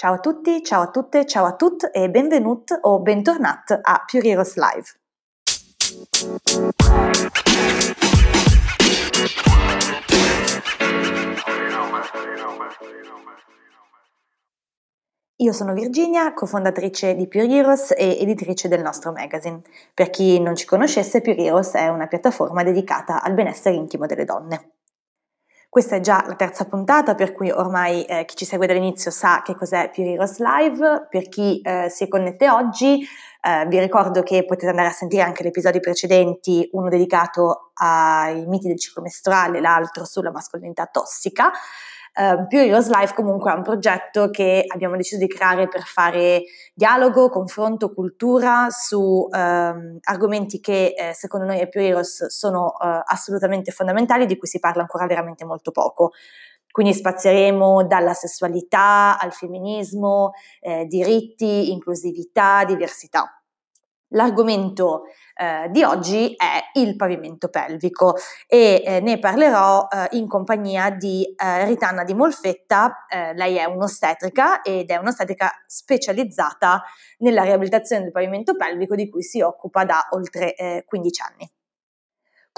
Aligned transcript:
Ciao 0.00 0.14
a 0.14 0.20
tutti, 0.20 0.62
ciao 0.62 0.82
a 0.82 0.90
tutte, 0.90 1.26
ciao 1.26 1.44
a 1.44 1.56
tutti 1.56 1.86
e 1.86 2.08
benvenuti 2.08 2.72
o 2.82 3.00
bentornati 3.00 3.72
a 3.72 4.04
Puriros 4.06 4.54
Live. 4.54 4.86
Io 15.34 15.52
sono 15.52 15.72
Virginia, 15.72 16.32
cofondatrice 16.32 17.16
di 17.16 17.26
Pure 17.26 17.74
e 17.96 18.18
editrice 18.20 18.68
del 18.68 18.82
nostro 18.82 19.10
magazine. 19.10 19.62
Per 19.92 20.10
chi 20.10 20.38
non 20.40 20.54
ci 20.54 20.64
conoscesse, 20.64 21.20
Pure 21.20 21.60
è 21.72 21.88
una 21.88 22.06
piattaforma 22.06 22.62
dedicata 22.62 23.20
al 23.20 23.34
benessere 23.34 23.74
intimo 23.74 24.06
delle 24.06 24.24
donne. 24.24 24.77
Questa 25.70 25.96
è 25.96 26.00
già 26.00 26.24
la 26.26 26.34
terza 26.34 26.64
puntata, 26.64 27.14
per 27.14 27.32
cui 27.32 27.50
ormai 27.50 28.02
eh, 28.04 28.24
chi 28.24 28.36
ci 28.36 28.46
segue 28.46 28.66
dall'inizio 28.66 29.10
sa 29.10 29.42
che 29.42 29.54
cos'è 29.54 29.90
Pure 29.90 30.12
Heroes 30.12 30.38
Live. 30.38 31.08
Per 31.10 31.28
chi 31.28 31.60
eh, 31.60 31.90
si 31.90 32.08
connette 32.08 32.48
oggi, 32.48 33.06
eh, 33.42 33.66
vi 33.66 33.78
ricordo 33.78 34.22
che 34.22 34.46
potete 34.46 34.68
andare 34.70 34.88
a 34.88 34.92
sentire 34.92 35.22
anche 35.22 35.44
gli 35.44 35.48
episodi 35.48 35.78
precedenti, 35.78 36.66
uno 36.72 36.88
dedicato 36.88 37.72
ai 37.74 38.46
miti 38.46 38.66
del 38.66 38.78
ciclo 38.78 39.02
mestruale, 39.02 39.60
l'altro 39.60 40.06
sulla 40.06 40.30
mascolinità 40.30 40.86
tossica. 40.86 41.52
Uh, 42.18 42.46
Heroes 42.48 42.88
Life 42.88 43.14
comunque 43.14 43.52
è 43.52 43.54
un 43.54 43.62
progetto 43.62 44.28
che 44.30 44.64
abbiamo 44.66 44.96
deciso 44.96 45.18
di 45.18 45.28
creare 45.28 45.68
per 45.68 45.82
fare 45.82 46.42
dialogo, 46.74 47.28
confronto, 47.28 47.94
cultura 47.94 48.66
su 48.70 49.00
uh, 49.00 49.28
argomenti 49.30 50.58
che 50.58 50.94
eh, 50.98 51.14
secondo 51.14 51.46
noi 51.46 51.60
a 51.60 51.66
Più 51.66 51.80
Heroes 51.80 52.26
sono 52.26 52.74
uh, 52.76 53.02
assolutamente 53.04 53.70
fondamentali 53.70 54.26
di 54.26 54.36
cui 54.36 54.48
si 54.48 54.58
parla 54.58 54.80
ancora 54.80 55.06
veramente 55.06 55.44
molto 55.44 55.70
poco. 55.70 56.10
Quindi 56.72 56.92
spazieremo 56.92 57.86
dalla 57.86 58.14
sessualità 58.14 59.16
al 59.18 59.32
femminismo, 59.32 60.32
eh, 60.60 60.86
diritti, 60.86 61.70
inclusività, 61.70 62.64
diversità. 62.64 63.37
L'argomento 64.12 65.04
eh, 65.34 65.68
di 65.70 65.82
oggi 65.82 66.34
è 66.34 66.78
il 66.78 66.96
pavimento 66.96 67.48
pelvico 67.48 68.16
e 68.46 68.82
eh, 68.84 69.00
ne 69.00 69.18
parlerò 69.18 69.86
eh, 69.90 70.16
in 70.16 70.26
compagnia 70.26 70.90
di 70.90 71.24
eh, 71.36 71.64
Ritanna 71.66 72.04
di 72.04 72.14
Molfetta, 72.14 73.06
eh, 73.06 73.34
lei 73.34 73.56
è 73.56 73.64
un'ostetrica 73.64 74.62
ed 74.62 74.90
è 74.90 74.96
un'ostetrica 74.96 75.50
specializzata 75.66 76.82
nella 77.18 77.42
riabilitazione 77.42 78.02
del 78.02 78.12
pavimento 78.12 78.56
pelvico 78.56 78.94
di 78.94 79.08
cui 79.10 79.22
si 79.22 79.40
occupa 79.42 79.84
da 79.84 80.08
oltre 80.10 80.54
15 80.86 81.20
eh, 81.20 81.24
anni. 81.24 81.52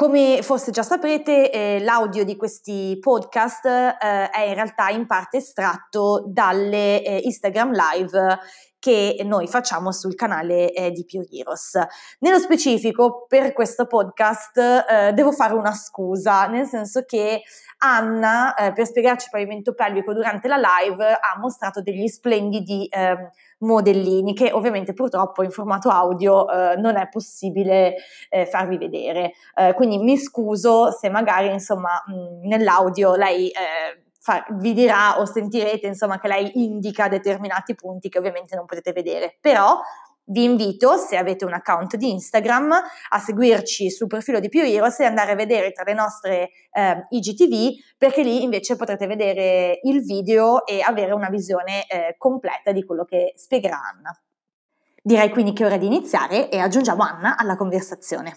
Come 0.01 0.41
forse 0.43 0.71
già 0.71 0.83
saprete, 0.83 1.51
eh, 1.51 1.79
l'audio 1.81 2.25
di 2.25 2.35
questi 2.35 2.97
podcast 2.99 3.67
eh, 3.67 4.31
è 4.31 4.41
in 4.47 4.55
realtà 4.55 4.89
in 4.89 5.07
parte 5.07 5.37
estratto 5.37 6.25
dalle 6.27 7.03
eh, 7.03 7.21
Instagram 7.25 7.73
Live 7.73 8.39
che 8.81 9.21
noi 9.25 9.47
facciamo 9.47 9.93
sul 9.93 10.17
canale 10.17 10.73
eh, 10.73 10.91
di 10.91 11.05
Pure 11.05 11.27
Heroes. 11.31 11.79
Nello 12.21 12.39
specifico, 12.39 13.27
per 13.29 13.53
questo 13.53 13.87
podcast 13.87 14.57
eh, 14.59 15.13
devo 15.13 15.31
fare 15.31 15.55
una 15.55 15.73
scusa, 15.73 16.47
nel 16.47 16.67
senso 16.67 17.05
che 17.05 17.43
Anna, 17.83 18.55
eh, 18.55 18.73
per 18.73 18.87
spiegarci 18.87 19.27
il 19.27 19.31
pavimento 19.31 19.75
pelvico 19.75 20.13
durante 20.13 20.49
la 20.49 20.57
live, 20.57 21.13
ha 21.13 21.39
mostrato 21.39 21.81
degli 21.83 22.09
splendidi 22.09 22.89
ehm, 22.91 23.31
modellini 23.61 24.35
che 24.35 24.51
ovviamente 24.53 24.95
purtroppo 24.95 25.43
in 25.43 25.51
formato 25.51 25.91
audio 25.91 26.49
eh, 26.49 26.77
non 26.77 26.97
è 26.97 27.09
possibile 27.09 27.97
eh, 28.29 28.47
farvi 28.47 28.79
vedere. 28.79 29.33
Eh, 29.55 29.75
quindi 29.75 29.99
mi 29.99 30.17
scuso 30.17 30.91
se 30.91 31.11
magari 31.11 31.53
insomma 31.53 32.03
mh, 32.07 32.49
nell'audio 32.49 33.15
lei 33.15 33.51
fa, 34.21 34.45
vi 34.59 34.75
dirà 34.75 35.19
o 35.19 35.25
sentirete 35.25 35.87
insomma 35.87 36.21
che 36.21 36.29
lei 36.29 36.63
indica 36.63 37.09
determinati 37.09 37.75
punti 37.75 38.09
che 38.09 38.19
ovviamente 38.19 38.55
non 38.55 38.67
potete 38.67 38.93
vedere, 38.93 39.37
però 39.41 39.81
vi 40.31 40.45
invito, 40.45 40.97
se 40.97 41.17
avete 41.17 41.45
un 41.45 41.55
account 41.55 41.97
di 41.97 42.11
Instagram, 42.11 42.73
a 43.09 43.19
seguirci 43.19 43.91
sul 43.91 44.07
profilo 44.07 44.39
di 44.39 44.49
Più 44.49 44.63
Heroes 44.63 45.01
e 45.01 45.05
andare 45.05 45.33
a 45.33 45.35
vedere 45.35 45.73
tra 45.73 45.83
le 45.85 45.95
nostre 45.95 46.51
eh, 46.71 47.07
IGTV, 47.09 47.97
perché 47.99 48.23
lì 48.23 48.43
invece 48.43 48.77
potrete 48.77 49.07
vedere 49.09 49.81
il 49.83 50.03
video 50.03 50.65
e 50.67 50.83
avere 50.83 51.13
una 51.13 51.31
visione 51.31 51.85
eh, 51.89 52.15
completa 52.17 52.71
di 52.71 52.85
quello 52.85 53.05
che 53.05 53.33
spiegherà 53.35 53.81
Anna. 53.93 54.17
Direi 55.03 55.31
quindi 55.31 55.53
che 55.53 55.65
è 55.65 55.67
ora 55.67 55.79
di 55.79 55.87
iniziare 55.87 56.49
e 56.49 56.59
aggiungiamo 56.59 57.03
Anna 57.03 57.37
alla 57.37 57.57
conversazione. 57.57 58.37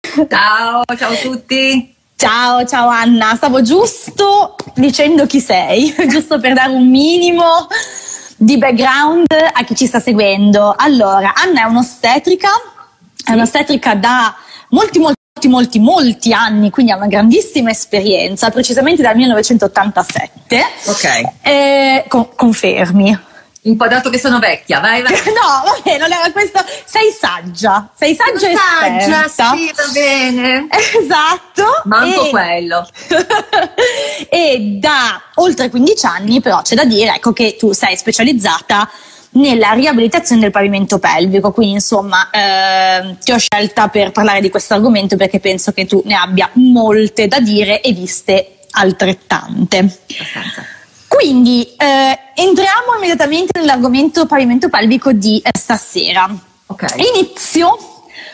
Ciao, 0.00 0.84
ciao 0.96 1.12
a 1.12 1.16
tutti! 1.16 1.95
Ciao, 2.18 2.64
ciao 2.64 2.88
Anna, 2.88 3.34
stavo 3.34 3.60
giusto 3.60 4.54
dicendo 4.74 5.26
chi 5.26 5.38
sei, 5.38 5.94
giusto 6.08 6.40
per 6.40 6.54
dare 6.54 6.72
un 6.72 6.88
minimo 6.88 7.66
di 8.38 8.56
background 8.56 9.26
a 9.52 9.62
chi 9.64 9.76
ci 9.76 9.86
sta 9.86 10.00
seguendo. 10.00 10.74
Allora, 10.74 11.34
Anna 11.34 11.60
è 11.60 11.64
un'ostetrica, 11.64 12.48
è 13.22 13.32
un'ostetrica 13.32 13.96
da 13.96 14.34
molti, 14.70 14.98
molti 14.98 15.48
molti 15.48 15.78
molti 15.78 16.32
anni, 16.32 16.70
quindi 16.70 16.90
ha 16.92 16.96
una 16.96 17.06
grandissima 17.06 17.68
esperienza, 17.68 18.48
precisamente 18.48 19.02
dal 19.02 19.14
1987. 19.14 20.64
Ok. 20.86 21.32
Eh, 21.42 22.04
con- 22.08 22.34
confermi 22.34 23.18
un 23.66 23.76
po' 23.76 23.88
dato 23.88 24.10
che 24.10 24.18
sono 24.18 24.38
vecchia, 24.38 24.80
vai, 24.80 25.02
vai. 25.02 25.12
no, 25.26 25.62
vabbè, 25.64 25.98
non 25.98 26.12
era 26.12 26.30
questo. 26.32 26.64
Sei 26.84 27.10
saggia, 27.10 27.90
sei 27.94 28.14
saggia 28.14 28.50
e 28.50 28.56
saggia, 28.56 29.28
sì, 29.28 29.72
va 29.74 29.84
bene. 29.92 30.66
Esatto. 30.70 31.82
Manco 31.84 32.26
e... 32.26 32.30
quello. 32.30 32.88
e 34.30 34.78
da 34.80 35.20
oltre 35.34 35.68
15 35.68 36.06
anni, 36.06 36.40
però, 36.40 36.62
c'è 36.62 36.74
da 36.74 36.84
dire, 36.84 37.14
ecco, 37.14 37.32
che 37.32 37.56
tu 37.58 37.72
sei 37.72 37.96
specializzata 37.96 38.88
nella 39.30 39.72
riabilitazione 39.72 40.40
del 40.40 40.50
pavimento 40.50 40.98
pelvico, 40.98 41.52
quindi 41.52 41.74
insomma 41.74 42.30
eh, 42.30 43.16
ti 43.22 43.32
ho 43.32 43.38
scelta 43.38 43.88
per 43.88 44.10
parlare 44.10 44.40
di 44.40 44.48
questo 44.48 44.72
argomento 44.74 45.16
perché 45.16 45.40
penso 45.40 45.72
che 45.72 45.84
tu 45.84 46.00
ne 46.06 46.14
abbia 46.14 46.48
molte 46.54 47.28
da 47.28 47.38
dire 47.40 47.82
e 47.82 47.92
viste 47.92 48.60
altrettante. 48.70 49.78
Abbastanza. 49.78 50.75
Quindi 51.16 51.62
eh, 51.78 52.18
entriamo 52.34 52.94
immediatamente 52.98 53.58
nell'argomento 53.58 54.26
pavimento 54.26 54.68
pelvico 54.68 55.12
di 55.12 55.38
eh, 55.38 55.48
stasera. 55.58 56.28
Okay. 56.66 57.08
Inizio 57.14 57.78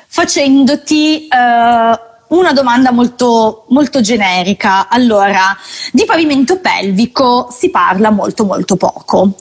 facendoti 0.08 1.28
eh, 1.28 2.00
una 2.26 2.52
domanda 2.52 2.90
molto, 2.90 3.66
molto 3.68 4.00
generica. 4.00 4.88
Allora, 4.88 5.56
di 5.92 6.04
pavimento 6.04 6.58
pelvico 6.58 7.46
si 7.52 7.70
parla 7.70 8.10
molto 8.10 8.44
molto 8.44 8.74
poco 8.74 9.34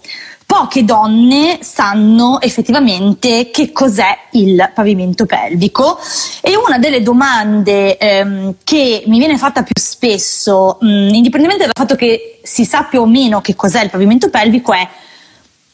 poche 0.52 0.84
donne 0.84 1.60
sanno 1.62 2.42
effettivamente 2.42 3.50
che 3.52 3.72
cos'è 3.72 4.18
il 4.32 4.70
pavimento 4.76 5.26
pelvico 5.26 5.98
e 6.42 6.58
una 6.58 6.78
delle 6.78 7.02
domande 7.02 7.98
ehm, 7.98 8.56
che 8.66 9.06
mi 9.08 9.18
viene 9.18 9.38
fatta 9.38 9.64
più 9.64 9.82
spesso, 9.82 10.78
mh, 10.82 11.14
indipendentemente 11.14 11.64
dal 11.64 11.72
fatto 11.74 11.96
che 11.96 12.42
si 12.44 12.66
sappia 12.66 13.00
o 13.00 13.06
meno 13.06 13.40
che 13.40 13.56
cos'è 13.56 13.82
il 13.82 13.90
pavimento 13.90 14.30
pelvico, 14.30 14.74
è 14.74 14.86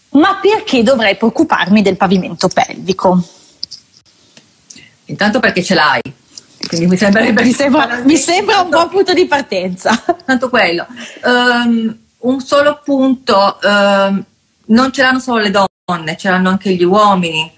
ma 0.10 0.38
perché 0.40 0.84
dovrei 0.84 1.16
preoccuparmi 1.16 1.82
del 1.82 1.98
pavimento 1.98 2.48
pelvico? 2.48 3.20
Intanto 5.06 5.40
perché 5.40 5.64
ce 5.64 5.74
l'hai. 5.74 6.02
Quindi 6.68 6.86
mi, 6.86 6.92
mi, 6.92 7.52
sembra, 7.52 8.02
mi 8.06 8.16
sembra 8.16 8.62
un 8.62 8.70
buon 8.70 8.90
punto 8.90 9.14
di 9.14 9.26
partenza. 9.26 10.04
Tanto 10.24 10.50
quello. 10.50 10.86
Um, 11.24 11.98
un 12.20 12.40
solo 12.42 12.80
punto. 12.84 13.58
Um, 13.64 14.24
non 14.68 14.92
ce 14.92 15.02
l'hanno 15.02 15.20
solo 15.20 15.40
le 15.40 15.52
donne, 15.52 16.18
ce 16.18 16.30
l'hanno 16.30 16.50
anche 16.50 16.74
gli 16.74 16.84
uomini. 16.84 17.52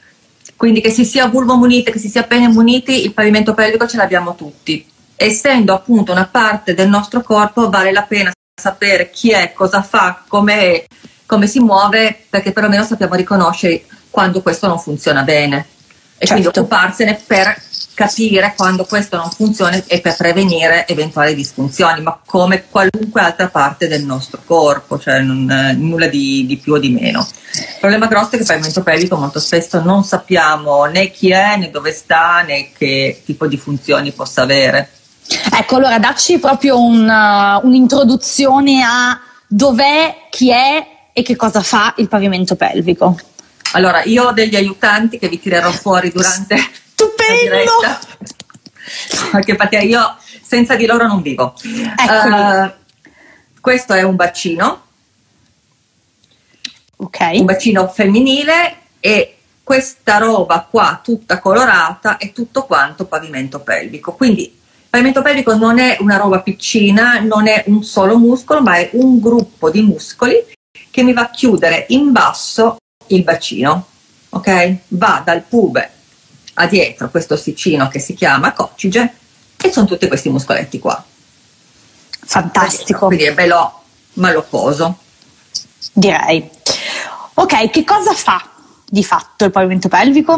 Quindi 0.55 0.81
che 0.81 0.89
si 0.89 1.05
sia 1.05 1.27
vulvo 1.27 1.55
munite, 1.55 1.91
che 1.91 1.99
si 1.99 2.09
sia 2.09 2.23
pene 2.23 2.49
muniti, 2.49 3.03
il 3.03 3.13
pavimento 3.13 3.53
pelvico 3.53 3.87
ce 3.87 3.97
l'abbiamo 3.97 4.35
tutti. 4.35 4.85
Essendo 5.15 5.73
appunto 5.73 6.11
una 6.11 6.27
parte 6.27 6.73
del 6.73 6.89
nostro 6.89 7.21
corpo, 7.21 7.69
vale 7.69 7.91
la 7.91 8.03
pena 8.03 8.31
sapere 8.59 9.09
chi 9.09 9.31
è, 9.31 9.53
cosa 9.53 9.81
fa, 9.81 10.23
come, 10.27 10.85
come 11.25 11.47
si 11.47 11.59
muove, 11.59 12.25
perché 12.29 12.51
perlomeno 12.51 12.83
sappiamo 12.83 13.15
riconoscere 13.15 13.83
quando 14.09 14.41
questo 14.41 14.67
non 14.67 14.79
funziona 14.79 15.23
bene. 15.23 15.65
E 16.17 16.25
certo. 16.25 16.33
quindi 16.33 16.47
occuparsene 16.47 17.21
per 17.25 17.61
capire 17.99 18.53
quando 18.55 18.85
questo 18.85 19.17
non 19.17 19.29
funziona 19.29 19.83
e 19.85 19.99
per 19.99 20.15
prevenire 20.15 20.87
eventuali 20.87 21.35
disfunzioni, 21.35 22.01
ma 22.01 22.17
come 22.25 22.63
qualunque 22.69 23.19
altra 23.19 23.49
parte 23.49 23.89
del 23.89 24.05
nostro 24.05 24.39
corpo, 24.45 24.97
cioè 24.97 25.19
non, 25.19 25.51
eh, 25.51 25.73
nulla 25.73 26.07
di, 26.07 26.45
di, 26.45 26.55
più 26.55 26.73
o 26.73 26.77
di 26.77 26.91
meno. 26.91 27.27
Il 27.51 27.77
problema 27.77 28.07
grosso 28.07 28.27
è 28.27 28.29
che 28.31 28.37
il 28.37 28.45
pavimento 28.45 28.83
pelvico 28.83 29.17
molto 29.17 29.41
spesso 29.41 29.81
non 29.81 30.05
sappiamo 30.05 30.85
né 30.85 31.11
chi 31.11 31.31
è, 31.31 31.57
né 31.57 31.71
dove 31.71 31.91
sta, 31.91 32.41
né 32.41 32.69
che 32.71 33.21
tipo 33.25 33.47
di 33.47 33.57
funzioni 33.57 34.13
possa 34.13 34.43
avere. 34.43 34.91
Ecco, 35.53 35.75
allora 35.75 35.99
dacci 35.99 36.39
proprio 36.39 36.81
un, 36.81 37.05
uh, 37.05 37.67
un'introduzione 37.67 38.81
a 38.81 39.19
dov'è, 39.45 40.27
chi 40.29 40.51
è 40.51 40.87
e 41.11 41.21
che 41.21 41.35
cosa 41.35 41.61
fa 41.61 41.93
il 41.97 42.07
pavimento 42.07 42.55
pelvico. 42.55 43.19
Allora, 43.73 44.03
io 44.03 44.27
ho 44.27 44.31
degli 44.31 44.55
aiutanti 44.55 45.19
che 45.19 45.27
vi 45.27 45.37
tirerò 45.37 45.69
fuori 45.71 46.09
durante 46.09 46.55
Stupendo! 46.99 47.97
Anche 49.31 49.55
perché 49.55 49.77
io 49.77 50.17
senza 50.41 50.75
di 50.75 50.85
loro 50.85 51.07
non 51.07 51.21
vivo. 51.21 51.53
Uh, 51.63 52.69
questo 53.61 53.93
è 53.93 54.01
un 54.01 54.17
bacino. 54.17 54.81
okay. 56.97 57.39
un 57.39 57.45
bacino 57.45 57.87
femminile 57.87 58.75
e 58.99 59.37
questa 59.63 60.17
roba 60.17 60.67
qua 60.69 60.99
tutta 61.01 61.39
colorata 61.39 62.17
è 62.17 62.33
tutto 62.33 62.65
quanto 62.65 63.05
pavimento 63.05 63.61
pelvico. 63.61 64.13
Quindi 64.15 64.41
il 64.41 64.87
pavimento 64.89 65.21
pelvico 65.21 65.55
non 65.55 65.79
è 65.79 65.95
una 66.01 66.17
roba 66.17 66.41
piccina, 66.41 67.19
non 67.19 67.47
è 67.47 67.63
un 67.67 67.81
solo 67.81 68.17
muscolo, 68.17 68.61
ma 68.61 68.75
è 68.75 68.89
un 68.93 69.21
gruppo 69.21 69.69
di 69.69 69.81
muscoli 69.83 70.35
che 70.91 71.03
mi 71.03 71.13
va 71.13 71.21
a 71.21 71.29
chiudere 71.29 71.85
in 71.89 72.11
basso 72.11 72.75
il 73.07 73.23
bacino. 73.23 73.87
Ok? 74.31 74.75
Va 74.89 75.21
dal 75.23 75.43
pube 75.43 75.91
a 76.61 76.67
dietro 76.67 77.09
questo 77.09 77.35
ossicino 77.35 77.87
che 77.87 77.99
si 77.99 78.13
chiama 78.13 78.53
coccige 78.53 79.13
e 79.57 79.71
sono 79.71 79.87
tutti 79.87 80.07
questi 80.07 80.29
muscoletti 80.29 80.79
qua. 80.79 81.01
Fantastico. 82.25 83.07
Quindi 83.07 83.25
è 83.25 83.33
bello 83.33 83.81
malocoso. 84.13 84.97
Direi. 85.93 86.49
Ok, 87.35 87.69
che 87.69 87.83
cosa 87.85 88.13
fa 88.13 88.49
di 88.85 89.03
fatto 89.03 89.45
il 89.45 89.51
pavimento 89.51 89.87
pelvico? 89.87 90.33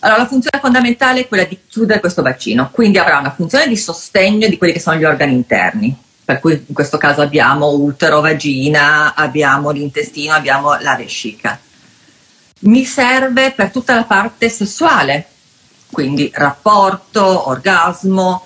Allora, 0.00 0.22
la 0.22 0.26
funzione 0.26 0.60
fondamentale 0.60 1.20
è 1.20 1.28
quella 1.28 1.44
di 1.44 1.58
chiudere 1.68 2.00
questo 2.00 2.22
bacino, 2.22 2.70
quindi 2.70 2.98
avrà 2.98 3.18
una 3.18 3.32
funzione 3.32 3.68
di 3.68 3.76
sostegno 3.76 4.48
di 4.48 4.56
quelli 4.56 4.72
che 4.72 4.80
sono 4.80 4.96
gli 4.96 5.04
organi 5.04 5.34
interni, 5.34 5.94
per 6.24 6.40
cui 6.40 6.64
in 6.66 6.74
questo 6.74 6.96
caso 6.96 7.20
abbiamo 7.20 7.68
utero, 7.68 8.20
vagina, 8.20 9.14
abbiamo 9.14 9.70
l'intestino, 9.70 10.32
abbiamo 10.32 10.78
la 10.80 10.96
vescica. 10.96 11.58
Mi 12.60 12.84
serve 12.84 13.52
per 13.52 13.70
tutta 13.70 13.94
la 13.94 14.04
parte 14.04 14.48
sessuale, 14.48 15.28
quindi 15.96 16.30
rapporto, 16.30 17.48
orgasmo, 17.48 18.44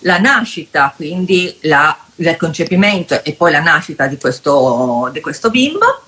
la 0.00 0.18
nascita, 0.18 0.92
quindi 0.94 1.56
la, 1.62 1.96
il 2.16 2.36
concepimento 2.36 3.24
e 3.24 3.32
poi 3.32 3.50
la 3.50 3.62
nascita 3.62 4.06
di 4.06 4.18
questo, 4.18 5.08
di 5.10 5.22
questo 5.22 5.48
bimbo 5.48 6.02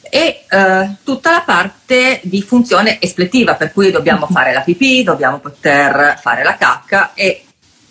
e 0.00 0.44
eh, 0.48 0.90
tutta 1.04 1.30
la 1.30 1.42
parte 1.42 2.18
di 2.24 2.42
funzione 2.42 3.00
espletiva, 3.00 3.54
per 3.54 3.70
cui 3.70 3.92
dobbiamo 3.92 4.26
fare 4.32 4.52
la 4.52 4.62
pipì, 4.62 5.04
dobbiamo 5.04 5.38
poter 5.38 6.18
fare 6.20 6.42
la 6.42 6.56
cacca 6.56 7.14
e 7.14 7.44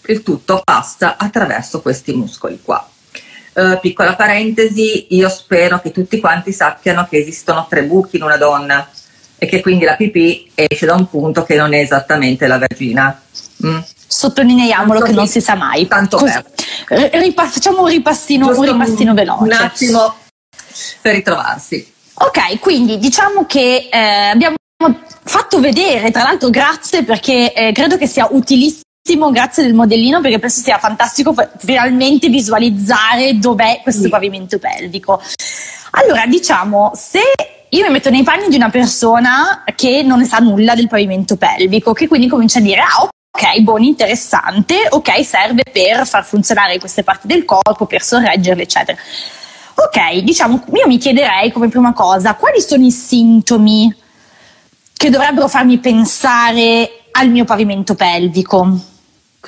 il 0.07 0.21
tutto 0.21 0.61
passa 0.65 1.15
attraverso 1.15 1.79
questi 1.79 2.11
muscoli 2.11 2.59
qua. 2.61 2.85
Eh, 3.53 3.79
piccola 3.81 4.17
parentesi, 4.17 5.15
io 5.15 5.29
spero 5.29 5.79
che 5.79 5.91
tutti 5.91 6.19
quanti 6.19 6.51
sappiano 6.51 7.07
che 7.09 7.19
esistono 7.19 7.67
tre 7.69 7.83
buchi 7.83 8.17
in 8.17 8.23
una 8.23 8.35
donna 8.35 8.85
e 9.43 9.47
che 9.47 9.59
quindi 9.59 9.85
la 9.85 9.95
pipì 9.95 10.51
esce 10.53 10.85
da 10.85 10.93
un 10.93 11.09
punto 11.09 11.43
che 11.43 11.55
non 11.55 11.73
è 11.73 11.79
esattamente 11.79 12.45
la 12.45 12.59
vagina. 12.59 13.19
Mm. 13.65 13.79
Sottolineiamolo 14.05 14.99
tanto 14.99 15.05
che 15.11 15.17
non 15.17 15.27
si 15.27 15.41
sa 15.41 15.55
mai. 15.55 15.87
Tanto 15.87 16.17
Così, 16.17 16.39
ripass- 16.89 17.53
facciamo 17.53 17.81
un 17.81 17.87
ripassino, 17.87 18.55
un 18.55 18.61
ripassino 18.61 19.15
veloce. 19.15 19.43
Un 19.43 19.51
attimo 19.53 20.15
per 21.01 21.15
ritrovarsi. 21.15 21.91
Ok, 22.13 22.59
quindi 22.59 22.99
diciamo 22.99 23.47
che 23.47 23.89
eh, 23.91 23.97
abbiamo 23.97 24.57
fatto 25.23 25.59
vedere, 25.59 26.11
tra 26.11 26.21
l'altro 26.21 26.51
grazie 26.51 27.03
perché 27.03 27.51
eh, 27.51 27.71
credo 27.71 27.97
che 27.97 28.05
sia 28.05 28.27
utilissimo 28.29 29.31
grazie 29.31 29.63
del 29.63 29.73
modellino 29.73 30.21
perché 30.21 30.37
penso 30.37 30.61
sia 30.61 30.77
fantastico 30.77 31.33
finalmente 31.57 32.29
visualizzare 32.29 33.39
dov'è 33.39 33.79
questo 33.81 34.03
sì. 34.03 34.09
pavimento 34.09 34.59
pelvico. 34.59 35.19
Allora, 35.93 36.27
diciamo, 36.27 36.91
se 36.93 37.21
io 37.73 37.85
mi 37.85 37.91
metto 37.91 38.09
nei 38.09 38.23
panni 38.23 38.49
di 38.49 38.55
una 38.55 38.69
persona 38.69 39.63
che 39.75 40.03
non 40.03 40.19
ne 40.19 40.25
sa 40.25 40.39
nulla 40.39 40.75
del 40.75 40.89
pavimento 40.89 41.37
pelvico, 41.37 41.93
che 41.93 42.07
quindi 42.07 42.27
comincia 42.27 42.59
a 42.59 42.61
dire, 42.61 42.81
ah, 42.81 43.03
ok, 43.03 43.61
buono, 43.61 43.85
interessante, 43.85 44.87
ok, 44.89 45.25
serve 45.25 45.63
per 45.71 46.05
far 46.05 46.25
funzionare 46.25 46.79
queste 46.79 47.03
parti 47.03 47.27
del 47.27 47.45
corpo, 47.45 47.85
per 47.85 48.01
sorreggerle, 48.01 48.63
eccetera. 48.63 48.97
Ok, 49.75 50.17
diciamo, 50.17 50.65
io 50.73 50.87
mi 50.87 50.97
chiederei 50.97 51.49
come 51.51 51.69
prima 51.69 51.93
cosa 51.93 52.35
quali 52.35 52.59
sono 52.61 52.85
i 52.85 52.91
sintomi 52.91 53.95
che 54.93 55.09
dovrebbero 55.09 55.47
farmi 55.47 55.77
pensare 55.77 57.05
al 57.11 57.29
mio 57.29 57.45
pavimento 57.45 57.95
pelvico. 57.95 58.79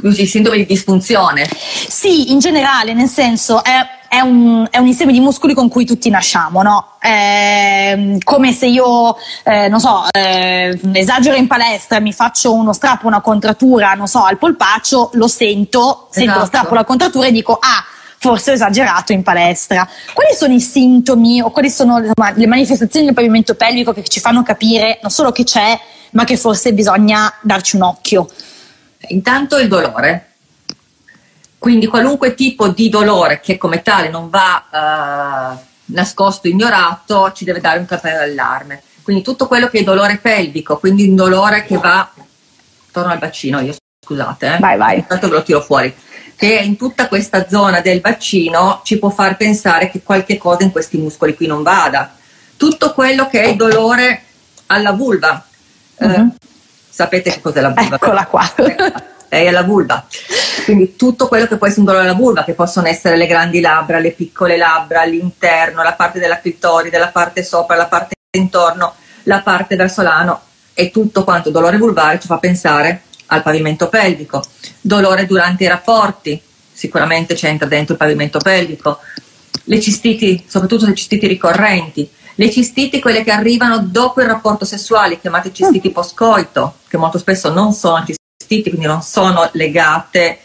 I 0.02 0.26
sintomi 0.26 0.58
di 0.58 0.66
disfunzione? 0.66 1.48
Sì, 1.88 2.32
in 2.32 2.40
generale, 2.40 2.94
nel 2.94 3.10
senso 3.10 3.62
è, 3.64 3.86
è, 4.14 4.20
un, 4.20 4.68
è 4.70 4.78
un, 4.78 4.86
insieme 4.86 5.12
di 5.12 5.20
muscoli 5.20 5.56
con 5.56 5.70
cui 5.70 5.86
tutti 5.86 6.12
nasciamo, 6.12 6.62
no? 6.62 6.98
È 7.00 8.20
come 8.24 8.52
se 8.52 8.68
io, 8.68 9.18
eh, 9.44 9.68
non 9.70 9.80
so, 9.80 10.04
eh, 10.12 10.80
esagero 10.94 11.36
in 11.36 11.48
palestra, 11.48 12.00
mi 12.00 12.14
faccio 12.14 12.54
uno 12.54 12.74
strappo, 12.74 13.08
una 13.08 13.22
contrattura, 13.22 13.94
non 13.94 14.06
so, 14.06 14.24
al 14.24 14.38
polpaccio, 14.38 15.10
lo 15.14 15.28
sento, 15.28 16.10
sento 16.12 16.30
esatto. 16.30 16.40
lo 16.40 16.46
strappo, 16.46 16.76
la 16.76 16.84
contrattura 16.84 17.26
e 17.26 17.32
dico, 17.32 17.58
ah, 17.60 17.84
forse 18.20 18.52
ho 18.52 18.54
esagerato 18.54 19.14
in 19.14 19.24
palestra. 19.24 19.90
Quali 20.14 20.36
sono 20.36 20.54
i 20.54 20.62
sintomi 20.62 21.42
o 21.42 21.50
quali 21.50 21.72
sono 21.72 21.98
le 21.98 22.46
manifestazioni 22.46 23.08
del 23.08 23.16
pavimento 23.16 23.56
pelvico 23.56 23.94
che 23.94 24.04
ci 24.04 24.20
fanno 24.20 24.44
capire 24.44 25.00
non 25.02 25.10
solo 25.10 25.32
che 25.32 25.44
c'è, 25.44 25.80
ma 26.12 26.24
che 26.24 26.38
forse 26.38 26.72
bisogna 26.74 27.34
darci 27.42 27.78
un 27.78 27.82
occhio? 27.82 28.30
Intanto 29.08 29.58
il 29.58 29.68
dolore. 29.68 30.33
Quindi 31.64 31.88
qualunque 31.88 32.34
tipo 32.34 32.68
di 32.68 32.90
dolore 32.90 33.40
che 33.40 33.58
come 33.58 33.82
tale 33.82 34.10
non 34.10 34.30
va 34.30 34.66
uh, 34.70 35.66
nascosto, 35.94 36.50
ignorato, 36.50 37.32
ci 37.32 37.46
deve 37.46 37.62
dare 37.62 37.80
un 37.80 37.86
capello 37.86 38.18
d'allarme. 38.18 38.84
Quindi 39.02 39.24
tutto 39.24 39.48
quello 39.48 39.70
che 39.70 39.80
è 39.80 39.84
dolore 39.84 40.18
pelvico, 40.18 40.78
quindi 40.78 41.08
un 41.08 41.16
dolore 41.16 41.64
che 41.64 41.78
va 41.78 42.12
attorno 42.90 43.14
al 43.14 43.18
bacino, 43.18 43.62
io 43.62 43.74
scusate, 44.06 44.56
eh. 44.56 44.60
vai 44.60 44.76
vai. 44.76 44.98
Intanto 44.98 45.30
ve 45.30 45.36
lo 45.36 45.44
tiro 45.44 45.62
fuori 45.62 45.96
che 46.36 46.54
in 46.54 46.76
tutta 46.76 47.08
questa 47.08 47.48
zona 47.48 47.80
del 47.80 48.02
bacino 48.02 48.82
ci 48.84 49.00
può 49.00 49.10
far 49.10 49.38
pensare 49.38 49.90
che 49.90 50.04
qualche 50.04 50.38
cosa 50.38 50.64
in 50.64 50.72
questi 50.72 50.98
muscoli 50.98 51.34
qui 51.34 51.48
non 51.48 51.64
vada. 51.64 52.14
Tutto 52.58 52.92
quello 52.92 53.30
che 53.30 53.42
è 53.42 53.56
dolore 53.56 54.22
alla 54.66 54.92
vulva. 54.92 55.42
Eh, 55.96 56.08
mhm. 56.08 56.36
sapete 56.90 57.32
che 57.32 57.40
cos'è 57.40 57.62
la 57.62 57.70
vulva? 57.70 57.96
Eccola 57.96 58.26
qua. 58.26 58.54
È 59.34 59.50
la 59.50 59.64
vulva. 59.64 60.06
Quindi 60.64 60.96
tutto 60.96 61.28
quello 61.28 61.48
che 61.48 61.58
può 61.58 61.66
essere 61.66 61.82
un 61.82 61.88
dolore 61.88 62.06
alla 62.06 62.14
vulva, 62.14 62.44
che 62.44 62.54
possono 62.54 62.88
essere 62.88 63.18
le 63.18 63.26
grandi 63.26 63.62
labbra, 63.62 63.98
le 63.98 64.12
piccole 64.12 64.58
labbra, 64.58 65.06
l'interno, 65.06 65.82
la 65.82 65.94
parte 65.94 66.20
della 66.20 66.40
clitoride, 66.40 67.00
la 67.00 67.08
parte 67.08 67.44
sopra, 67.44 67.76
la 67.76 67.88
parte 67.88 68.14
intorno, 68.38 68.94
la 69.24 69.42
parte 69.42 69.76
verso 69.76 70.04
l'ano 70.04 70.40
e 70.76 70.92
tutto 70.92 71.24
quanto 71.24 71.50
dolore 71.50 71.78
vulvare 71.78 72.20
ci 72.20 72.28
fa 72.28 72.38
pensare 72.38 73.02
al 73.28 73.42
pavimento 73.42 73.90
pelvico, 73.90 74.44
dolore 74.80 75.26
durante 75.26 75.64
i 75.64 75.68
rapporti, 75.68 76.40
sicuramente 76.72 77.34
c'entra 77.34 77.68
dentro 77.68 77.94
il 77.94 78.00
pavimento 78.00 78.38
pelvico, 78.38 79.00
le 79.64 79.82
cistiti, 79.82 80.46
soprattutto 80.48 80.86
le 80.86 80.94
cistiti 80.94 81.26
ricorrenti, 81.26 82.08
le 82.36 82.52
cistiti 82.52 83.00
quelle 83.00 83.24
che 83.24 83.32
arrivano 83.32 83.80
dopo 83.80 84.22
il 84.22 84.28
rapporto 84.28 84.64
sessuale, 84.64 85.20
chiamate 85.20 85.52
cistiti 85.52 85.90
post-coito, 85.90 86.76
che 86.88 86.98
molto 86.98 87.18
spesso 87.18 87.52
non 87.52 87.74
sono 87.74 87.98
cistiti, 87.98 88.22
quindi 88.62 88.86
non 88.86 89.02
sono 89.02 89.50
legate 89.54 90.40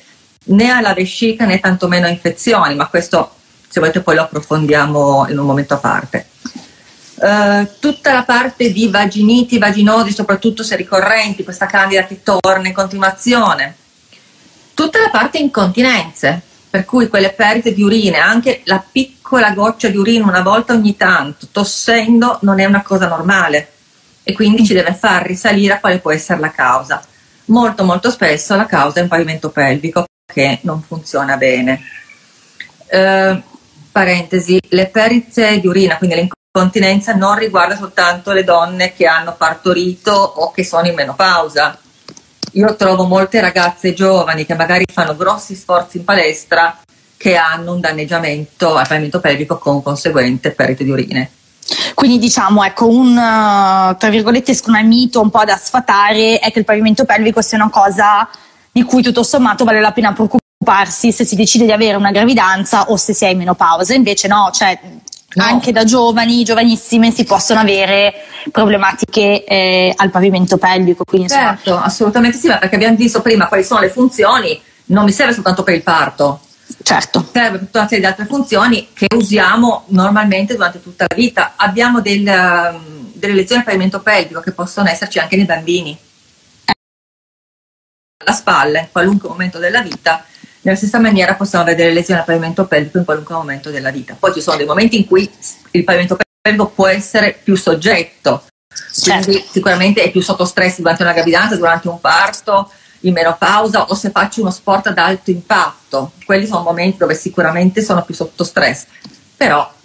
né 0.45 0.71
alla 0.71 0.95
vescica 0.95 1.45
né 1.45 1.61
tantomeno 1.61 2.07
a 2.07 2.11
infezioni, 2.11 2.75
ma 2.75 2.87
questo 2.87 3.33
se 3.69 3.81
volete 3.81 4.01
poi 4.01 4.15
lo 4.15 4.23
approfondiamo 4.23 5.27
in 5.29 5.39
un 5.39 5.47
momento 5.47 5.75
a 5.75 5.79
parte. 5.79 6.29
Uh, 7.17 7.69
tutta 7.81 8.13
la 8.13 8.23
parte 8.23 8.73
di 8.73 8.89
vaginiti, 8.89 9.59
vaginosi, 9.59 10.13
soprattutto 10.13 10.63
se 10.63 10.77
ricorrenti, 10.77 11.45
questa 11.45 11.67
candida 11.67 12.07
che 12.07 12.23
torna 12.23 12.69
in 12.69 12.73
continuazione. 12.73 13.75
Tutta 14.73 15.01
la 15.01 15.11
parte 15.11 15.39
incontinenze, 15.39 16.41
per 16.71 16.85
cui 16.85 17.09
quelle 17.09 17.31
perdite 17.31 17.75
di 17.75 17.83
urine, 17.83 18.19
anche 18.19 18.63
la 18.65 18.83
piccola 18.91 19.51
goccia 19.51 19.89
di 19.89 19.97
urina 19.97 20.25
una 20.27 20.43
volta 20.43 20.73
ogni 20.73 20.97
tanto, 20.97 21.49
tossendo, 21.51 22.39
non 22.43 22.61
è 22.61 22.65
una 22.65 22.83
cosa 22.83 23.09
normale 23.09 23.73
e 24.23 24.33
quindi 24.35 24.65
ci 24.65 24.75
deve 24.75 24.95
far 24.95 25.27
risalire 25.27 25.75
a 25.75 25.81
quale 25.81 25.99
può 25.99 26.13
essere 26.13 26.39
la 26.39 26.51
causa. 26.51 27.03
Molto 27.49 27.85
molto 27.85 28.11
spesso 28.11 28.57
la 28.57 28.67
causa 28.67 29.01
è 29.01 29.03
un 29.03 29.09
pavimento 29.09 29.51
pelvico 29.51 30.05
che 30.31 30.59
non 30.63 30.83
funziona 30.83 31.37
bene. 31.37 31.81
Uh, 32.91 33.43
parentesi, 33.91 34.61
le 34.69 34.87
perdite 34.87 35.59
di 35.61 35.67
urina, 35.67 35.97
quindi 35.97 36.17
le 36.17 36.29
continenza 36.51 37.15
non 37.15 37.39
riguarda 37.39 37.77
soltanto 37.77 38.33
le 38.33 38.45
donne 38.45 38.93
che 38.93 39.07
hanno 39.07 39.35
partorito 39.35 40.13
o 40.13 40.51
che 40.51 40.65
sono 40.65 40.89
in 40.89 40.95
menopausa. 40.95 41.79
Io 42.53 42.77
trovo 42.77 43.05
molte 43.05 43.41
ragazze 43.41 43.95
giovani 43.95 44.45
che 44.45 44.55
magari 44.55 44.85
fanno 44.91 45.17
grossi 45.17 45.55
sforzi 45.55 45.99
in 45.99 46.05
palestra 46.05 46.79
che 47.17 47.37
hanno 47.37 47.75
un 47.75 47.81
danneggiamento 47.81 48.75
al 48.75 48.87
pavimento 48.87 49.21
pelvico 49.21 49.59
con 49.59 49.83
conseguente 49.83 50.51
perdita 50.51 50.85
di 50.85 50.91
urine. 50.91 51.31
Quindi 51.95 52.19
diciamo, 52.19 52.65
ecco, 52.65 52.89
un 52.89 53.15
tra 53.15 54.09
virgolette 54.09 54.59
un 54.67 54.87
mito 54.87 55.21
un 55.21 55.31
po' 55.31 55.45
da 55.45 55.57
sfatare 55.57 56.39
è 56.39 56.51
che 56.51 56.61
il 56.61 56.65
pavimento 56.65 57.05
pelvico 57.05 57.43
sia 57.43 57.59
una 57.59 57.71
cosa 57.71 58.29
di 58.71 58.83
cui 58.83 59.03
tutto 59.03 59.23
sommato 59.23 59.65
vale 59.65 59.81
la 59.81 59.93
pena 59.93 60.13
preoccuparsi 60.13 61.13
se 61.13 61.25
si 61.25 61.37
decide 61.37 61.65
di 61.65 61.73
avere 61.73 61.97
una 61.97 62.11
gravidanza 62.11 62.91
o 62.91 62.97
se 62.97 63.13
si 63.13 63.25
è 63.25 63.29
in 63.29 63.39
menopausa. 63.39 63.95
Invece 63.95 64.29
no, 64.29 64.51
cioè 64.53 64.79
No. 65.35 65.45
Anche 65.45 65.73
da 65.73 65.85
giovani, 65.85 66.43
giovanissime, 66.43 67.11
si 67.11 67.25
possono 67.25 67.61
avere 67.61 68.15
problematiche 68.51 69.45
eh, 69.45 69.93
al 69.95 70.11
pavimento 70.11 70.57
pelvico. 70.57 71.05
Quindi, 71.05 71.29
certo, 71.29 71.79
assolutamente 71.79 72.39
sì, 72.39 72.49
ma 72.49 72.57
perché 72.57 72.77
abbiamo 72.77 72.97
visto 72.97 73.21
prima 73.21 73.47
quali 73.47 73.63
sono 73.63 73.81
le 73.81 73.91
funzioni, 73.91 74.59
non 74.87 75.05
mi 75.05 75.13
serve 75.13 75.35
soltanto 75.35 75.63
per 75.63 75.75
il 75.75 75.83
parto. 75.83 76.41
Certo. 76.83 77.27
Serve 77.33 77.59
tutta 77.59 77.81
una 77.81 77.89
serie 77.89 78.05
di 78.05 78.11
altre 78.11 78.27
funzioni 78.27 78.89
che 78.93 79.07
usiamo 79.15 79.85
normalmente 79.89 80.55
durante 80.55 80.83
tutta 80.83 81.07
la 81.09 81.15
vita. 81.15 81.55
Abbiamo 81.57 82.01
del, 82.01 82.27
um, 82.27 83.11
delle 83.15 83.35
lezioni 83.35 83.61
al 83.61 83.67
pavimento 83.67 84.01
pelvico 84.01 84.41
che 84.41 84.53
possono 84.53 84.89
esserci 84.89 85.19
anche 85.19 85.37
nei 85.37 85.47
bambini. 85.47 85.99
La 88.25 88.33
spalla 88.33 88.81
in 88.81 88.89
qualunque 88.93 89.29
momento 89.29 89.59
della 89.59 89.81
vita, 89.81 90.25
nella 90.63 90.77
stessa 90.77 90.99
maniera 90.99 91.35
possiamo 91.35 91.65
avere 91.65 91.79
delle 91.79 91.95
lesioni 91.95 92.21
al 92.21 92.27
pavimento 92.27 92.67
pelvico 92.67 92.99
in 92.99 93.05
qualunque 93.05 93.35
momento 93.35 93.71
della 93.71 93.91
vita. 93.91 94.17
Poi 94.19 94.35
ci 94.35 94.41
sono 94.43 94.57
dei 94.57 94.67
momenti 94.67 94.99
in 94.99 95.07
cui 95.07 95.31
il 95.71 95.85
pavimento 95.85 96.19
pelvico 96.41 96.69
può 96.69 96.87
essere 96.87 97.39
più 97.43 97.57
soggetto, 97.57 98.45
quindi 99.03 99.33
certo. 99.33 99.49
sicuramente 99.53 100.03
è 100.03 100.11
più 100.11 100.21
sotto 100.21 100.45
stress 100.45 100.79
durante 100.79 101.03
una 101.03 101.13
gravidanza, 101.13 101.57
durante 101.57 101.89
un 101.89 102.01
parto, 102.01 102.71
in 103.01 103.13
menopausa 103.13 103.85
o 103.85 103.95
se 103.95 104.11
faccio 104.11 104.41
uno 104.41 104.51
sport 104.51 104.89
ad 104.89 104.99
alto 104.99 105.31
impatto. 105.31 106.13
Quelli 106.25 106.47
sono 106.47 106.63
momenti 106.63 106.99
dove 106.99 107.15
sicuramente 107.15 107.83
sono 107.83 108.03
più 108.03 108.15
sotto 108.15 108.45
stress, 108.45 108.87
però 109.37 109.77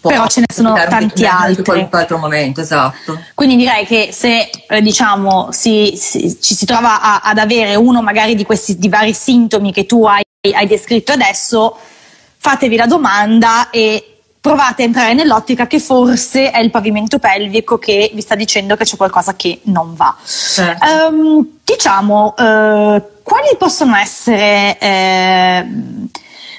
però 0.00 0.26
ce 0.26 0.40
ne 0.40 0.46
sono 0.52 0.74
tanti 0.74 1.24
altri. 1.24 1.64
Qualunque 1.64 2.00
altro 2.00 2.18
momento, 2.18 2.60
esatto. 2.60 3.18
Quindi 3.34 3.56
direi 3.56 3.86
che 3.86 4.10
se 4.12 4.50
eh, 4.68 4.82
diciamo 4.82 5.48
si, 5.52 5.94
si, 5.96 6.38
ci 6.40 6.54
si 6.54 6.66
trova 6.66 7.00
a, 7.00 7.20
ad 7.20 7.38
avere 7.38 7.76
uno 7.76 8.02
magari 8.02 8.34
di 8.34 8.44
questi 8.44 8.76
di 8.76 8.88
vari 8.88 9.14
sintomi 9.14 9.72
che 9.72 9.86
tu 9.86 10.04
hai, 10.04 10.22
hai 10.52 10.66
descritto 10.66 11.12
adesso, 11.12 11.78
fatevi 12.36 12.76
la 12.76 12.86
domanda 12.86 13.70
e 13.70 14.19
provate 14.40 14.82
a 14.82 14.86
entrare 14.86 15.14
nell'ottica 15.14 15.66
che 15.66 15.78
forse 15.78 16.50
è 16.50 16.60
il 16.60 16.70
pavimento 16.70 17.18
pelvico 17.18 17.78
che 17.78 18.10
vi 18.14 18.22
sta 18.22 18.34
dicendo 18.34 18.74
che 18.74 18.84
c'è 18.84 18.96
qualcosa 18.96 19.36
che 19.36 19.60
non 19.64 19.94
va. 19.94 20.16
Certo. 20.24 20.86
Um, 21.10 21.46
diciamo, 21.62 22.34
uh, 22.36 23.02
quali 23.22 23.56
possono 23.58 23.94
essere 23.96 24.78
uh, 24.80 26.08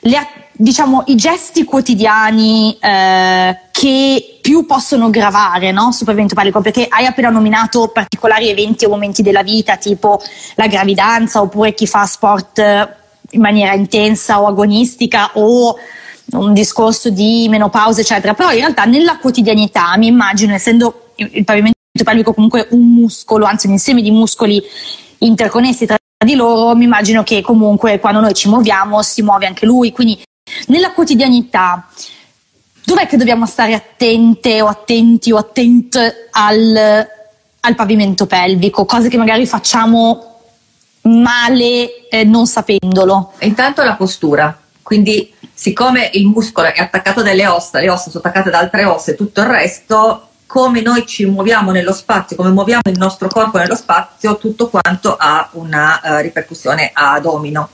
le, 0.01 0.27
diciamo, 0.51 1.03
i 1.07 1.15
gesti 1.15 1.63
quotidiani 1.63 2.77
uh, 2.79 3.57
che 3.71 4.37
più 4.41 4.67
possono 4.67 5.09
gravare 5.09 5.71
no, 5.71 5.91
sul 5.91 6.05
pavimento 6.05 6.35
pelvico? 6.35 6.61
Perché 6.61 6.85
hai 6.87 7.07
appena 7.07 7.29
nominato 7.29 7.87
particolari 7.87 8.47
eventi 8.47 8.85
o 8.85 8.89
momenti 8.89 9.23
della 9.23 9.41
vita, 9.41 9.77
tipo 9.77 10.21
la 10.53 10.67
gravidanza, 10.67 11.41
oppure 11.41 11.73
chi 11.73 11.87
fa 11.87 12.05
sport 12.05 12.59
in 13.31 13.41
maniera 13.41 13.73
intensa 13.73 14.39
o 14.39 14.45
agonistica 14.45 15.31
o 15.33 15.75
un 16.33 16.53
discorso 16.53 17.09
di 17.09 17.47
menopausa, 17.49 18.01
eccetera, 18.01 18.33
però 18.33 18.51
in 18.51 18.59
realtà 18.59 18.85
nella 18.85 19.17
quotidianità 19.17 19.95
mi 19.97 20.07
immagino, 20.07 20.53
essendo 20.53 21.11
il 21.15 21.43
pavimento 21.43 21.77
pelvico 22.03 22.33
comunque 22.33 22.67
un 22.71 22.93
muscolo, 22.93 23.45
anzi 23.45 23.67
un 23.67 23.73
insieme 23.73 24.01
di 24.01 24.11
muscoli 24.11 24.61
interconnessi 25.19 25.85
tra 25.85 25.97
di 26.23 26.35
loro, 26.35 26.75
mi 26.75 26.85
immagino 26.85 27.23
che 27.23 27.41
comunque 27.41 27.99
quando 27.99 28.19
noi 28.19 28.33
ci 28.33 28.47
muoviamo 28.47 29.01
si 29.01 29.21
muove 29.21 29.45
anche 29.45 29.65
lui, 29.65 29.91
quindi 29.91 30.21
nella 30.67 30.91
quotidianità 30.91 31.87
dov'è 32.83 33.07
che 33.07 33.17
dobbiamo 33.17 33.45
stare 33.45 33.73
attente 33.73 34.61
o 34.61 34.67
attenti 34.67 35.31
o 35.31 35.37
attente 35.37 36.27
al, 36.31 37.07
al 37.59 37.75
pavimento 37.75 38.25
pelvico, 38.25 38.85
cose 38.85 39.09
che 39.09 39.17
magari 39.17 39.45
facciamo 39.45 40.39
male 41.03 42.07
eh, 42.09 42.23
non 42.23 42.45
sapendolo? 42.45 43.33
Intanto 43.39 43.83
la 43.83 43.95
postura, 43.95 44.59
quindi 44.81 45.33
siccome 45.61 46.09
il 46.13 46.25
muscolo 46.25 46.73
è 46.73 46.79
attaccato 46.79 47.21
dalle 47.21 47.45
ossa, 47.45 47.79
le 47.79 47.91
ossa 47.91 48.09
sono 48.09 48.23
attaccate 48.23 48.49
da 48.49 48.57
altre 48.57 48.83
ossa 48.83 49.11
e 49.11 49.15
tutto 49.15 49.41
il 49.41 49.45
resto, 49.45 50.29
come 50.47 50.81
noi 50.81 51.05
ci 51.05 51.23
muoviamo 51.25 51.69
nello 51.69 51.93
spazio, 51.93 52.35
come 52.35 52.49
muoviamo 52.49 52.81
il 52.85 52.97
nostro 52.97 53.27
corpo 53.27 53.59
nello 53.59 53.75
spazio, 53.75 54.39
tutto 54.39 54.69
quanto 54.69 55.15
ha 55.15 55.49
una 55.51 56.01
uh, 56.03 56.15
ripercussione 56.21 56.89
a 56.91 57.19
domino. 57.19 57.69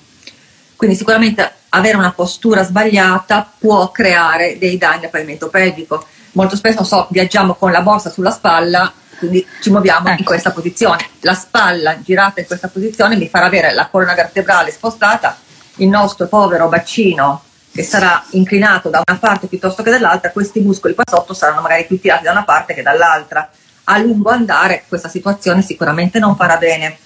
Quindi 0.76 0.98
sicuramente 0.98 1.50
avere 1.70 1.96
una 1.96 2.12
postura 2.12 2.62
sbagliata 2.66 3.54
può 3.58 3.90
creare 3.90 4.58
dei 4.58 4.78
danni 4.78 5.06
al 5.06 5.10
pavimento 5.10 5.48
pelvico. 5.48 6.06
Molto 6.34 6.58
spesso 6.58 6.84
so, 6.84 7.08
viaggiamo 7.10 7.54
con 7.54 7.72
la 7.72 7.82
borsa 7.84 8.10
sulla 8.10 8.32
spalla, 8.32 8.92
quindi 9.18 9.48
ci 9.62 9.70
muoviamo 9.70 10.10
ecco. 10.10 10.20
in 10.20 10.26
questa 10.26 10.52
posizione. 10.52 11.08
La 11.22 11.36
spalla 11.36 12.02
girata 12.02 12.42
in 12.42 12.48
questa 12.48 12.68
posizione 12.68 13.16
mi 13.16 13.30
farà 13.30 13.46
avere 13.46 13.74
la 13.74 13.88
colonna 13.88 14.14
vertebrale 14.14 14.72
spostata, 14.72 15.38
il 15.78 15.88
nostro 15.88 16.28
povero 16.28 16.68
bacino 16.68 17.44
che 17.78 17.84
sarà 17.84 18.26
inclinato 18.32 18.90
da 18.90 19.04
una 19.08 19.20
parte 19.20 19.46
piuttosto 19.46 19.84
che 19.84 19.92
dall'altra, 19.92 20.32
questi 20.32 20.62
muscoli 20.62 20.96
qua 20.96 21.04
sotto 21.08 21.36
saranno 21.36 21.62
magari 21.62 21.86
più 21.86 22.00
tirati 22.00 22.24
da 22.24 22.32
una 22.32 22.44
parte 22.44 22.74
che 22.74 22.82
dall'altra. 22.82 23.48
A 23.84 24.00
lungo 24.00 24.32
andare 24.32 24.84
questa 24.88 25.08
situazione 25.08 25.62
sicuramente 25.62 26.18
non 26.18 26.36
farà 26.36 26.58
bene. 26.58 26.98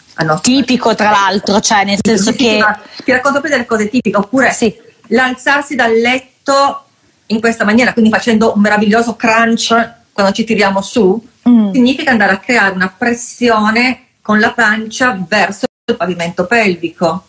Tipico 0.42 0.96
tra 0.96 1.10
l'altro, 1.10 1.60
cioè 1.60 1.84
nel 1.84 1.98
senso 2.02 2.32
che... 2.32 2.64
Ti 3.04 3.12
racconto 3.12 3.42
poi 3.42 3.50
delle 3.50 3.66
cose 3.66 3.90
tipiche, 3.90 4.16
oppure 4.16 4.52
sì. 4.52 4.74
l'alzarsi 5.08 5.76
dal 5.76 5.92
letto 5.92 6.86
in 7.28 7.42
questa 7.42 7.66
maniera, 7.66 7.92
quindi 7.92 8.10
facendo 8.10 8.54
un 8.56 8.62
meraviglioso 8.62 9.18
crunch 9.18 9.92
quando 10.14 10.32
ci 10.32 10.46
tiriamo 10.46 10.82
su, 10.82 11.22
mm. 11.50 11.74
significa 11.74 12.12
andare 12.12 12.32
a 12.32 12.38
creare 12.38 12.74
una 12.74 12.94
pressione 12.98 14.06
con 14.22 14.40
la 14.40 14.52
pancia 14.52 15.18
verso 15.28 15.66
il 15.86 15.98
pavimento 15.98 16.46
pelvico. 16.46 17.26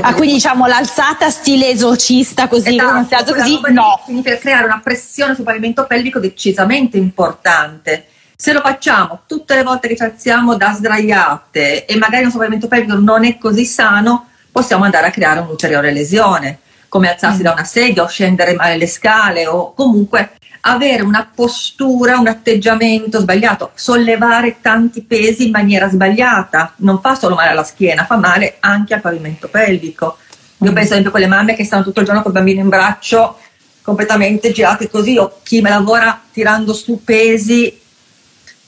Ah, 0.00 0.14
quindi 0.14 0.34
diciamo 0.34 0.66
l'alzata 0.66 1.30
stile 1.30 1.68
esorcista 1.68 2.48
così, 2.48 2.76
esatto, 2.76 3.34
così, 3.34 3.60
no. 3.70 4.00
Quindi 4.04 4.22
per 4.22 4.38
creare 4.38 4.64
una 4.64 4.80
pressione 4.82 5.34
sul 5.34 5.44
pavimento 5.44 5.86
pelvico 5.86 6.18
decisamente 6.18 6.96
importante. 6.96 8.06
Se 8.36 8.52
lo 8.52 8.60
facciamo 8.60 9.20
tutte 9.26 9.54
le 9.54 9.62
volte 9.62 9.88
che 9.88 9.96
ci 9.96 10.02
alziamo 10.02 10.56
da 10.56 10.72
sdraiate 10.72 11.86
e 11.86 11.96
magari 11.96 12.18
il 12.18 12.22
nostro 12.24 12.40
pavimento 12.40 12.68
pelvico 12.68 12.96
non 12.96 13.24
è 13.24 13.38
così 13.38 13.64
sano, 13.64 14.28
possiamo 14.52 14.84
andare 14.84 15.06
a 15.06 15.10
creare 15.10 15.40
un'ulteriore 15.40 15.92
lesione, 15.92 16.58
come 16.88 17.10
alzarsi 17.10 17.40
mm. 17.40 17.44
da 17.44 17.52
una 17.52 17.64
sedia 17.64 18.02
o 18.02 18.08
scendere 18.08 18.54
male 18.54 18.76
le 18.76 18.86
scale 18.86 19.46
o 19.46 19.72
comunque 19.72 20.32
avere 20.66 21.02
una 21.02 21.30
postura, 21.32 22.18
un 22.18 22.26
atteggiamento 22.26 23.20
sbagliato, 23.20 23.70
sollevare 23.74 24.56
tanti 24.60 25.02
pesi 25.02 25.46
in 25.46 25.50
maniera 25.52 25.88
sbagliata, 25.88 26.74
non 26.78 27.00
fa 27.00 27.14
solo 27.14 27.36
male 27.36 27.50
alla 27.50 27.62
schiena, 27.62 28.04
fa 28.04 28.16
male 28.16 28.56
anche 28.60 28.94
al 28.94 29.00
pavimento 29.00 29.48
pelvico. 29.48 30.18
Io 30.58 30.72
penso 30.72 30.78
ad 30.78 30.86
esempio 30.86 31.08
a 31.08 31.12
quelle 31.12 31.26
mamme 31.28 31.54
che 31.54 31.64
stanno 31.64 31.84
tutto 31.84 32.00
il 32.00 32.06
giorno 32.06 32.22
con 32.22 32.32
il 32.32 32.36
bambino 32.38 32.60
in 32.60 32.68
braccio, 32.68 33.38
completamente 33.82 34.50
girate 34.50 34.90
così, 34.90 35.16
o 35.16 35.38
chi 35.44 35.60
me 35.60 35.70
lavora 35.70 36.20
tirando 36.32 36.72
su 36.72 37.04
pesi 37.04 37.80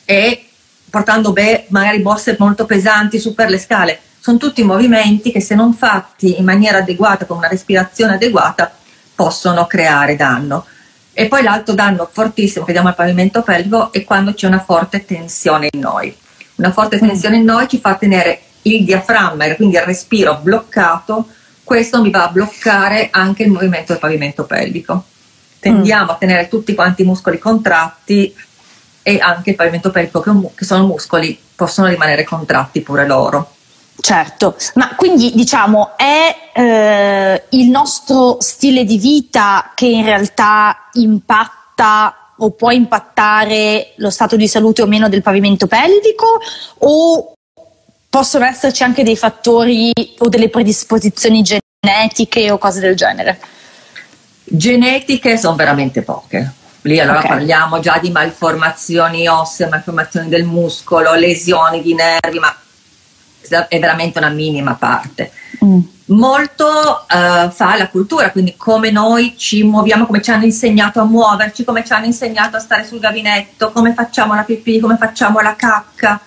e 0.04 0.48
portando 0.88 1.32
beh, 1.32 1.66
magari 1.68 1.98
borse 1.98 2.36
molto 2.38 2.64
pesanti 2.64 3.18
su 3.18 3.34
per 3.34 3.50
le 3.50 3.58
scale. 3.58 4.00
Sono 4.20 4.38
tutti 4.38 4.62
movimenti 4.62 5.32
che 5.32 5.40
se 5.40 5.56
non 5.56 5.74
fatti 5.74 6.38
in 6.38 6.44
maniera 6.44 6.78
adeguata, 6.78 7.24
con 7.24 7.38
una 7.38 7.48
respirazione 7.48 8.14
adeguata, 8.14 8.70
possono 9.14 9.66
creare 9.66 10.14
danno. 10.14 10.64
E 11.20 11.26
poi 11.26 11.42
l'altro 11.42 11.74
danno 11.74 12.08
fortissimo 12.12 12.64
che 12.64 12.70
diamo 12.70 12.86
al 12.86 12.94
pavimento 12.94 13.42
pelvico 13.42 13.90
è 13.90 14.04
quando 14.04 14.34
c'è 14.34 14.46
una 14.46 14.60
forte 14.60 15.04
tensione 15.04 15.66
in 15.68 15.80
noi. 15.80 16.16
Una 16.54 16.70
forte 16.70 16.94
mm. 16.94 17.08
tensione 17.08 17.36
in 17.38 17.44
noi 17.44 17.66
ci 17.66 17.80
fa 17.80 17.96
tenere 17.96 18.40
il 18.62 18.84
diaframma, 18.84 19.52
quindi 19.56 19.74
il 19.74 19.82
respiro 19.82 20.38
bloccato, 20.40 21.26
questo 21.64 22.00
mi 22.00 22.10
va 22.10 22.28
a 22.28 22.28
bloccare 22.28 23.08
anche 23.10 23.42
il 23.42 23.50
movimento 23.50 23.90
del 23.90 24.00
pavimento 24.00 24.44
pelvico. 24.44 25.06
Tendiamo 25.58 26.12
mm. 26.12 26.14
a 26.14 26.14
tenere 26.18 26.46
tutti 26.46 26.72
quanti 26.76 27.02
i 27.02 27.04
muscoli 27.04 27.40
contratti 27.40 28.32
e 29.02 29.18
anche 29.18 29.50
il 29.50 29.56
pavimento 29.56 29.90
pelvico, 29.90 30.52
che 30.54 30.64
sono 30.64 30.86
muscoli, 30.86 31.36
possono 31.52 31.88
rimanere 31.88 32.22
contratti 32.22 32.80
pure 32.80 33.08
loro. 33.08 33.54
Certo, 34.00 34.56
ma 34.74 34.94
quindi 34.94 35.32
diciamo 35.34 35.96
è 35.96 36.50
eh, 36.54 37.44
il 37.50 37.68
nostro 37.68 38.36
stile 38.40 38.84
di 38.84 38.96
vita 38.96 39.72
che 39.74 39.86
in 39.86 40.04
realtà 40.04 40.88
impatta 40.92 42.34
o 42.38 42.50
può 42.52 42.70
impattare 42.70 43.92
lo 43.96 44.10
stato 44.10 44.36
di 44.36 44.46
salute 44.46 44.82
o 44.82 44.86
meno 44.86 45.08
del 45.08 45.22
pavimento 45.22 45.66
pelvico 45.66 46.40
o 46.78 47.32
possono 48.08 48.44
esserci 48.44 48.84
anche 48.84 49.02
dei 49.02 49.16
fattori 49.16 49.92
o 50.18 50.28
delle 50.28 50.48
predisposizioni 50.48 51.42
genetiche 51.42 52.50
o 52.50 52.58
cose 52.58 52.80
del 52.80 52.94
genere? 52.94 53.40
Genetiche 54.44 55.36
sono 55.36 55.56
veramente 55.56 56.02
poche. 56.02 56.52
Lì 56.82 57.00
allora 57.00 57.18
okay. 57.18 57.30
parliamo 57.30 57.80
già 57.80 57.98
di 57.98 58.10
malformazioni 58.10 59.26
ossee, 59.26 59.68
malformazioni 59.68 60.28
del 60.28 60.44
muscolo, 60.44 61.14
lesioni 61.14 61.82
di 61.82 61.94
nervi, 61.94 62.38
ma 62.38 62.56
è 63.48 63.78
veramente 63.78 64.18
una 64.18 64.28
minima 64.28 64.74
parte. 64.74 65.32
Mm. 65.64 65.80
Molto 66.06 66.66
uh, 66.66 67.50
fa 67.50 67.76
la 67.76 67.88
cultura, 67.88 68.30
quindi 68.30 68.54
come 68.56 68.90
noi 68.90 69.34
ci 69.36 69.62
muoviamo, 69.62 70.06
come 70.06 70.22
ci 70.22 70.30
hanno 70.30 70.44
insegnato 70.44 71.00
a 71.00 71.04
muoverci, 71.04 71.64
come 71.64 71.84
ci 71.84 71.92
hanno 71.92 72.06
insegnato 72.06 72.56
a 72.56 72.60
stare 72.60 72.84
sul 72.84 72.98
gabinetto, 72.98 73.72
come 73.72 73.92
facciamo 73.92 74.34
la 74.34 74.42
pipì, 74.42 74.80
come 74.80 74.96
facciamo 74.96 75.40
la 75.40 75.54
cacca. 75.54 76.20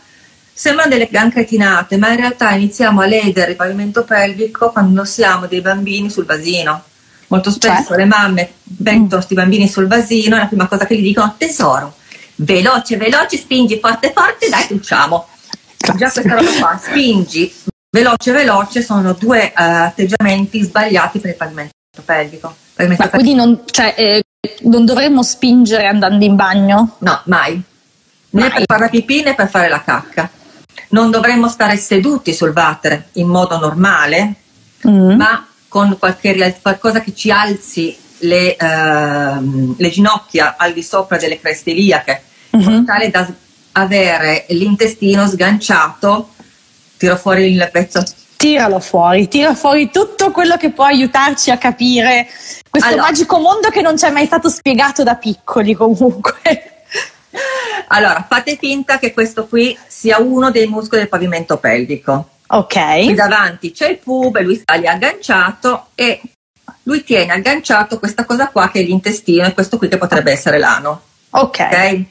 Sembrano 0.53 0.91
delle 0.91 1.07
gran 1.09 1.31
cretinate, 1.31 1.97
ma 1.97 2.09
in 2.09 2.17
realtà 2.17 2.51
iniziamo 2.51 3.01
a 3.01 3.05
ledere 3.07 3.51
il 3.51 3.57
pavimento 3.57 4.03
pelvico 4.03 4.71
quando 4.71 5.03
siamo 5.05 5.47
dei 5.47 5.61
bambini 5.61 6.09
sul 6.11 6.25
vasino. 6.25 6.83
Molto 7.27 7.49
spesso 7.49 7.87
cioè? 7.87 7.97
le 7.97 8.05
mamme 8.05 8.51
mettono 8.79 9.07
questi 9.07 9.33
mm. 9.33 9.37
bambini 9.37 9.67
sul 9.67 9.87
vasino 9.87 10.35
e 10.35 10.39
la 10.39 10.47
prima 10.47 10.67
cosa 10.67 10.85
che 10.85 10.95
gli 10.95 11.01
dicono 11.01 11.33
tesoro, 11.37 11.95
veloce, 12.35 12.97
veloce, 12.97 13.37
spingi 13.37 13.79
forte, 13.79 14.11
forte, 14.13 14.49
dai, 14.49 14.67
Già 15.81 16.11
questa 16.11 16.35
roba 16.35 16.51
qua, 16.59 16.79
spingi, 16.81 17.53
veloce, 17.89 18.31
veloce, 18.31 18.81
sono 18.81 19.13
due 19.13 19.47
uh, 19.47 19.61
atteggiamenti 19.61 20.61
sbagliati 20.63 21.19
per 21.19 21.31
il 21.31 21.35
pavimento 21.35 21.73
pelvico. 22.05 22.55
Ma 22.75 23.09
quindi 23.09 23.33
non, 23.33 23.61
cioè, 23.65 23.93
eh, 23.97 24.23
non 24.63 24.85
dovremmo 24.85 25.23
spingere 25.23 25.85
andando 25.85 26.23
in 26.23 26.35
bagno? 26.35 26.95
No, 26.99 27.21
mai. 27.25 27.61
Né 28.33 28.41
mai. 28.41 28.49
per 28.49 28.63
fare 28.65 28.79
la 28.81 28.89
pipì 28.89 29.23
né 29.23 29.35
per 29.35 29.49
fare 29.49 29.69
la 29.69 29.83
cacca. 29.83 30.29
Non 30.89 31.11
dovremmo 31.11 31.47
stare 31.47 31.77
seduti 31.77 32.33
sul 32.33 32.53
water 32.55 33.09
in 33.13 33.27
modo 33.27 33.57
normale, 33.57 34.35
mm. 34.87 35.11
ma 35.15 35.45
con 35.67 35.97
qualche, 35.97 36.57
qualcosa 36.61 37.01
che 37.01 37.13
ci 37.13 37.31
alzi 37.31 37.95
le, 38.19 38.55
uh, 38.59 39.75
le, 39.77 39.89
ginocchia 39.89 40.55
al 40.57 40.73
di 40.73 40.83
sopra 40.83 41.17
delle 41.17 41.39
creste 41.39 41.71
iliache, 41.71 42.23
mm-hmm. 42.55 42.65
in 42.65 42.71
modo 42.71 42.85
tale 42.85 43.09
da 43.09 43.27
avere 43.73 44.45
l'intestino 44.49 45.27
sganciato. 45.27 46.29
Tiro 46.97 47.17
fuori 47.17 47.51
il 47.51 47.69
pezzo 47.71 48.03
tiralo 48.41 48.79
fuori, 48.79 49.27
tira 49.27 49.53
fuori 49.53 49.91
tutto 49.91 50.31
quello 50.31 50.57
che 50.57 50.71
può 50.71 50.85
aiutarci 50.85 51.51
a 51.51 51.59
capire 51.59 52.27
questo 52.71 52.89
allora, 52.89 53.03
magico 53.03 53.37
mondo 53.37 53.69
che 53.69 53.81
non 53.81 53.99
ci 53.99 54.05
è 54.05 54.09
mai 54.09 54.25
stato 54.25 54.49
spiegato 54.49 55.03
da 55.03 55.15
piccoli 55.15 55.73
comunque. 55.75 56.65
Allora, 57.87 58.25
fate 58.27 58.57
finta 58.57 58.99
che 58.99 59.13
questo 59.13 59.47
qui 59.47 59.77
sia 59.87 60.19
uno 60.19 60.49
dei 60.51 60.67
muscoli 60.67 61.01
del 61.01 61.09
pavimento 61.09 61.57
pelvico. 61.57 62.29
Ok. 62.47 63.03
Qui 63.03 63.13
davanti 63.13 63.71
c'è 63.71 63.89
il 63.89 63.99
pube, 63.99 64.41
lui 64.41 64.55
sta 64.55 64.75
lì 64.75 64.87
agganciato 64.87 65.87
e 65.95 66.21
lui 66.83 67.03
tiene 67.03 67.33
agganciato 67.33 67.99
questa 67.99 68.25
cosa 68.25 68.49
qua 68.49 68.69
che 68.69 68.79
è 68.79 68.83
l'intestino 68.83 69.45
e 69.45 69.53
questo 69.53 69.77
qui 69.77 69.87
che 69.87 69.97
potrebbe 69.97 70.31
essere 70.31 70.57
l'ano. 70.57 71.01
Ok. 71.31 71.47
okay? 71.47 72.09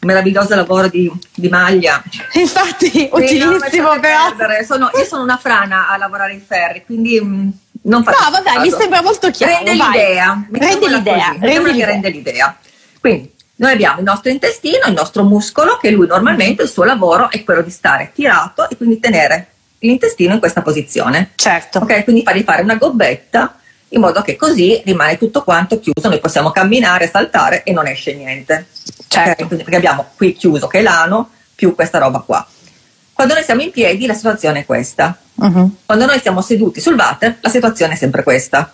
Meraviglioso 0.00 0.54
lavoro 0.54 0.88
di, 0.88 1.10
di 1.34 1.48
maglia. 1.48 2.02
Infatti, 2.34 2.90
sì, 2.90 3.08
utilissimo 3.10 3.94
no, 3.94 4.00
però. 4.00 4.62
Sono, 4.64 4.90
io 4.94 5.04
sono 5.04 5.22
una 5.22 5.36
frana 5.36 5.88
a 5.88 5.96
lavorare 5.96 6.32
in 6.32 6.42
ferri, 6.44 6.84
quindi 6.84 7.20
mh, 7.20 7.26
mm, 7.26 7.48
non 7.82 8.02
faccio 8.04 8.22
No, 8.22 8.30
vabbè, 8.30 8.52
caso. 8.52 8.60
mi 8.60 8.70
sembra 8.70 9.02
molto 9.02 9.30
chiaro. 9.30 9.54
Rende 9.54 9.76
vai. 9.76 9.90
l'idea. 9.90 10.46
Rende 10.50 10.88
l'idea. 10.88 11.36
Rende 11.38 11.72
l'idea. 11.72 11.86
rende 11.86 12.08
l'idea. 12.10 12.58
Quindi, 13.00 13.32
noi 13.56 13.72
abbiamo 13.72 13.98
il 13.98 14.04
nostro 14.04 14.30
intestino, 14.30 14.86
il 14.86 14.94
nostro 14.94 15.24
muscolo, 15.24 15.78
che 15.78 15.90
lui 15.90 16.06
normalmente 16.06 16.62
il 16.62 16.68
suo 16.68 16.84
lavoro 16.84 17.30
è 17.30 17.42
quello 17.42 17.62
di 17.62 17.70
stare 17.70 18.12
tirato 18.14 18.68
e 18.68 18.76
quindi 18.76 19.00
tenere 19.00 19.48
l'intestino 19.80 20.34
in 20.34 20.38
questa 20.38 20.62
posizione. 20.62 21.32
Certo. 21.34 21.78
Ok, 21.78 22.04
quindi 22.04 22.22
fargli 22.22 22.42
fare 22.42 22.62
una 22.62 22.76
gobbetta 22.76 23.57
in 23.90 24.00
modo 24.00 24.20
che 24.22 24.36
così 24.36 24.82
rimane 24.84 25.16
tutto 25.16 25.42
quanto 25.42 25.78
chiuso, 25.78 26.08
noi 26.08 26.20
possiamo 26.20 26.50
camminare, 26.50 27.08
saltare 27.08 27.62
e 27.62 27.72
non 27.72 27.86
esce 27.86 28.14
niente. 28.14 28.66
Certo. 29.06 29.44
Okay? 29.44 29.56
Perché 29.56 29.76
abbiamo 29.76 30.10
qui 30.16 30.34
chiuso 30.34 30.66
che 30.66 30.80
è 30.80 30.82
l'ano 30.82 31.30
più 31.54 31.74
questa 31.74 31.98
roba 31.98 32.20
qua. 32.20 32.46
Quando 33.12 33.34
noi 33.34 33.42
siamo 33.42 33.62
in 33.62 33.70
piedi 33.70 34.06
la 34.06 34.14
situazione 34.14 34.60
è 34.60 34.66
questa. 34.66 35.16
Uh-huh. 35.34 35.76
Quando 35.86 36.06
noi 36.06 36.20
siamo 36.20 36.40
seduti 36.40 36.80
sul 36.80 36.94
water 36.94 37.38
la 37.40 37.48
situazione 37.48 37.94
è 37.94 37.96
sempre 37.96 38.22
questa. 38.22 38.72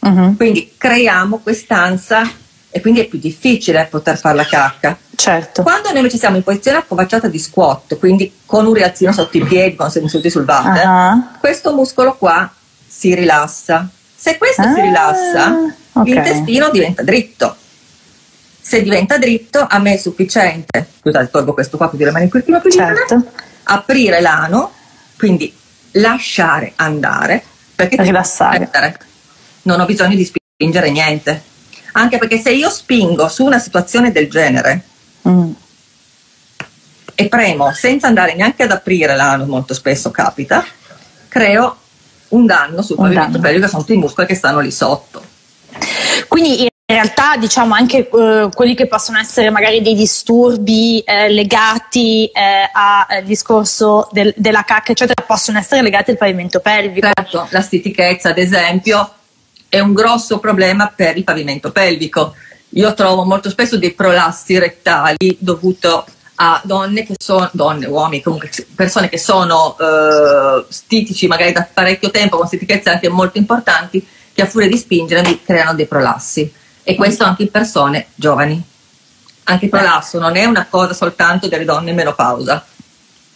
Uh-huh. 0.00 0.36
Quindi 0.36 0.74
creiamo 0.76 1.38
quest'ansia 1.38 2.28
e 2.68 2.80
quindi 2.80 3.00
è 3.00 3.06
più 3.06 3.18
difficile 3.18 3.86
poter 3.88 4.18
fare 4.18 4.36
la 4.36 4.44
cacca. 4.44 4.98
Certo. 5.14 5.62
Quando 5.62 5.92
noi 5.92 6.10
ci 6.10 6.18
siamo 6.18 6.36
in 6.36 6.42
posizione 6.42 6.78
accovacciata 6.78 7.28
di 7.28 7.38
squat, 7.38 7.96
quindi 7.98 8.40
con 8.44 8.66
un 8.66 8.74
rialzino 8.74 9.12
sotto 9.12 9.38
i 9.38 9.44
piedi, 9.44 9.76
quando 9.76 9.94
siamo 9.94 10.08
seduti 10.08 10.28
sul 10.28 10.44
water, 10.46 10.86
uh-huh. 10.86 11.38
questo 11.40 11.72
muscolo 11.72 12.16
qua 12.16 12.52
si 12.86 13.14
rilassa 13.14 13.88
se 14.16 14.38
questo 14.38 14.62
ah, 14.62 14.72
si 14.74 14.80
rilassa, 14.80 15.74
okay. 15.92 16.12
l'intestino 16.12 16.70
diventa 16.70 17.02
dritto. 17.02 17.56
Se 18.60 18.82
diventa 18.82 19.18
dritto, 19.18 19.64
a 19.68 19.78
me 19.78 19.94
è 19.94 19.96
sufficiente, 19.96 20.88
scusate, 21.00 21.30
tolgo 21.30 21.52
questo 21.52 21.76
qua, 21.76 21.88
quindi 21.88 22.06
rimane 22.06 22.26
pochino 22.26 22.60
più 22.60 22.70
certo. 22.70 23.30
aprire 23.64 24.20
l'ano, 24.20 24.72
quindi 25.16 25.54
lasciare 25.92 26.72
andare, 26.76 27.44
perché 27.76 28.02
rilassare. 28.02 28.68
Non 29.62 29.80
ho 29.80 29.84
bisogno 29.84 30.16
di 30.16 30.24
spingere 30.24 30.90
niente. 30.90 31.42
Anche 31.92 32.18
perché 32.18 32.38
se 32.38 32.50
io 32.50 32.70
spingo 32.70 33.28
su 33.28 33.44
una 33.44 33.58
situazione 33.58 34.10
del 34.10 34.28
genere 34.28 34.82
mm. 35.28 35.50
e 37.14 37.28
premo 37.28 37.72
senza 37.72 38.06
andare 38.06 38.34
neanche 38.34 38.64
ad 38.64 38.70
aprire 38.72 39.14
l'ano, 39.14 39.46
molto 39.46 39.74
spesso 39.74 40.10
capita, 40.10 40.64
creo 41.28 41.78
un 42.28 42.46
danno 42.46 42.82
sul 42.82 42.96
pavimento 42.96 43.38
pelvico 43.38 43.68
sono 43.68 43.82
tutti 43.82 43.94
i 43.94 43.98
muscoli 43.98 44.26
che 44.26 44.34
stanno 44.34 44.60
lì 44.60 44.70
sotto. 44.70 45.22
Quindi 46.28 46.62
in 46.62 46.68
realtà 46.86 47.36
diciamo 47.36 47.74
anche 47.74 48.08
eh, 48.08 48.48
quelli 48.54 48.74
che 48.74 48.86
possono 48.86 49.18
essere 49.18 49.50
magari 49.50 49.82
dei 49.82 49.94
disturbi 49.94 51.00
eh, 51.00 51.28
legati 51.28 52.26
eh, 52.26 52.70
al 52.72 53.24
discorso 53.24 54.08
del, 54.12 54.32
della 54.36 54.62
cacca 54.62 54.92
eccetera 54.92 55.24
possono 55.26 55.58
essere 55.58 55.82
legati 55.82 56.12
al 56.12 56.16
pavimento 56.16 56.60
pelvico. 56.60 57.08
Certo, 57.12 57.48
la 57.50 57.60
stitichezza 57.60 58.30
ad 58.30 58.38
esempio 58.38 59.10
è 59.68 59.80
un 59.80 59.92
grosso 59.94 60.38
problema 60.38 60.92
per 60.94 61.16
il 61.16 61.24
pavimento 61.24 61.72
pelvico. 61.72 62.34
Io 62.70 62.94
trovo 62.94 63.24
molto 63.24 63.50
spesso 63.50 63.76
dei 63.78 63.92
prolassi 63.92 64.58
rettali 64.58 65.36
dovuti 65.40 65.88
a 66.36 66.60
donne 66.64 67.04
che 67.04 67.14
sono, 67.18 67.48
donne, 67.52 67.86
uomini, 67.86 68.22
comunque 68.22 68.50
persone 68.74 69.08
che 69.08 69.18
sono 69.18 69.76
eh, 69.78 70.64
stitici 70.68 71.26
magari 71.26 71.52
da 71.52 71.66
parecchio 71.72 72.10
tempo, 72.10 72.36
con 72.36 72.46
stitichezze 72.46 72.90
anche 72.90 73.08
molto 73.08 73.38
importanti, 73.38 74.06
che 74.32 74.42
a 74.42 74.46
furia 74.46 74.68
di 74.68 74.76
spingere 74.76 75.40
creano 75.42 75.74
dei 75.74 75.86
prolassi. 75.86 76.52
E 76.82 76.94
questo 76.94 77.24
anche 77.24 77.42
in 77.42 77.50
persone 77.50 78.08
giovani. 78.14 78.62
Anche 79.44 79.64
il 79.64 79.70
prolasso 79.70 80.18
non 80.18 80.36
è 80.36 80.44
una 80.44 80.66
cosa 80.68 80.92
soltanto 80.92 81.48
delle 81.48 81.64
donne 81.64 81.90
in 81.90 81.96
menopausa. 81.96 82.64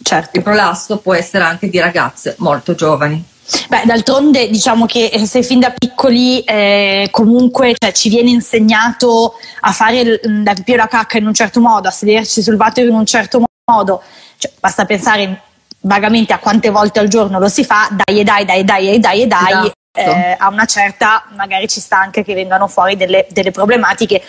Certo. 0.01 0.37
Il 0.37 0.43
prolasso 0.43 0.97
può 0.97 1.13
essere 1.13 1.43
anche 1.43 1.69
di 1.69 1.79
ragazze 1.79 2.35
molto 2.39 2.75
giovani. 2.75 3.23
Beh, 3.67 3.83
d'altronde 3.85 4.49
diciamo 4.49 4.85
che 4.85 5.05
eh, 5.05 5.25
se 5.25 5.43
fin 5.43 5.59
da 5.59 5.71
piccoli 5.71 6.39
eh, 6.41 7.09
comunque 7.11 7.73
cioè, 7.77 7.91
ci 7.91 8.09
viene 8.09 8.29
insegnato 8.29 9.35
a 9.61 9.71
fare 9.71 10.19
la 10.23 10.53
pipì 10.53 10.73
o 10.73 10.75
la 10.77 10.87
cacca 10.87 11.17
in 11.17 11.27
un 11.27 11.33
certo 11.33 11.59
modo, 11.59 11.87
a 11.87 11.91
sederci 11.91 12.41
sul 12.41 12.55
water 12.55 12.85
in 12.85 12.93
un 12.93 13.05
certo 13.05 13.43
modo, 13.65 14.01
cioè, 14.37 14.51
basta 14.59 14.85
pensare 14.85 15.41
vagamente 15.81 16.31
a 16.33 16.39
quante 16.39 16.69
volte 16.69 16.99
al 16.99 17.07
giorno 17.07 17.39
lo 17.39 17.49
si 17.49 17.65
fa, 17.65 17.89
dai 17.91 18.19
e 18.19 18.23
dai, 18.23 18.45
dai, 18.45 18.63
dai 18.63 18.89
e 18.89 18.99
dai 18.99 19.21
e 19.21 19.27
dai, 19.27 19.51
esatto. 19.51 19.71
eh, 19.93 20.35
a 20.37 20.47
una 20.47 20.65
certa 20.65 21.25
magari 21.35 21.67
ci 21.67 21.79
sta 21.79 21.99
anche 21.99 22.23
che 22.23 22.33
vengano 22.33 22.67
fuori 22.67 22.95
delle, 22.95 23.27
delle 23.31 23.51
problematiche, 23.51 24.21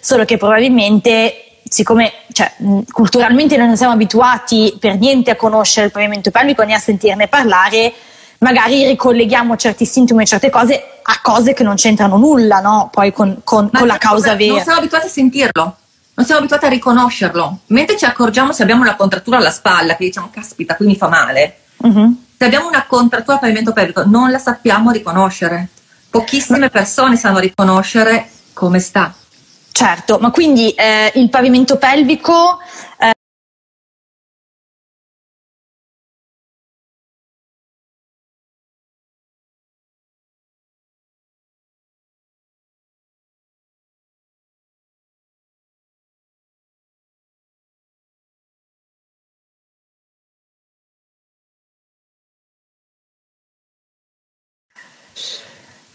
solo 0.00 0.24
che 0.24 0.38
probabilmente 0.38 1.44
siccome 1.68 2.12
cioè, 2.32 2.52
culturalmente 2.90 3.56
noi 3.56 3.68
non 3.68 3.76
siamo 3.76 3.92
abituati 3.92 4.76
per 4.80 4.98
niente 4.98 5.30
a 5.30 5.36
conoscere 5.36 5.86
il 5.86 5.92
pavimento 5.92 6.30
pelvico 6.30 6.62
né 6.62 6.74
a 6.74 6.78
sentirne 6.78 7.28
parlare, 7.28 7.92
magari 8.40 8.86
ricolleghiamo 8.86 9.56
certi 9.56 9.84
sintomi 9.84 10.22
e 10.22 10.26
certe 10.26 10.50
cose 10.50 10.82
a 11.02 11.20
cose 11.22 11.54
che 11.54 11.62
non 11.62 11.76
c'entrano 11.76 12.16
nulla, 12.16 12.60
no? 12.60 12.88
Poi 12.92 13.12
con, 13.12 13.40
con, 13.44 13.70
con 13.70 13.86
la 13.86 13.98
causa 13.98 14.34
vera. 14.34 14.54
Non 14.54 14.62
siamo 14.62 14.78
abituati 14.78 15.06
a 15.06 15.10
sentirlo, 15.10 15.76
non 16.14 16.26
siamo 16.26 16.40
abituati 16.40 16.66
a 16.66 16.68
riconoscerlo. 16.68 17.58
Mentre 17.66 17.96
ci 17.96 18.04
accorgiamo 18.04 18.52
se 18.52 18.62
abbiamo 18.62 18.82
una 18.82 18.96
contrattura 18.96 19.38
alla 19.38 19.50
spalla, 19.50 19.96
che 19.96 20.04
diciamo, 20.04 20.30
caspita, 20.30 20.76
qui 20.76 20.86
mi 20.86 20.96
fa 20.96 21.08
male. 21.08 21.60
Uh-huh. 21.78 22.16
Se 22.36 22.44
abbiamo 22.44 22.68
una 22.68 22.84
contrattura 22.86 23.34
al 23.34 23.40
pavimento 23.40 23.72
pelvico, 23.72 24.04
non 24.06 24.30
la 24.30 24.38
sappiamo 24.38 24.90
riconoscere. 24.90 25.68
Pochissime 26.08 26.70
persone 26.70 27.16
sanno 27.16 27.38
riconoscere 27.38 28.28
come 28.52 28.78
sta. 28.78 29.14
Certo, 29.72 30.18
ma 30.20 30.30
quindi 30.30 30.70
eh, 30.70 31.12
il 31.14 31.30
pavimento 31.30 31.76
pelvico 31.76 32.58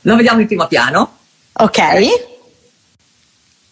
Lo 0.05 0.15
vediamo 0.15 0.39
in 0.39 0.47
primo 0.47 0.67
piano. 0.67 1.17
Ok. 1.53 1.79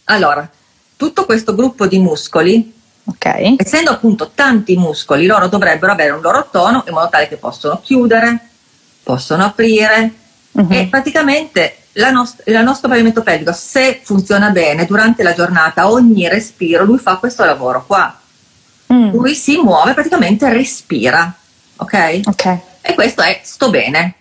Allora, 0.05 0.49
tutto 0.95 1.25
questo 1.25 1.53
gruppo 1.53 1.85
di 1.85 1.99
muscoli, 1.99 2.73
okay. 3.03 3.55
essendo 3.57 3.91
appunto 3.91 4.31
tanti 4.33 4.75
muscoli, 4.75 5.25
loro 5.25 5.47
dovrebbero 5.47 5.91
avere 5.91 6.11
un 6.11 6.21
loro 6.21 6.47
tono 6.51 6.83
in 6.87 6.93
modo 6.93 7.09
tale 7.09 7.27
che 7.27 7.37
possono 7.37 7.79
chiudere, 7.81 8.49
possono 9.03 9.45
aprire 9.45 10.13
uh-huh. 10.51 10.67
e 10.69 10.87
praticamente 10.87 11.77
la 11.93 12.09
nost- 12.09 12.41
il 12.47 12.59
nostro 12.63 12.89
pavimento 12.89 13.21
pelvico, 13.21 13.53
se 13.53 14.01
funziona 14.03 14.49
bene 14.49 14.85
durante 14.85 15.21
la 15.21 15.33
giornata, 15.33 15.89
ogni 15.89 16.27
respiro, 16.27 16.83
lui 16.83 16.97
fa 16.97 17.17
questo 17.17 17.45
lavoro 17.45 17.85
qua. 17.85 18.19
Mm. 18.91 19.11
Lui 19.11 19.35
si 19.35 19.57
muove, 19.57 19.93
praticamente 19.93 20.51
respira, 20.51 21.31
ok? 21.75 22.21
Ok. 22.25 22.57
E 22.81 22.93
questo 22.95 23.21
è 23.21 23.39
sto 23.43 23.69
bene. 23.69 24.15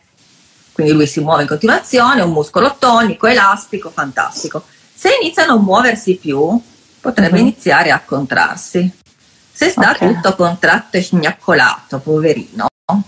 Quindi 0.72 0.92
lui 0.92 1.06
si 1.06 1.20
muove 1.20 1.42
in 1.42 1.48
continuazione, 1.48 2.22
un 2.22 2.32
muscolo 2.32 2.76
tonico, 2.78 3.26
elastico, 3.26 3.90
fantastico. 3.90 4.64
Se 4.94 5.10
inizia 5.20 5.44
a 5.44 5.46
non 5.46 5.62
muoversi 5.62 6.16
più, 6.16 6.60
potrebbe 7.00 7.36
uh-huh. 7.36 7.42
iniziare 7.42 7.90
a 7.90 8.00
contrarsi. 8.00 8.90
Se 9.52 9.68
sta 9.68 9.90
okay. 9.90 10.14
tutto 10.14 10.34
contratto 10.34 10.96
e 10.96 11.02
sgnaccolato, 11.02 11.98
poverino, 11.98 12.66
uh. 12.86 13.02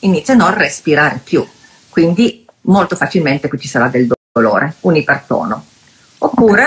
inizia 0.00 0.34
a 0.34 0.36
non 0.36 0.54
respirare 0.54 1.20
più. 1.22 1.46
Quindi 1.90 2.46
molto 2.62 2.96
facilmente 2.96 3.48
qui 3.48 3.58
ci 3.58 3.68
sarà 3.68 3.88
del 3.88 4.10
dolore, 4.32 4.76
un 4.80 4.96
ipertono. 4.96 5.64
Oppure 6.18 6.66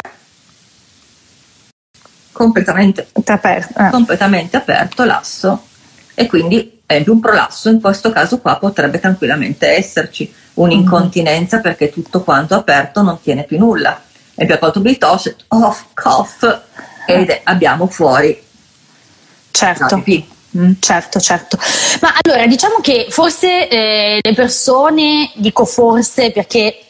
completamente 2.31 3.07
aperto, 3.25 3.79
eh. 3.79 3.89
completamente 3.89 4.57
aperto 4.57 5.05
l'asso 5.05 5.67
e 6.13 6.27
quindi 6.27 6.74
è 6.85 7.03
un 7.07 7.19
prolasso, 7.19 7.69
in 7.69 7.81
questo 7.81 8.11
caso 8.11 8.39
qua 8.39 8.57
potrebbe 8.57 8.99
tranquillamente 8.99 9.67
esserci 9.67 10.31
un'incontinenza 10.55 11.57
mm. 11.57 11.61
perché 11.61 11.89
tutto 11.89 12.21
quanto 12.23 12.55
aperto 12.55 13.01
non 13.01 13.19
tiene 13.21 13.43
più 13.43 13.57
nulla. 13.57 14.01
E 14.35 14.45
più 14.45 14.59
colto 14.59 14.81
bitosh, 14.81 15.33
off, 15.47 15.85
cough, 15.93 16.61
ed 17.07 17.29
eh. 17.29 17.41
abbiamo 17.45 17.87
fuori. 17.87 18.41
Certo. 19.51 20.03
Mm. 20.57 20.71
Certo, 20.79 21.19
certo. 21.19 21.57
Ma 22.01 22.13
allora 22.21 22.45
diciamo 22.47 22.79
che 22.81 23.07
forse 23.09 23.67
eh, 23.67 24.19
le 24.21 24.33
persone, 24.33 25.31
dico 25.35 25.65
forse 25.65 26.31
perché 26.31 26.85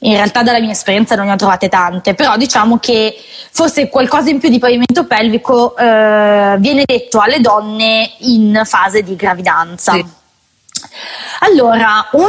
in 0.00 0.12
realtà 0.12 0.42
dalla 0.42 0.60
mia 0.60 0.72
esperienza 0.72 1.14
non 1.14 1.26
ne 1.26 1.32
ho 1.32 1.36
trovate 1.36 1.68
tante, 1.68 2.14
però 2.14 2.36
diciamo 2.36 2.78
che 2.78 3.16
forse 3.50 3.88
qualcosa 3.88 4.28
in 4.28 4.38
più 4.38 4.48
di 4.48 4.58
pavimento 4.58 5.06
pelvico 5.06 5.76
eh, 5.76 6.56
viene 6.58 6.82
detto 6.84 7.20
alle 7.20 7.40
donne 7.40 8.12
in 8.18 8.60
fase 8.64 9.02
di 9.02 9.16
gravidanza. 9.16 9.92
Sì. 9.92 10.04
Allora, 11.40 12.08
un 12.12 12.28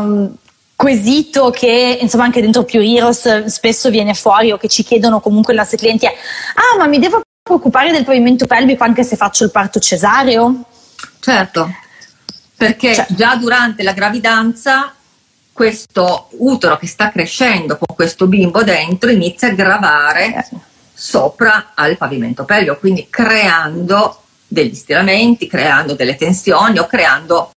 um, 0.00 0.34
quesito 0.76 1.50
che 1.50 1.98
insomma 2.00 2.24
anche 2.24 2.42
dentro 2.42 2.64
più 2.64 2.80
Heroes 2.80 3.46
spesso 3.46 3.88
viene 3.88 4.12
fuori 4.12 4.52
o 4.52 4.58
che 4.58 4.68
ci 4.68 4.84
chiedono 4.84 5.20
comunque 5.20 5.54
i 5.54 5.56
nostri 5.56 5.78
clienti 5.78 6.04
è 6.04 6.10
ah 6.54 6.76
ma 6.76 6.86
mi 6.86 6.98
devo 6.98 7.22
preoccupare 7.42 7.92
del 7.92 8.04
pavimento 8.04 8.46
pelvico 8.46 8.84
anche 8.84 9.02
se 9.02 9.16
faccio 9.16 9.44
il 9.44 9.50
parto 9.50 9.80
cesareo? 9.80 10.64
Certo, 11.18 11.70
perché 12.56 12.94
cioè. 12.94 13.06
già 13.08 13.36
durante 13.36 13.82
la 13.82 13.92
gravidanza 13.92 14.92
questo 15.56 16.28
utero 16.32 16.76
che 16.76 16.86
sta 16.86 17.10
crescendo 17.10 17.78
con 17.78 17.96
questo 17.96 18.26
bimbo 18.26 18.62
dentro 18.62 19.08
inizia 19.08 19.48
a 19.48 19.52
gravare 19.52 20.34
eh. 20.34 20.44
sopra 20.92 21.72
al 21.74 21.96
pavimento 21.96 22.44
pelvico, 22.44 22.76
quindi 22.76 23.06
creando 23.08 24.20
degli 24.46 24.74
stiramenti, 24.74 25.46
creando 25.46 25.94
delle 25.94 26.14
tensioni 26.14 26.78
o 26.78 26.84
creando 26.86 27.52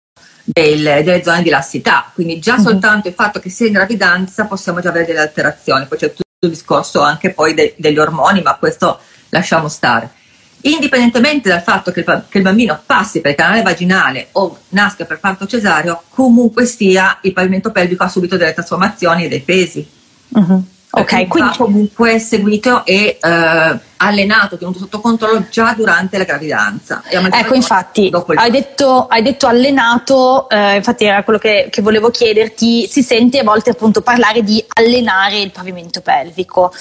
del, 0.44 0.82
delle 0.82 1.22
zone 1.22 1.40
di 1.40 1.48
lassità. 1.48 2.10
Quindi 2.12 2.38
già 2.38 2.56
mm-hmm. 2.56 2.62
soltanto 2.64 3.08
il 3.08 3.14
fatto 3.14 3.40
che 3.40 3.48
sia 3.48 3.66
in 3.66 3.72
gravidanza 3.72 4.44
possiamo 4.44 4.80
già 4.80 4.90
avere 4.90 5.06
delle 5.06 5.20
alterazioni. 5.20 5.86
Poi 5.86 5.96
c'è 5.96 6.10
tutto 6.10 6.24
il 6.40 6.50
discorso 6.50 7.00
anche 7.00 7.32
poi 7.32 7.54
de, 7.54 7.74
degli 7.78 7.98
ormoni, 7.98 8.42
ma 8.42 8.56
questo 8.56 9.00
lasciamo 9.30 9.68
stare. 9.68 10.10
Indipendentemente 10.66 11.48
dal 11.48 11.62
fatto 11.62 11.92
che 11.92 12.00
il, 12.00 12.24
che 12.28 12.38
il, 12.38 12.44
bambino 12.44 12.80
passi 12.84 13.20
per 13.20 13.32
il 13.32 13.36
canale 13.36 13.62
vaginale 13.62 14.28
o 14.32 14.58
nasca 14.70 15.04
per 15.04 15.20
parto 15.20 15.46
cesareo, 15.46 16.02
comunque 16.08 16.64
sia 16.64 17.18
il 17.22 17.32
pavimento 17.32 17.70
pelvico 17.70 18.02
ha 18.02 18.08
subito 18.08 18.36
delle 18.36 18.52
trasformazioni 18.52 19.24
e 19.24 19.28
dei 19.28 19.40
pesi. 19.40 19.86
Uh-huh. 20.28 20.64
Ok, 20.98 21.26
quindi 21.28 21.56
comunque 21.58 22.18
seguito 22.18 22.82
e 22.86 23.18
eh, 23.20 23.78
allenato, 23.98 24.56
tenuto 24.56 24.78
sotto 24.78 25.00
controllo 25.00 25.44
già 25.50 25.74
durante 25.76 26.16
la 26.16 26.24
gravidanza. 26.24 27.02
Ecco, 27.06 27.54
infatti, 27.54 28.10
hai 28.34 28.50
detto, 28.50 29.06
hai 29.06 29.20
detto, 29.20 29.46
allenato, 29.46 30.48
eh, 30.48 30.76
infatti 30.76 31.04
era 31.04 31.22
quello 31.22 31.38
che, 31.38 31.68
che, 31.70 31.82
volevo 31.82 32.08
chiederti, 32.08 32.86
si 32.86 33.02
sente 33.02 33.40
a 33.40 33.44
volte 33.44 33.70
appunto 33.70 34.00
parlare 34.00 34.42
di 34.42 34.64
allenare 34.72 35.38
il 35.38 35.50
pavimento 35.50 36.00
pelvico. 36.00 36.72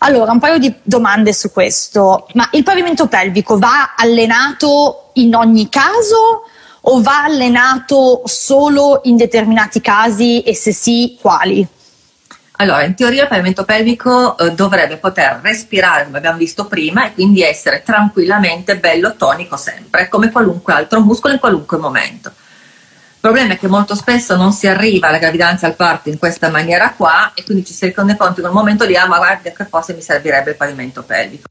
Allora, 0.00 0.32
un 0.32 0.40
paio 0.40 0.58
di 0.58 0.74
domande 0.82 1.32
su 1.32 1.52
questo, 1.52 2.26
ma 2.34 2.48
il 2.52 2.64
pavimento 2.64 3.06
pelvico 3.06 3.56
va 3.56 3.94
allenato 3.96 5.10
in 5.14 5.32
ogni 5.36 5.68
caso? 5.68 6.44
O 6.84 7.02
va 7.02 7.24
allenato 7.24 8.22
solo 8.24 9.00
in 9.04 9.16
determinati 9.16 9.80
casi 9.80 10.40
e 10.40 10.56
se 10.56 10.72
sì, 10.72 11.18
quali? 11.20 11.64
Allora, 12.60 12.84
in 12.84 12.94
teoria 12.94 13.22
il 13.22 13.28
pavimento 13.28 13.64
pelvico 13.64 14.36
eh, 14.36 14.52
dovrebbe 14.52 14.98
poter 14.98 15.40
respirare, 15.42 16.04
come 16.04 16.18
abbiamo 16.18 16.36
visto 16.36 16.66
prima, 16.66 17.06
e 17.06 17.14
quindi 17.14 17.42
essere 17.42 17.82
tranquillamente 17.82 18.76
bello 18.76 19.16
tonico 19.16 19.56
sempre, 19.56 20.08
come 20.08 20.30
qualunque 20.30 20.74
altro 20.74 21.00
muscolo 21.00 21.32
in 21.32 21.40
qualunque 21.40 21.78
momento. 21.78 22.28
Il 22.28 23.18
problema 23.18 23.54
è 23.54 23.58
che 23.58 23.66
molto 23.66 23.94
spesso 23.94 24.36
non 24.36 24.52
si 24.52 24.66
arriva 24.66 25.08
alla 25.08 25.16
gravidanza 25.16 25.66
al 25.66 25.74
parto 25.74 26.10
in 26.10 26.18
questa 26.18 26.50
maniera 26.50 26.92
qua 26.94 27.32
e 27.34 27.44
quindi 27.44 27.64
ci 27.64 27.72
si 27.72 27.90
rende 27.90 28.14
conto 28.16 28.40
in 28.40 28.46
quel 28.46 28.52
momento 28.52 28.84
lì, 28.84 28.94
ah 28.94 29.06
ma 29.06 29.16
guarda 29.16 29.52
che 29.52 29.64
forse 29.64 29.94
mi 29.94 30.02
servirebbe 30.02 30.50
il 30.50 30.56
pavimento 30.56 31.02
pelvico. 31.02 31.46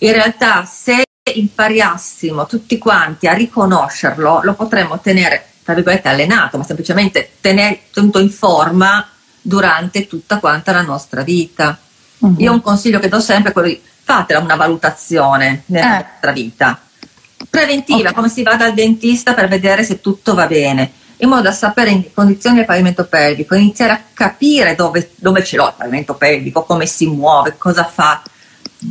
In 0.00 0.12
realtà 0.12 0.66
se 0.66 1.02
impariassimo 1.32 2.44
tutti 2.44 2.76
quanti 2.76 3.26
a 3.26 3.32
riconoscerlo, 3.32 4.40
lo 4.42 4.52
potremmo 4.52 5.00
tenere, 5.00 5.46
tra 5.64 5.72
virgolette, 5.72 6.08
allenato, 6.08 6.58
ma 6.58 6.64
semplicemente 6.64 7.36
tenuto 7.40 8.18
in 8.18 8.30
forma 8.30 9.06
durante 9.42 10.06
tutta 10.06 10.38
quanta 10.38 10.72
la 10.72 10.82
nostra 10.82 11.22
vita. 11.22 11.76
Uh-huh. 12.18 12.36
Io 12.38 12.52
un 12.52 12.62
consiglio 12.62 13.00
che 13.00 13.08
do 13.08 13.20
sempre 13.20 13.50
è 13.50 13.52
quello 13.52 13.68
di 13.68 13.80
fatela 14.04 14.38
una 14.38 14.56
valutazione 14.56 15.64
nella 15.66 15.98
eh. 15.98 16.04
vostra 16.04 16.32
vita. 16.32 16.80
Preventiva, 17.50 18.00
okay. 18.00 18.12
come 18.14 18.28
si 18.28 18.42
va 18.42 18.54
dal 18.54 18.72
dentista 18.72 19.34
per 19.34 19.48
vedere 19.48 19.82
se 19.82 20.00
tutto 20.00 20.34
va 20.34 20.46
bene, 20.46 20.92
in 21.18 21.28
modo 21.28 21.42
da 21.42 21.52
sapere 21.52 21.90
in 21.90 22.04
condizioni 22.14 22.60
il 22.60 22.64
pavimento 22.64 23.04
pelvico, 23.04 23.54
iniziare 23.54 23.92
a 23.92 24.00
capire 24.12 24.74
dove, 24.74 25.10
dove 25.16 25.44
ce 25.44 25.56
l'ho 25.56 25.66
il 25.66 25.74
pavimento 25.76 26.14
pelvico, 26.14 26.62
come 26.62 26.86
si 26.86 27.06
muove, 27.06 27.56
cosa 27.58 27.84
fa. 27.84 28.22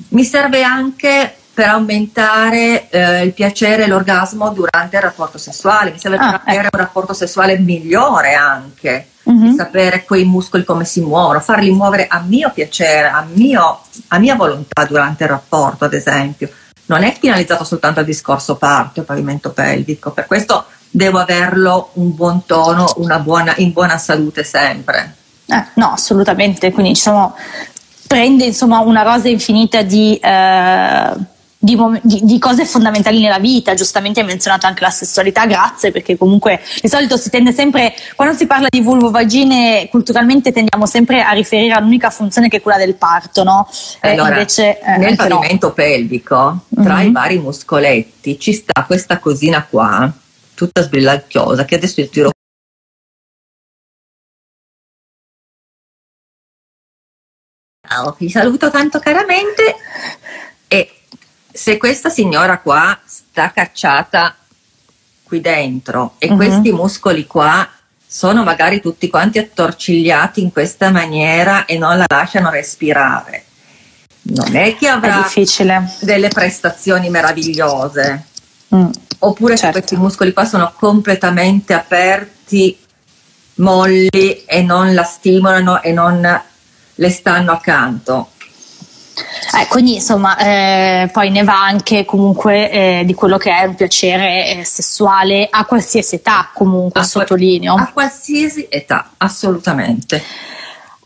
Mi 0.10 0.24
serve 0.24 0.64
anche 0.64 1.36
per 1.54 1.68
aumentare 1.68 2.90
eh, 2.90 3.24
il 3.24 3.34
piacere 3.34 3.84
e 3.84 3.88
l'orgasmo 3.88 4.50
durante 4.50 4.96
il 4.96 5.02
rapporto 5.02 5.38
sessuale, 5.38 5.92
mi 5.92 6.00
serve 6.00 6.18
ah, 6.18 6.20
per 6.20 6.42
avere 6.46 6.68
ecco. 6.68 6.78
un 6.78 6.84
rapporto 6.84 7.14
sessuale 7.14 7.58
migliore 7.58 8.34
anche 8.34 9.08
mm-hmm. 9.42 9.56
sapere 9.56 10.04
quei 10.04 10.26
muscoli 10.26 10.64
come 10.64 10.86
si 10.86 11.02
muovono, 11.02 11.40
farli 11.40 11.72
muovere 11.72 12.08
a 12.08 12.22
mio 12.26 12.52
piacere, 12.52 13.08
a, 13.08 13.26
mio, 13.34 13.82
a 14.10 14.20
mia 14.20 14.36
volontà 14.36 14.86
durante 14.86 15.24
il 15.24 15.30
rapporto, 15.30 15.86
ad 15.86 15.94
esempio. 15.94 16.50
Non 16.86 17.04
è 17.04 17.16
finalizzato 17.18 17.64
soltanto 17.64 18.00
al 18.00 18.06
discorso 18.06 18.56
parto 18.56 19.04
pavimento 19.04 19.52
pelvico, 19.52 20.12
per 20.12 20.28
questo 20.28 20.66
devo 20.90 21.20
averlo 21.20 21.92
un 21.94 22.14
buon 22.14 22.46
tono, 22.46 22.92
una 22.98 23.20
buona, 23.20 23.54
in 23.58 23.72
buona 23.72 23.98
salute 23.98 24.44
sempre. 24.44 25.16
Eh, 25.46 25.66
no, 25.76 25.92
assolutamente, 25.94 26.72
quindi 26.72 26.92
diciamo, 26.92 27.36
prende 28.08 28.46
insomma 28.46 28.80
una 28.80 29.02
rosa 29.04 29.30
infinita 29.30 29.82
di... 29.82 30.16
Eh 30.16 31.40
di, 31.64 31.78
di, 32.02 32.22
di, 32.24 32.40
cose 32.40 32.66
fondamentali 32.66 33.22
nella 33.22 33.38
vita. 33.38 33.76
Giustamente 33.76 34.20
hai 34.20 34.26
menzionato 34.26 34.66
anche 34.66 34.82
la 34.82 34.90
sessualità, 34.90 35.46
grazie, 35.46 35.92
perché 35.92 36.18
comunque 36.18 36.60
di 36.82 36.90
solito 36.90 37.18
si 37.18 37.30
tende 37.30 37.52
sempre, 37.52 37.94
quando 38.16 38.36
si 38.36 38.48
parla 38.48 38.66
di 38.68 38.82
vulvo-vagine, 38.82 39.88
culturalmente 39.90 40.52
tendiamo 40.52 40.88
sempre 40.88 41.22
a 41.22 41.32
riferire 41.32 41.74
all'unica 41.74 42.10
funzione 42.10 42.50
che 42.50 42.58
è 42.58 42.62
quella 42.62 42.80
del 42.80 42.96
parto, 42.96 43.44
no? 43.44 43.70
Eh, 44.02 44.10
allora, 44.10 44.30
invece, 44.30 44.80
eh, 44.80 44.98
nel 44.98 45.16
pavimento 45.16 45.68
no. 45.68 45.74
pelvico, 45.74 46.62
tra 46.74 46.96
mm-hmm. 46.96 47.08
i 47.08 47.12
vari 47.12 47.38
muscoletti, 47.38 48.40
ci 48.40 48.54
sta 48.54 48.84
questa 48.86 49.20
cosina 49.20 49.64
qua, 49.64 50.12
tutta 50.56 50.82
sbrillacchiosa, 50.82 51.64
che 51.66 51.76
adesso 51.76 52.02
io 52.02 52.10
tiro 52.10 52.30
vi 58.18 58.30
saluto 58.30 58.72
tanto 58.72 59.00
caramente 59.00 59.76
e 60.68 61.01
se 61.52 61.78
questa 61.78 62.10
signora 62.10 62.60
qua 62.60 62.98
sta 63.04 63.52
cacciata 63.52 64.36
qui 65.24 65.42
dentro 65.42 66.16
e 66.18 66.28
uh-huh. 66.28 66.36
questi 66.36 66.72
muscoli 66.72 67.26
qua 67.26 67.68
sono 68.06 68.44
magari 68.44 68.82
tutti 68.82 69.10
quanti 69.10 69.40
attorcigliati 69.40 70.42
in 70.42 70.52
questa 70.52 70.92
maniera 70.92 71.64
e 71.66 71.78
non 71.78 71.98
la 71.98 72.06
lasciano 72.08 72.50
respirare, 72.50 73.46
non 74.24 74.54
è 74.56 74.76
che 74.76 74.90
avrà 74.90 75.26
è 75.26 75.84
delle 76.02 76.28
prestazioni 76.28 77.10
meravigliose. 77.10 78.26
Mm, 78.76 78.90
Oppure 79.20 79.56
certo. 79.56 79.78
questi 79.80 79.96
muscoli 79.96 80.34
qua 80.34 80.44
sono 80.44 80.74
completamente 80.76 81.74
aperti, 81.74 82.78
molli 83.56 84.44
e 84.46 84.62
non 84.62 84.94
la 84.94 85.04
stimolano 85.04 85.82
e 85.82 85.92
non 85.94 86.42
le 86.96 87.10
stanno 87.10 87.52
accanto. 87.52 88.32
Eh, 89.60 89.68
quindi 89.68 89.96
insomma 89.96 90.38
eh, 90.38 91.10
poi 91.12 91.30
ne 91.30 91.44
va 91.44 91.64
anche 91.64 92.06
comunque 92.06 92.72
eh, 92.72 93.04
di 93.06 93.14
quello 93.14 93.38
che 93.38 93.52
è 93.56 93.66
un 93.66 93.76
piacere 93.76 94.48
eh, 94.48 94.64
sessuale 94.64 95.48
a 95.50 95.66
qualsiasi 95.66 96.16
età 96.16 96.50
comunque 96.54 97.02
a 97.02 97.04
sottolineo. 97.04 97.76
A 97.76 97.90
qualsiasi 97.92 98.68
età, 98.70 99.12
assolutamente. 99.18 100.24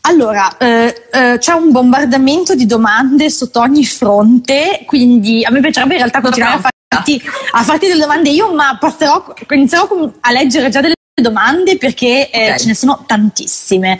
Allora, 0.02 0.56
eh, 0.56 1.02
eh, 1.10 1.36
c'è 1.38 1.52
un 1.52 1.72
bombardamento 1.72 2.54
di 2.54 2.66
domande 2.66 3.28
sotto 3.28 3.60
ogni 3.60 3.84
fronte, 3.84 4.82
quindi 4.86 5.44
a 5.44 5.50
me 5.50 5.60
piacerebbe 5.60 5.94
in 5.94 5.98
realtà 5.98 6.20
continuare 6.20 6.60
a 6.62 6.70
farti, 6.88 7.20
a 7.52 7.62
farti, 7.64 7.86
delle 7.88 8.00
domande 8.00 8.30
io, 8.30 8.54
ma 8.54 8.76
passerò, 8.78 9.34
inizierò 9.50 9.88
a 10.20 10.30
leggere 10.30 10.68
già 10.68 10.80
delle 10.80 10.94
domande 11.20 11.76
perché 11.76 12.30
okay. 12.32 12.58
ce 12.58 12.66
ne 12.66 12.74
sono 12.74 13.02
tantissime 13.04 13.98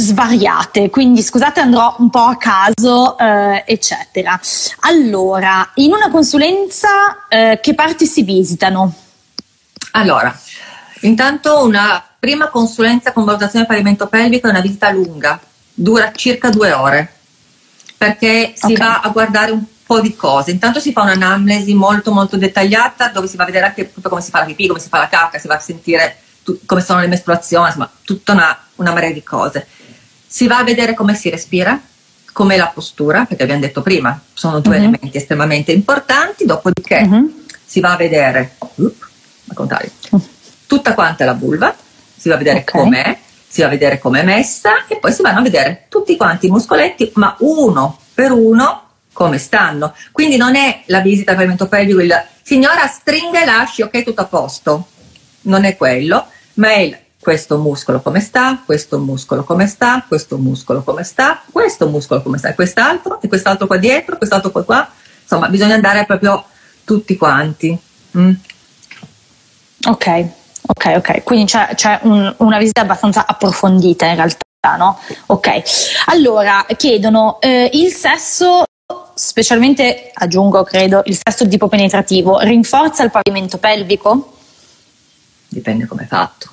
svariate, 0.00 0.90
quindi 0.90 1.22
scusate 1.22 1.60
andrò 1.60 1.94
un 1.98 2.10
po' 2.10 2.24
a 2.24 2.36
caso, 2.36 3.16
eh, 3.18 3.64
eccetera. 3.66 4.40
Allora, 4.80 5.70
in 5.74 5.92
una 5.92 6.10
consulenza 6.10 7.26
eh, 7.28 7.60
che 7.62 7.74
parti 7.74 8.06
si 8.06 8.22
visitano? 8.22 8.94
Allora, 9.92 10.34
Intanto 11.00 11.64
una 11.64 12.04
prima 12.18 12.48
consulenza 12.48 13.12
con 13.12 13.24
valutazione 13.24 13.64
del 13.64 13.74
pavimento 13.74 14.06
pelvico 14.06 14.46
è 14.46 14.50
una 14.50 14.60
visita 14.60 14.90
lunga, 14.90 15.40
dura 15.72 16.12
circa 16.12 16.50
due 16.50 16.72
ore, 16.72 17.14
perché 17.96 18.52
si 18.54 18.72
okay. 18.72 18.76
va 18.76 19.00
a 19.00 19.08
guardare 19.08 19.52
un 19.52 19.64
po' 19.86 20.00
di 20.00 20.14
cose. 20.14 20.50
Intanto 20.50 20.78
si 20.78 20.92
fa 20.92 21.02
un'anamnesi 21.02 21.72
molto 21.72 22.12
molto 22.12 22.36
dettagliata 22.36 23.08
dove 23.08 23.28
si 23.28 23.36
va 23.36 23.44
a 23.44 23.46
vedere 23.46 23.66
anche 23.66 23.92
come 24.02 24.20
si 24.20 24.30
fa 24.30 24.40
la 24.40 24.44
pipì, 24.44 24.66
come 24.66 24.80
si 24.80 24.88
fa 24.88 24.98
la 24.98 25.08
cacca, 25.08 25.38
si 25.38 25.46
va 25.46 25.54
a 25.54 25.60
sentire 25.60 26.18
come 26.66 26.80
sono 26.82 27.00
le 27.00 27.06
mestruazioni, 27.06 27.66
insomma 27.66 27.90
tutta 28.04 28.32
una, 28.32 28.58
una 28.76 28.92
marea 28.92 29.12
di 29.12 29.22
cose. 29.22 29.66
Si 30.32 30.46
va 30.46 30.58
a 30.58 30.62
vedere 30.62 30.94
come 30.94 31.16
si 31.16 31.28
respira, 31.28 31.80
come 32.32 32.56
la 32.56 32.70
postura, 32.72 33.24
perché 33.24 33.42
abbiamo 33.42 33.62
detto 33.62 33.82
prima, 33.82 34.18
sono 34.32 34.60
due 34.60 34.76
uh-huh. 34.76 34.82
elementi 34.82 35.16
estremamente 35.16 35.72
importanti, 35.72 36.44
dopodiché 36.44 37.00
uh-huh. 37.04 37.44
si 37.64 37.80
va 37.80 37.94
a 37.94 37.96
vedere, 37.96 38.54
uh, 38.76 38.94
al 39.48 39.56
contrario, 39.56 39.90
tutta 40.66 40.94
quanta 40.94 41.24
la 41.24 41.34
vulva, 41.34 41.74
si 42.16 42.28
va 42.28 42.36
a 42.36 42.38
vedere 42.38 42.60
okay. 42.60 42.80
com'è, 42.80 43.18
si 43.48 43.60
va 43.60 43.66
a 43.66 43.70
vedere 43.70 43.98
com'è 43.98 44.22
messa 44.22 44.86
e 44.86 44.98
poi 44.98 45.12
si 45.12 45.22
vanno 45.22 45.40
a 45.40 45.42
vedere 45.42 45.86
tutti 45.88 46.16
quanti 46.16 46.46
i 46.46 46.50
muscoletti, 46.50 47.10
ma 47.14 47.34
uno 47.40 47.98
per 48.14 48.30
uno 48.30 48.84
come 49.12 49.38
stanno. 49.38 49.96
Quindi 50.12 50.36
non 50.36 50.54
è 50.54 50.82
la 50.86 51.00
visita 51.00 51.32
al 51.32 51.36
pavimento 51.38 51.66
pelvico 51.66 52.00
il 52.00 52.14
signora 52.40 52.86
stringa 52.86 53.42
e 53.42 53.44
lasci, 53.44 53.82
ok, 53.82 54.04
tutto 54.04 54.20
a 54.20 54.26
posto. 54.26 54.86
Non 55.42 55.64
è 55.64 55.76
quello, 55.76 56.26
ma 56.54 56.68
è 56.68 56.78
il 56.78 56.98
questo 57.20 57.58
muscolo 57.58 58.00
come 58.00 58.20
sta, 58.20 58.62
questo 58.64 58.98
muscolo 58.98 59.44
come 59.44 59.66
sta, 59.66 60.04
questo 60.08 60.38
muscolo 60.38 60.82
come 60.82 61.04
sta, 61.04 61.42
questo 61.50 61.86
muscolo 61.88 62.22
come 62.22 62.38
sta, 62.38 62.48
e 62.48 62.54
quest'altro, 62.54 63.20
e 63.20 63.28
quest'altro 63.28 63.66
qua 63.66 63.76
dietro, 63.76 64.16
quest'altro 64.16 64.50
qua 64.50 64.64
qua. 64.64 64.90
Insomma, 65.22 65.48
bisogna 65.48 65.74
andare 65.74 66.06
proprio 66.06 66.44
tutti 66.84 67.16
quanti. 67.16 67.78
Mm. 68.16 68.32
Ok, 69.86 70.24
ok, 70.66 70.92
ok. 70.96 71.22
Quindi 71.22 71.44
c'è, 71.44 71.74
c'è 71.74 72.00
un, 72.02 72.34
una 72.38 72.58
visita 72.58 72.80
abbastanza 72.80 73.26
approfondita 73.26 74.06
in 74.06 74.16
realtà, 74.16 74.76
no? 74.76 74.98
Ok. 75.26 75.62
Allora, 76.06 76.66
chiedono 76.76 77.38
eh, 77.40 77.70
il 77.74 77.92
sesso 77.92 78.64
specialmente 79.14 80.10
aggiungo, 80.14 80.64
credo, 80.64 81.02
il 81.04 81.18
sesso 81.22 81.46
tipo 81.46 81.68
penetrativo, 81.68 82.40
rinforza 82.40 83.04
il 83.04 83.10
pavimento 83.10 83.58
pelvico? 83.58 84.36
Dipende 85.48 85.86
come 85.86 86.04
è 86.04 86.06
fatto. 86.06 86.52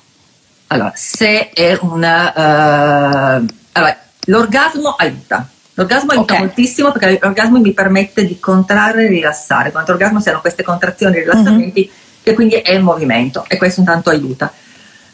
Allora, 0.68 0.92
se 0.94 1.50
è 1.50 1.78
una... 1.80 3.40
Uh, 3.40 3.46
allora, 3.72 3.98
l'orgasmo 4.26 4.90
aiuta. 4.90 5.48
L'orgasmo 5.74 6.10
aiuta 6.12 6.34
okay. 6.34 6.44
moltissimo 6.44 6.92
perché 6.92 7.18
l'orgasmo 7.20 7.58
mi 7.60 7.72
permette 7.72 8.26
di 8.26 8.38
contrarre 8.38 9.04
e 9.04 9.08
rilassare. 9.08 9.70
Quando 9.70 9.92
l'orgasmo 9.92 10.20
siano 10.20 10.40
queste 10.40 10.62
contrazioni 10.62 11.16
e 11.16 11.20
rilassamenti, 11.20 11.80
mm-hmm. 11.80 12.22
che 12.22 12.34
quindi 12.34 12.56
è 12.56 12.72
il 12.72 12.82
movimento 12.82 13.44
e 13.48 13.56
questo 13.56 13.80
intanto 13.80 14.10
aiuta. 14.10 14.52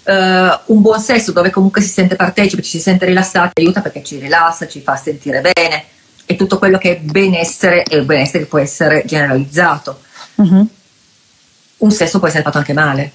Uh, 0.04 0.72
un 0.74 0.82
buon 0.82 1.00
sesso 1.00 1.32
dove 1.32 1.50
comunque 1.50 1.80
si 1.80 1.88
sente 1.88 2.16
partecipe, 2.16 2.62
ci 2.62 2.70
si 2.70 2.80
sente 2.80 3.06
rilassati, 3.06 3.60
aiuta 3.60 3.80
perché 3.80 4.02
ci 4.02 4.18
rilassa, 4.18 4.66
ci 4.66 4.80
fa 4.80 4.96
sentire 4.96 5.40
bene 5.40 5.84
e 6.26 6.36
tutto 6.36 6.58
quello 6.58 6.78
che 6.78 6.96
è 6.96 7.00
benessere 7.00 7.84
e 7.84 7.96
il 7.96 8.04
benessere 8.04 8.46
può 8.46 8.58
essere 8.58 9.04
generalizzato. 9.06 10.00
Mm-hmm. 10.42 10.62
Un 11.76 11.90
sesso 11.90 12.18
può 12.18 12.26
essere 12.28 12.42
fatto 12.42 12.58
anche 12.58 12.72
male 12.72 13.12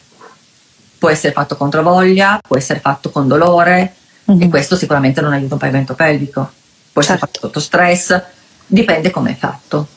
può 1.00 1.10
essere 1.10 1.34
fatto 1.34 1.56
contro 1.56 1.82
voglia, 1.82 2.40
può 2.46 2.58
essere 2.58 2.80
fatto 2.80 3.10
con 3.10 3.28
dolore 3.28 3.96
mm-hmm. 4.30 4.42
e 4.42 4.50
questo 4.50 4.76
sicuramente 4.76 5.22
non 5.22 5.34
aiuta 5.34 5.54
un 5.56 5.60
pavimento 5.60 5.96
pelvico, 5.96 6.52
può 6.92 7.02
certo. 7.02 7.14
essere 7.14 7.18
fatto 7.18 7.40
sotto 7.40 7.60
stress, 7.60 8.22
dipende 8.68 9.10
come 9.10 9.32
è 9.32 9.36
fatto. 9.36 9.88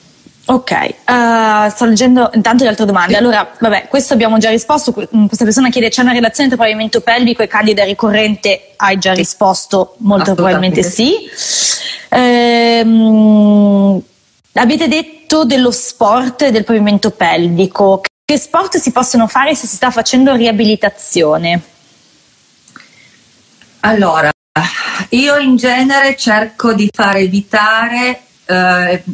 Ok, 0.45 0.73
uh, 1.07 1.69
sto 1.71 1.85
leggendo 1.85 2.29
intanto 2.35 2.65
le 2.65 2.71
altre 2.71 2.85
domande. 2.85 3.17
Allora, 3.17 3.49
vabbè, 3.61 3.87
questo 3.89 4.15
abbiamo 4.15 4.39
già 4.39 4.51
risposto. 4.51 4.93
Mm, 5.17 5.27
questa 5.27 5.45
persona 5.45 5.69
chiede: 5.69 5.89
c'è 5.89 6.03
una 6.03 6.13
relazione 6.13 6.49
tra 6.49 6.59
pavimento 6.59 7.01
pelvico 7.01 7.43
e 7.43 7.47
candida 7.47 7.85
ricorrente? 7.85 8.73
Hai 8.77 8.99
già 8.99 9.13
risposto, 9.13 9.95
molto 9.99 10.35
probabilmente 10.35 10.83
sì. 10.83 11.15
Ehm, 12.09 14.03
avete 14.55 14.89
detto 14.89 15.45
dello 15.45 15.71
sport 15.71 16.43
e 16.43 16.51
del 16.51 16.65
pavimento 16.65 17.11
pelvico. 17.11 18.01
Che 18.33 18.39
sport 18.39 18.79
si 18.79 18.93
possono 18.93 19.27
fare 19.27 19.55
se 19.55 19.67
si 19.67 19.77
sta 19.77 19.91
facendo 19.91 20.35
riabilitazione? 20.35 21.61
Allora, 23.81 24.31
io 25.11 25.37
in 25.37 25.57
genere 25.57 26.17
cerco 26.17 26.73
di 26.73 26.89
far 26.91 27.17
evitare 27.17 28.23
eh, 28.47 29.05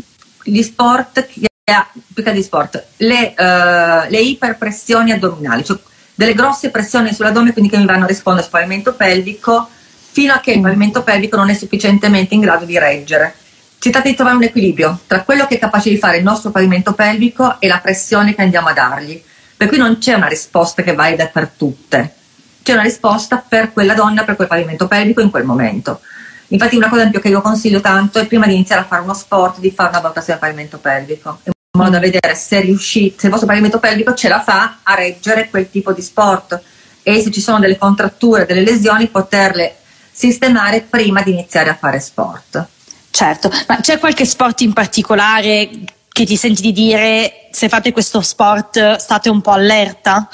gli 0.44 0.62
sport, 0.62 1.26
più 1.26 2.22
che 2.22 2.32
gli 2.32 2.42
sport, 2.42 2.90
le, 2.98 3.34
eh, 3.34 4.08
le 4.08 4.20
iperpressioni 4.20 5.10
addominali, 5.10 5.64
cioè 5.64 5.78
delle 6.14 6.34
grosse 6.34 6.70
pressioni 6.70 7.12
sull'addome, 7.12 7.52
quindi 7.52 7.72
che 7.72 7.78
mi 7.78 7.86
vanno 7.86 8.04
a 8.04 8.06
rispondere 8.06 8.44
sul 8.44 8.56
pavimento 8.56 8.94
pelvico, 8.94 9.68
fino 10.12 10.32
a 10.32 10.38
che 10.38 10.52
il 10.52 10.60
pavimento 10.60 11.02
pelvico 11.02 11.36
non 11.36 11.50
è 11.50 11.54
sufficientemente 11.54 12.34
in 12.34 12.40
grado 12.42 12.64
di 12.64 12.78
reggere. 12.78 13.34
Si 13.80 13.90
di 14.02 14.14
trovare 14.14 14.36
un 14.36 14.42
equilibrio 14.42 14.98
tra 15.06 15.22
quello 15.22 15.46
che 15.46 15.54
è 15.54 15.58
capace 15.58 15.88
di 15.88 15.98
fare 15.98 16.18
il 16.18 16.24
nostro 16.24 16.50
pavimento 16.50 16.94
pelvico 16.94 17.60
e 17.60 17.68
la 17.68 17.78
pressione 17.78 18.34
che 18.34 18.42
andiamo 18.42 18.68
a 18.68 18.72
dargli. 18.72 19.22
Per 19.56 19.68
cui 19.68 19.78
non 19.78 19.98
c'è 19.98 20.14
una 20.14 20.26
risposta 20.26 20.82
che 20.82 20.94
valida 20.94 21.26
per 21.26 21.48
tutte, 21.56 22.14
c'è 22.62 22.74
una 22.74 22.82
risposta 22.82 23.42
per 23.46 23.72
quella 23.72 23.94
donna, 23.94 24.24
per 24.24 24.36
quel 24.36 24.46
pavimento 24.46 24.86
pelvico 24.86 25.20
in 25.20 25.30
quel 25.30 25.44
momento. 25.44 26.00
Infatti 26.48 26.76
una 26.76 26.88
cosa 26.88 27.08
che 27.08 27.28
io 27.28 27.40
consiglio 27.40 27.80
tanto 27.80 28.18
è 28.18 28.26
prima 28.26 28.46
di 28.46 28.54
iniziare 28.54 28.82
a 28.82 28.84
fare 28.84 29.02
uno 29.02 29.14
sport 29.14 29.58
di 29.58 29.70
fare 29.70 29.90
una 29.90 30.00
valutazione 30.00 30.38
del 30.38 30.48
pavimento 30.48 30.78
pelvico, 30.78 31.40
in 31.44 31.52
modo 31.70 31.90
da 31.90 31.98
vedere 31.98 32.34
se 32.34 32.60
riuscite, 32.60 33.18
se 33.18 33.26
il 33.26 33.32
vostro 33.32 33.48
pavimento 33.48 33.78
pelvico 33.78 34.12
ce 34.14 34.28
la 34.28 34.42
fa 34.42 34.78
a 34.82 34.94
reggere 34.94 35.48
quel 35.48 35.70
tipo 35.70 35.92
di 35.92 36.02
sport 36.02 36.60
e 37.02 37.20
se 37.22 37.30
ci 37.30 37.40
sono 37.40 37.58
delle 37.58 37.78
contratture, 37.78 38.44
delle 38.44 38.62
lesioni, 38.62 39.06
poterle 39.08 39.76
sistemare 40.10 40.82
prima 40.82 41.22
di 41.22 41.30
iniziare 41.30 41.70
a 41.70 41.74
fare 41.74 42.00
sport. 42.00 42.66
Certo, 43.10 43.50
ma 43.66 43.80
c'è 43.80 43.98
qualche 43.98 44.24
sport 44.24 44.60
in 44.60 44.72
particolare 44.72 45.70
che 46.08 46.24
ti 46.24 46.36
senti 46.36 46.62
di 46.62 46.72
dire 46.72 47.48
se 47.50 47.68
fate 47.68 47.92
questo 47.92 48.20
sport 48.20 48.96
state 48.96 49.28
un 49.28 49.40
po' 49.40 49.50
allerta? 49.50 50.28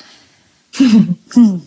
Uh, 0.76 1.60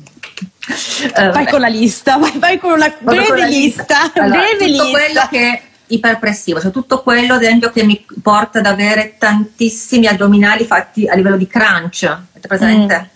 vai 1.32 1.48
con 1.48 1.62
la 1.62 1.68
lista, 1.68 2.18
vai, 2.18 2.38
vai 2.38 2.60
con 2.60 2.74
una 2.74 2.94
breve 3.00 3.28
con 3.28 3.38
lista. 3.38 4.04
lista. 4.04 4.22
Allora, 4.22 4.40
breve 4.40 4.66
tutto 4.66 4.84
lista. 4.84 4.90
quello 4.90 5.28
che 5.30 5.40
è 5.40 5.62
iperpressivo, 5.88 6.60
cioè 6.60 6.72
tutto 6.72 7.02
quello 7.02 7.36
ad 7.36 7.44
esempio 7.44 7.72
che 7.72 7.84
mi 7.84 8.06
porta 8.22 8.60
ad 8.60 8.66
avere 8.66 9.16
tantissimi 9.18 10.08
addominali 10.08 10.66
fatti 10.66 11.08
a 11.08 11.16
livello 11.16 11.38
di 11.38 11.48
crunch, 11.48 12.04
avete 12.04 12.48
presente? 12.48 13.00
Mm. 13.00 13.16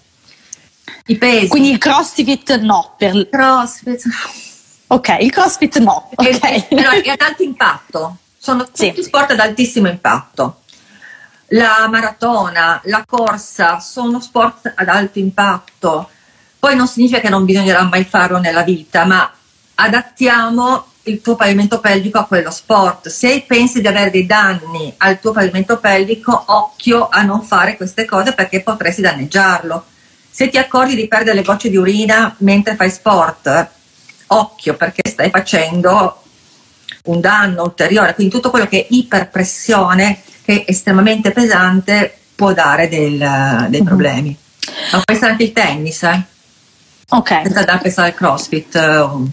I 1.08 1.18
pesi. 1.18 1.48
Quindi 1.48 1.72
il 1.72 1.78
crossfit 1.78 2.60
no. 2.60 2.94
Per... 2.98 3.28
Crossfit. 3.30 4.04
Ok, 4.92 5.18
il 5.22 5.32
crossfit 5.32 5.78
no. 5.78 6.10
Okay. 6.16 6.68
È 6.68 7.10
ad 7.10 7.22
alto 7.24 7.44
impatto, 7.44 8.18
sono 8.38 8.66
tutti 8.66 8.92
sì. 8.94 9.04
sport 9.04 9.32
ad 9.32 9.40
altissimo 9.40 9.88
impatto. 9.88 10.64
La 11.54 11.88
maratona, 11.90 12.82
la 12.86 13.06
corsa 13.08 13.80
sono 13.80 14.20
sport 14.20 14.74
ad 14.76 14.90
alto 14.90 15.18
impatto. 15.18 16.10
Poi 16.60 16.76
non 16.76 16.88
significa 16.88 17.22
che 17.22 17.30
non 17.30 17.46
bisognerà 17.46 17.84
mai 17.84 18.04
farlo 18.04 18.38
nella 18.40 18.64
vita, 18.64 19.06
ma 19.06 19.32
adattiamo 19.76 20.86
il 21.04 21.22
tuo 21.22 21.38
pavimento 21.38 21.80
pelvico 21.80 22.20
a 22.20 22.26
quello 22.26 22.52
sport. 22.52 23.08
Se 23.08 23.46
pensi 23.48 23.80
di 23.80 23.88
avere 23.88 24.12
dei 24.12 24.26
danni 24.26 24.94
al 24.98 25.22
tuo 25.22 25.32
pavimento 25.32 25.78
pelvico, 25.78 26.44
occhio 26.48 27.08
a 27.10 27.22
non 27.22 27.44
fare 27.44 27.78
queste 27.78 28.04
cose 28.04 28.34
perché 28.34 28.62
potresti 28.62 29.00
danneggiarlo. 29.00 29.86
Se 30.30 30.50
ti 30.50 30.58
accorgi 30.58 30.96
di 30.96 31.08
perdere 31.08 31.38
le 31.38 31.44
gocce 31.44 31.70
di 31.70 31.78
urina 31.78 32.36
mentre 32.40 32.76
fai 32.76 32.92
sport, 32.92 33.80
occhio 34.32 34.76
perché 34.76 35.10
stai 35.10 35.30
facendo 35.30 36.22
un 37.04 37.20
danno 37.20 37.64
ulteriore, 37.64 38.14
quindi 38.14 38.34
tutto 38.34 38.50
quello 38.50 38.68
che 38.68 38.82
è 38.82 38.88
iperpressione, 38.90 40.22
che 40.44 40.64
è 40.64 40.72
estremamente 40.72 41.32
pesante, 41.32 42.16
può 42.36 42.54
dare 42.54 42.88
del, 42.88 43.18
dei 43.18 43.80
mm-hmm. 43.80 43.86
problemi. 43.86 44.38
Ma 44.92 45.02
può 45.04 45.14
essere 45.14 45.32
anche 45.32 45.44
il 45.44 45.52
tennis, 45.54 46.04
eh? 46.04 46.22
Ok. 47.10 47.42
Senza 47.44 47.64
dar 47.64 47.82
pensare 47.82 48.10
al 48.10 48.14
crossfit. 48.14 48.76
Uh. 48.76 49.30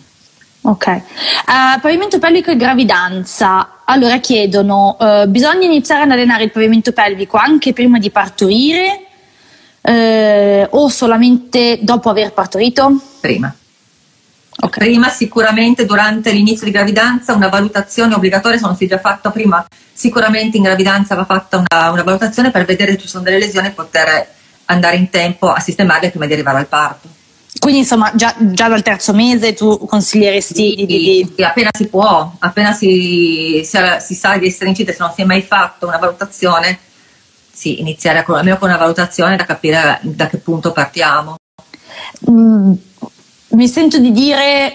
Ok. 0.63 0.87
Uh, 0.87 1.81
pavimento 1.81 2.19
pelvico 2.19 2.51
e 2.51 2.57
gravidanza. 2.57 3.83
Allora 3.85 4.19
chiedono, 4.19 4.97
uh, 4.99 5.29
bisogna 5.29 5.67
iniziare 5.67 6.03
ad 6.03 6.11
allenare 6.11 6.45
il 6.45 6.51
pavimento 6.51 6.93
pelvico 6.93 7.37
anche 7.37 7.73
prima 7.73 7.99
di 7.99 8.11
partorire 8.11 9.07
uh, 9.81 10.67
o 10.77 10.89
solamente 10.89 11.79
dopo 11.83 12.11
aver 12.11 12.33
partorito? 12.33 13.01
Prima. 13.21 13.55
Okay. 14.61 14.89
Prima 14.89 15.09
sicuramente 15.09 15.87
durante 15.87 16.33
l'inizio 16.33 16.67
di 16.67 16.73
gravidanza 16.73 17.33
una 17.33 17.49
valutazione 17.49 18.15
obbligatoria, 18.15 18.59
se 18.59 18.67
non 18.67 18.77
si 18.77 18.87
è 18.87 18.89
già 18.89 18.99
fatta 18.99 19.31
prima, 19.31 19.65
sicuramente 19.93 20.57
in 20.57 20.65
gravidanza 20.65 21.15
va 21.15 21.25
fatta 21.25 21.59
una, 21.59 21.91
una 21.91 22.03
valutazione 22.03 22.51
per 22.51 22.65
vedere 22.65 22.93
se 22.93 22.99
ci 22.99 23.09
sono 23.09 23.23
delle 23.23 23.39
lesioni 23.39 23.69
e 23.69 23.71
poter 23.71 24.29
andare 24.65 24.97
in 24.97 25.11
tempo 25.11 25.51
a 25.51 25.61
sistemarle 25.61 26.11
prima 26.11 26.27
di 26.27 26.33
arrivare 26.33 26.59
al 26.59 26.67
parto. 26.67 27.09
Quindi 27.59 27.81
insomma 27.81 28.13
già, 28.15 28.35
già 28.37 28.69
dal 28.69 28.83
terzo 28.83 29.13
mese 29.13 29.55
tu 29.55 29.87
consiglieresti 29.87 30.55
sì, 30.55 30.75
di, 30.75 30.87
di... 30.87 31.33
Sì, 31.35 31.43
appena 31.43 31.71
si 31.73 31.89
può, 31.89 32.33
appena 32.39 32.73
si, 32.73 33.63
si, 33.65 33.79
si, 34.01 34.15
sa 34.15 34.37
di 34.37 34.47
essere 34.47 34.69
incinta, 34.69 34.93
se 34.93 34.99
non 35.01 35.13
si 35.13 35.23
è 35.23 35.25
mai 35.25 35.43
fatto 35.43 35.87
una 35.87 35.99
valutazione, 35.99 36.79
sì, 37.51 37.81
iniziare 37.81 38.23
con, 38.23 38.37
almeno 38.37 38.59
con 38.59 38.69
una 38.69 38.79
valutazione 38.79 39.37
da 39.37 39.45
capire 39.45 39.99
da 40.03 40.27
che 40.27 40.39
punto 40.39 40.73
partiamo. 40.73 41.37
mm, 42.31 42.73
mi 43.59 43.67
sento 43.67 43.99
di 43.99 44.13
dire, 44.13 44.73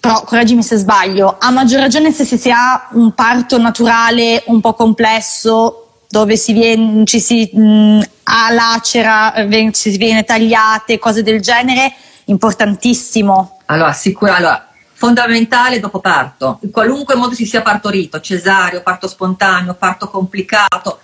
però 0.00 0.24
correggimi 0.24 0.64
se 0.64 0.76
sbaglio, 0.76 1.36
a 1.38 1.50
maggior 1.50 1.78
ragione 1.78 2.10
se 2.10 2.24
si 2.24 2.50
ha 2.50 2.88
un 2.94 3.12
parto 3.12 3.58
naturale 3.58 4.42
un 4.46 4.60
po' 4.60 4.74
complesso, 4.74 6.00
dove 6.08 6.36
si 6.36 6.52
viene, 6.52 7.04
ci 7.06 7.20
si 7.20 7.48
mh, 7.52 7.60
mm, 7.60 8.00
ha 8.24 8.52
lacera, 8.52 9.32
si 9.70 9.96
viene 9.96 10.24
tagliate, 10.24 10.98
cose 10.98 11.22
del 11.22 11.40
genere, 11.40 11.94
importantissimo. 12.24 13.60
Allora, 13.66 13.92
sicuramente. 13.92 14.46
Allora, 14.46 14.68
fondamentale 14.94 15.78
dopo 15.78 16.00
parto, 16.00 16.58
in 16.62 16.72
qualunque 16.72 17.14
modo 17.14 17.34
si 17.34 17.46
sia 17.46 17.62
partorito, 17.62 18.18
cesareo, 18.18 18.82
parto 18.82 19.06
spontaneo, 19.06 19.74
parto 19.74 20.08
complicato, 20.08 20.98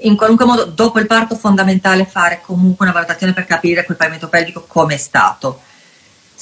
in 0.00 0.14
qualunque 0.14 0.44
modo 0.44 0.64
dopo 0.66 0.98
il 0.98 1.06
parto 1.06 1.36
fondamentale 1.36 2.04
fare 2.04 2.42
comunque 2.44 2.84
una 2.84 2.94
valutazione 2.94 3.32
per 3.32 3.46
capire 3.46 3.86
quel 3.86 3.96
pavimento 3.96 4.28
pelvico 4.28 4.64
come 4.66 4.94
è 4.94 4.98
stato. 4.98 5.62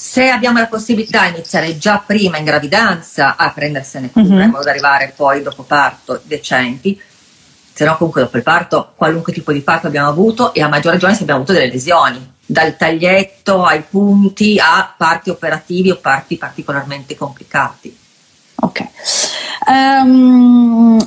Se 0.01 0.29
abbiamo 0.29 0.59
la 0.59 0.67
possibilità 0.67 1.23
di 1.23 1.35
iniziare 1.35 1.77
già 1.77 2.01
prima 2.03 2.37
in 2.37 2.45
gravidanza 2.45 3.35
a 3.35 3.51
prendersene 3.51 4.09
cura 4.09 4.23
mm-hmm. 4.23 4.41
in 4.43 4.49
modo 4.49 4.63
da 4.63 4.69
arrivare 4.69 5.11
poi 5.13 5.41
dopo 5.41 5.63
parto 5.63 6.21
decenti, 6.23 6.97
se 7.73 7.83
no 7.83 7.97
comunque 7.97 8.21
dopo 8.21 8.37
il 8.37 8.43
parto 8.43 8.93
qualunque 8.95 9.33
tipo 9.33 9.51
di 9.51 9.59
parto 9.59 9.87
abbiamo 9.87 10.07
avuto 10.07 10.53
e 10.53 10.61
a 10.61 10.69
maggior 10.69 10.93
ragione 10.93 11.15
se 11.15 11.23
abbiamo 11.23 11.41
avuto 11.41 11.51
delle 11.51 11.69
lesioni, 11.69 12.31
dal 12.45 12.77
taglietto 12.77 13.65
ai 13.65 13.81
punti 13.81 14.57
a 14.57 14.93
parti 14.97 15.31
operativi 15.31 15.91
o 15.91 15.97
parti 15.97 16.37
particolarmente 16.37 17.17
complicati. 17.17 17.93
Ok. 18.55 18.87
Um, 19.67 20.97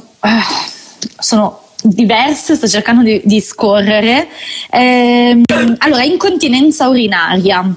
sono 1.19 1.63
diverse, 1.83 2.57
sto 2.57 2.69
cercando 2.69 3.03
di, 3.03 3.23
di 3.25 3.41
scorrere. 3.41 4.29
Eh, 4.71 5.41
allora, 5.79 6.03
incontinenza 6.03 6.89
urinaria 6.89 7.75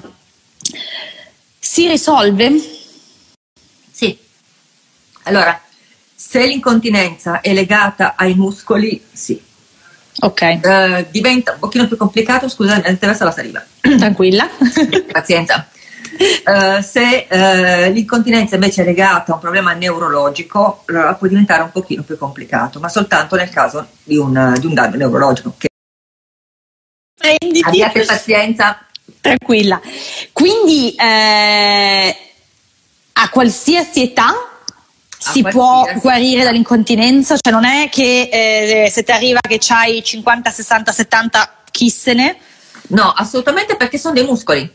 si 1.76 1.86
risolve? 1.88 2.58
Sì. 3.92 4.18
Allora, 5.24 5.60
se 6.14 6.46
l'incontinenza 6.46 7.42
è 7.42 7.52
legata 7.52 8.14
ai 8.16 8.34
muscoli, 8.34 9.04
sì. 9.12 9.38
Ok. 10.20 10.60
Uh, 10.62 11.06
diventa 11.10 11.52
un 11.52 11.58
pochino 11.58 11.86
più 11.86 11.98
complicato, 11.98 12.48
scusami, 12.48 12.80
mi 12.80 12.88
attraversa 12.88 13.26
la 13.26 13.30
saliva. 13.30 13.62
Tranquilla. 13.78 14.48
Pazienza. 15.12 15.68
Uh, 16.46 16.80
se 16.80 17.26
uh, 17.28 17.92
l'incontinenza 17.92 18.54
invece 18.54 18.80
è 18.80 18.86
legata 18.86 19.32
a 19.32 19.34
un 19.34 19.40
problema 19.42 19.74
neurologico, 19.74 20.82
allora 20.86 21.12
può 21.12 21.26
diventare 21.26 21.62
un 21.62 21.72
pochino 21.72 22.04
più 22.04 22.16
complicato, 22.16 22.80
ma 22.80 22.88
soltanto 22.88 23.36
nel 23.36 23.50
caso 23.50 23.86
di 24.02 24.16
un, 24.16 24.54
di 24.58 24.64
un 24.64 24.72
danno 24.72 24.96
neurologico. 24.96 25.54
Che... 25.58 25.68
Abbiate 27.60 28.02
pazienza. 28.06 28.85
Tranquilla. 29.26 29.80
Quindi 30.32 30.94
eh, 30.94 32.16
a 33.12 33.28
qualsiasi 33.28 34.02
età 34.02 34.32
si 35.18 35.42
può 35.42 35.84
guarire 36.00 36.44
dall'incontinenza? 36.44 37.36
Cioè 37.36 37.52
non 37.52 37.64
è 37.64 37.88
che 37.88 38.28
eh, 38.30 38.90
se 38.90 39.02
ti 39.02 39.10
arriva 39.10 39.40
che 39.40 39.58
hai 39.68 40.02
50, 40.02 40.50
60, 40.50 40.92
70 40.92 41.54
chissene? 41.72 42.36
No, 42.88 43.10
assolutamente 43.10 43.74
perché 43.74 43.98
sono 43.98 44.14
dei 44.14 44.24
muscoli 44.24 44.74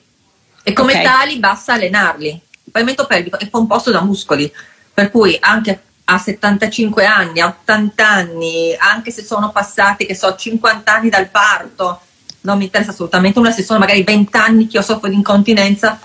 e 0.64 0.74
come 0.74 0.92
okay. 0.94 1.04
tali 1.06 1.40
basta 1.40 1.74
allenarli. 1.74 2.28
Il 2.30 2.72
pavimento 2.72 3.06
pelvico 3.06 3.40
è 3.40 3.50
composto 3.50 3.90
da 3.90 4.02
muscoli, 4.02 4.52
per 4.94 5.12
cui 5.12 5.38
anche 5.40 5.82
a 6.04 6.18
75 6.18 7.06
anni, 7.06 7.40
a 7.40 7.48
80 7.48 8.08
anni, 8.08 8.76
anche 8.78 9.12
se 9.12 9.24
sono 9.24 9.52
passati, 9.52 10.06
che 10.06 10.16
so, 10.16 10.36
50 10.36 10.94
anni 10.94 11.10
dal 11.10 11.30
parto, 11.30 12.02
non 12.42 12.58
mi 12.58 12.66
interessa 12.66 12.92
assolutamente 12.92 13.40
una, 13.40 13.52
se 13.52 13.64
sono 13.64 13.80
magari 13.80 14.04
20 14.04 14.38
anni 14.38 14.68
che 14.68 14.78
io 14.78 14.84
soffro 14.84 15.10
di 15.10 15.16
incontinenza, 15.16 16.00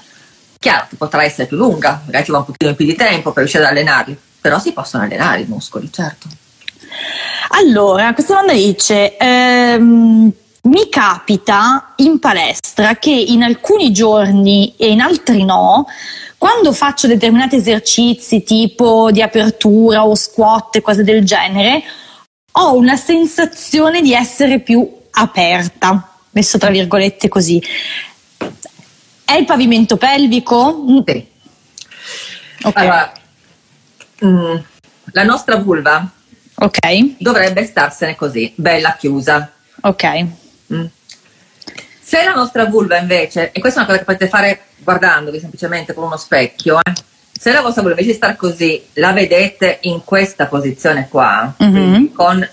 chiaro 0.59 0.87
che 0.89 0.97
potrà 0.97 1.25
essere 1.25 1.47
più 1.47 1.57
lunga, 1.57 2.03
magari 2.05 2.25
ci 2.25 2.31
va 2.31 2.39
un 2.39 2.45
pochino 2.45 2.75
più 2.75 2.87
di 2.87 2.95
tempo 2.95 3.31
per 3.31 3.43
riuscire 3.43 3.65
ad 3.65 3.71
allenarli, 3.71 4.17
però 4.41 4.59
si 4.59 4.73
possono 4.73 5.05
allenare 5.05 5.41
i 5.41 5.47
muscoli, 5.47 5.91
certo. 5.93 6.29
Allora, 7.51 8.13
questa 8.13 8.35
domanda 8.35 8.55
dice... 8.55 9.17
Ehm 9.17 10.33
mi 10.67 10.89
capita 10.89 11.93
in 11.97 12.19
palestra 12.19 12.97
che 12.97 13.13
in 13.13 13.43
alcuni 13.43 13.93
giorni 13.93 14.75
e 14.77 14.91
in 14.91 15.01
altri 15.01 15.45
no, 15.45 15.87
quando 16.39 16.73
faccio 16.73 17.07
determinati 17.07 17.57
esercizi 17.57 18.43
tipo 18.43 19.11
di 19.11 19.23
apertura 19.23 20.05
o 20.05 20.15
squat 20.15 20.77
e 20.77 20.83
cose 20.83 21.05
del 21.05 21.25
genere, 21.25 21.83
ho 22.53 22.75
una 22.75 22.97
sensazione 22.97 24.01
di 24.01 24.13
essere 24.13 24.61
più 24.61 24.89
aperta, 25.11 26.16
messo 26.37 26.59
tra 26.59 26.69
virgolette 26.69 27.29
così. 27.29 27.63
È 29.25 29.33
il 29.33 29.47
pavimento 29.47 29.97
pelvico? 29.97 30.85
Sì. 31.07 31.27
Okay. 32.63 32.85
Allora, 32.85 33.13
mm, 34.25 34.57
la 35.13 35.23
nostra 35.25 35.57
vulva 35.57 36.09
okay. 36.57 37.17
dovrebbe 37.19 37.65
starsene 37.65 38.15
così, 38.17 38.53
bella 38.55 38.97
chiusa. 38.97 39.51
Ok. 39.81 40.27
Mm. 40.73 40.85
Se 42.01 42.23
la 42.23 42.35
nostra 42.35 42.67
vulva 42.67 42.99
invece, 42.99 43.51
e 43.51 43.61
questa 43.61 43.81
è 43.81 43.83
una 43.83 43.93
cosa 43.93 43.99
che 43.99 44.13
potete 44.13 44.29
fare 44.29 44.67
guardandovi 44.79 45.41
semplicemente 45.41 45.95
con 45.95 46.05
uno 46.05 46.19
specchio, 46.19 46.79
eh, 46.79 46.93
se 47.33 47.51
la 47.51 47.63
vostra 47.63 47.83
vulva 47.83 47.99
invece 47.99 48.13
di 48.13 48.23
stare 48.23 48.37
così, 48.37 48.85
la 48.95 49.13
vedete 49.13 49.79
in 49.83 50.05
questa 50.05 50.47
posizione 50.47 51.09
qua, 51.09 51.55
mm-hmm. 51.63 52.13
con 52.13 52.49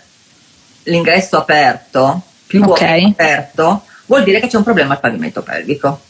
l'ingresso 0.84 1.38
aperto, 1.38 2.24
più 2.60 2.70
okay. 2.70 3.10
aperto, 3.10 3.84
vuol 4.06 4.24
dire 4.24 4.39
che 4.39 4.48
c'è 4.48 4.58
un 4.58 4.63
problema 4.63 4.94
al 4.94 5.00
pavimento 5.00 5.42
pelvico. 5.42 6.02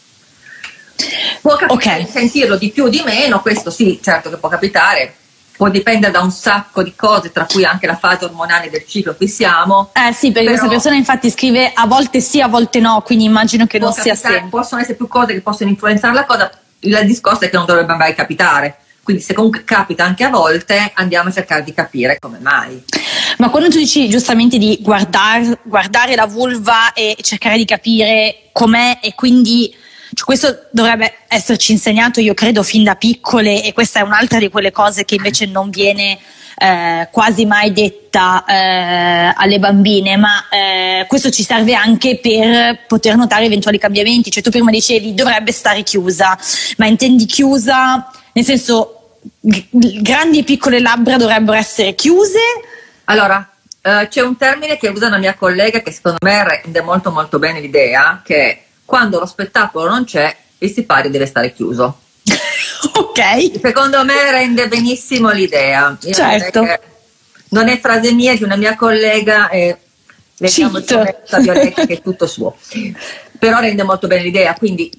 Può 1.42 1.56
capitare 1.56 2.02
okay. 2.02 2.08
sentirlo 2.12 2.58
di 2.58 2.70
più 2.70 2.84
o 2.84 2.90
di 2.90 3.02
meno, 3.06 3.42
questo 3.42 3.70
sì, 3.72 4.00
certo 4.04 4.30
che 4.30 4.36
può 4.36 4.50
capitare, 4.50 5.16
può 5.56 5.70
dipendere 5.70 6.12
da 6.12 6.20
un 6.20 6.32
sacco 6.32 6.84
di 6.84 6.94
cose, 6.96 7.32
tra 7.32 7.46
cui 7.46 7.64
anche 7.64 7.88
la 7.88 7.96
fase 7.96 8.26
ormonale 8.26 8.70
del 8.70 8.86
ciclo 8.86 9.16
cui 9.16 9.30
siamo. 9.30 9.92
Eh 9.94 10.12
sì, 10.12 10.34
perché 10.34 10.50
questa 10.50 10.68
persona 10.68 10.96
infatti 10.96 11.30
scrive 11.32 11.72
a 11.74 11.88
volte 11.88 12.20
sì, 12.20 12.42
a 12.42 12.48
volte 12.48 12.82
no, 12.82 13.02
quindi 13.06 13.24
immagino 13.24 13.66
che 13.66 13.80
non 13.80 13.94
sia 13.94 14.16
sempre. 14.16 14.50
Possono 14.50 14.82
essere 14.82 14.98
più 14.98 15.08
cose 15.08 15.34
che 15.34 15.42
possono 15.42 15.70
influenzare 15.70 16.14
la 16.14 16.26
cosa, 16.26 16.52
il 16.80 17.00
discorso 17.06 17.46
è 17.46 17.50
che 17.50 17.56
non 17.56 17.66
dovrebbe 17.66 17.96
mai 17.96 18.14
capitare. 18.14 18.80
Quindi 19.04 19.22
se 19.22 19.34
comunque 19.34 19.64
capita 19.66 20.06
anche 20.06 20.24
a 20.24 20.30
volte 20.30 20.92
andiamo 20.96 21.30
a 21.30 21.32
cercare 21.34 21.64
di 21.64 21.74
capire 21.74 22.18
come 22.20 22.40
mai. 22.40 22.82
Ma 23.38 23.50
quando 23.50 23.70
tu 23.70 23.78
dici 23.78 24.08
giustamente 24.08 24.58
di 24.58 24.80
guardare, 24.82 25.60
guardare 25.64 26.16
la 26.16 26.26
vulva 26.26 26.94
e 26.94 27.18
cercare 27.22 27.58
di 27.58 27.66
capire 27.66 28.50
com'è 28.54 29.00
e 29.02 29.14
quindi 29.14 29.76
cioè, 30.14 30.26
questo 30.26 30.68
dovrebbe 30.72 31.14
esserci 31.28 31.72
insegnato, 31.72 32.22
io 32.22 32.34
credo, 32.34 32.64
fin 32.64 32.84
da 32.84 32.96
piccole 32.96 33.64
e 33.64 33.74
questa 33.74 34.00
è 34.00 34.04
un'altra 34.04 34.40
di 34.40 34.50
quelle 34.50 34.72
cose 34.72 35.06
che 35.06 35.16
invece 35.16 35.48
non 35.48 35.70
viene 35.70 36.18
eh, 36.56 37.10
quasi 37.12 37.46
mai 37.46 37.74
detta 37.74 38.46
eh, 38.46 39.34
alle 39.36 39.60
bambine, 39.60 40.16
ma 40.18 40.48
eh, 40.50 41.06
questo 41.08 41.30
ci 41.32 41.44
serve 41.44 41.74
anche 41.74 42.20
per 42.20 42.86
poter 42.88 43.16
notare 43.16 43.46
eventuali 43.46 43.80
cambiamenti. 43.80 44.30
Cioè 44.30 44.44
tu 44.44 44.52
prima 44.52 44.72
dicevi 44.72 45.14
dovrebbe 45.14 45.52
stare 45.52 45.84
chiusa, 45.84 46.38
ma 46.78 46.86
intendi 46.86 47.26
chiusa 47.26 48.08
nel 48.34 48.46
senso 48.46 49.18
g- 49.40 50.02
grandi 50.02 50.40
e 50.40 50.44
piccole 50.44 50.80
labbra 50.80 51.18
dovrebbero 51.18 51.58
essere 51.58 51.96
chiuse? 51.96 52.40
Allora, 53.06 53.48
Uh, 53.84 54.08
c'è 54.08 54.22
un 54.22 54.38
termine 54.38 54.78
che 54.78 54.88
usa 54.88 55.08
una 55.08 55.18
mia 55.18 55.36
collega 55.36 55.82
che 55.82 55.92
secondo 55.92 56.20
me 56.22 56.42
rende 56.48 56.80
molto 56.80 57.12
molto 57.12 57.38
bene 57.38 57.60
l'idea, 57.60 58.22
che 58.24 58.64
quando 58.86 59.20
lo 59.20 59.26
spettacolo 59.26 59.90
non 59.90 60.06
c'è, 60.06 60.34
il 60.60 60.72
sipario 60.72 61.12
deve 61.12 61.26
stare 61.26 61.52
chiuso. 61.52 62.00
ok. 62.96 63.60
Secondo 63.62 64.06
me 64.06 64.32
rende 64.32 64.70
benissimo 64.70 65.32
l'idea. 65.32 65.98
Io 66.00 66.14
certo. 66.14 66.66
Non 67.50 67.68
è 67.68 67.78
frase 67.78 68.14
mia, 68.14 68.34
di 68.38 68.44
una 68.44 68.56
mia 68.56 68.78
collega, 68.78 69.50
e 69.50 69.78
leggiamo 70.38 70.80
Violetta 70.80 71.86
che 71.86 71.94
è 71.96 72.02
tutto 72.02 72.26
suo. 72.26 72.56
Però 73.38 73.60
rende 73.60 73.84
molto 73.84 74.08
bene 74.08 74.24
l'idea. 74.24 74.54
Quindi 74.54 74.90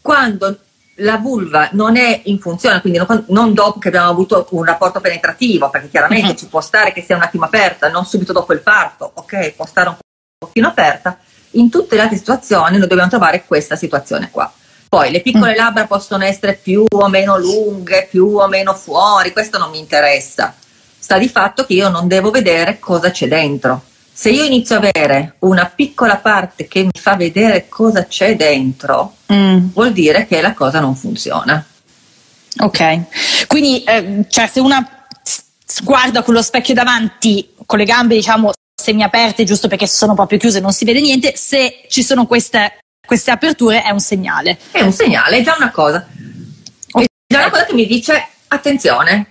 quando 0.00 0.58
la 1.00 1.18
vulva 1.18 1.68
non 1.72 1.96
è 1.96 2.22
in 2.24 2.38
funzione, 2.38 2.80
quindi 2.80 2.98
non, 2.98 3.24
non, 3.28 3.52
dopo 3.52 3.78
che 3.78 3.88
abbiamo 3.88 4.10
avuto 4.10 4.46
un 4.50 4.64
rapporto 4.64 5.00
penetrativo, 5.00 5.70
perché 5.70 5.88
chiaramente 5.88 6.30
uh-huh. 6.30 6.36
ci 6.36 6.46
può 6.46 6.60
stare 6.60 6.92
che 6.92 7.02
sia 7.02 7.16
un 7.16 7.22
attimo 7.22 7.44
aperta, 7.44 7.88
non 7.88 8.04
subito 8.04 8.32
dopo 8.32 8.52
il 8.52 8.60
parto, 8.60 9.10
ok, 9.14 9.52
può 9.52 9.66
stare 9.66 9.88
un 9.88 9.96
pochino 10.38 10.68
aperta, 10.68 11.18
in 11.52 11.68
tutte 11.68 11.96
le 11.96 12.02
altre 12.02 12.16
situazioni 12.16 12.78
noi 12.78 12.86
dobbiamo 12.86 13.10
trovare 13.10 13.44
questa 13.44 13.76
situazione 13.76 14.30
qua. 14.30 14.50
Poi 14.88 15.10
le 15.10 15.20
piccole 15.20 15.52
mm. 15.52 15.56
labbra 15.56 15.86
possono 15.86 16.24
essere 16.24 16.54
più 16.54 16.84
o 16.88 17.08
meno 17.08 17.38
lunghe, 17.38 18.08
più 18.10 18.36
o 18.36 18.48
meno 18.48 18.74
fuori, 18.74 19.32
questo 19.32 19.58
non 19.58 19.70
mi 19.70 19.78
interessa. 19.78 20.54
Sta 20.98 21.16
di 21.16 21.28
fatto 21.28 21.64
che 21.64 21.74
io 21.74 21.88
non 21.88 22.08
devo 22.08 22.30
vedere 22.30 22.78
cosa 22.78 23.10
c'è 23.10 23.28
dentro. 23.28 23.82
Se 24.20 24.28
io 24.28 24.44
inizio 24.44 24.74
a 24.74 24.78
avere 24.80 25.36
una 25.38 25.72
piccola 25.74 26.18
parte 26.18 26.68
che 26.68 26.82
mi 26.82 26.90
fa 26.92 27.16
vedere 27.16 27.70
cosa 27.70 28.04
c'è 28.04 28.36
dentro, 28.36 29.14
mm. 29.32 29.68
vuol 29.72 29.92
dire 29.92 30.26
che 30.26 30.42
la 30.42 30.52
cosa 30.52 30.78
non 30.78 30.94
funziona. 30.94 31.64
Ok, 32.58 33.46
quindi 33.46 33.82
eh, 33.82 34.26
cioè 34.28 34.46
se 34.46 34.60
una 34.60 35.06
guarda 35.82 36.20
con 36.22 36.34
lo 36.34 36.42
specchio 36.42 36.74
davanti, 36.74 37.54
con 37.64 37.78
le 37.78 37.86
gambe 37.86 38.14
diciamo 38.14 38.50
semiaperte 38.74 39.44
giusto 39.44 39.68
perché 39.68 39.86
sono 39.86 40.12
proprio 40.12 40.38
chiuse 40.38 40.58
e 40.58 40.60
non 40.60 40.74
si 40.74 40.84
vede 40.84 41.00
niente, 41.00 41.32
se 41.34 41.86
ci 41.88 42.02
sono 42.02 42.26
queste 42.26 42.80
queste 43.06 43.30
aperture 43.30 43.82
è 43.82 43.88
un 43.88 44.00
segnale. 44.00 44.58
È 44.70 44.82
un 44.82 44.92
segnale, 44.92 45.38
è 45.38 45.42
già 45.42 45.54
una 45.56 45.70
cosa. 45.70 46.06
È 46.06 47.04
già 47.26 47.38
una 47.38 47.48
cosa 47.48 47.64
che 47.64 47.72
mi 47.72 47.86
dice 47.86 48.22
attenzione. 48.48 49.28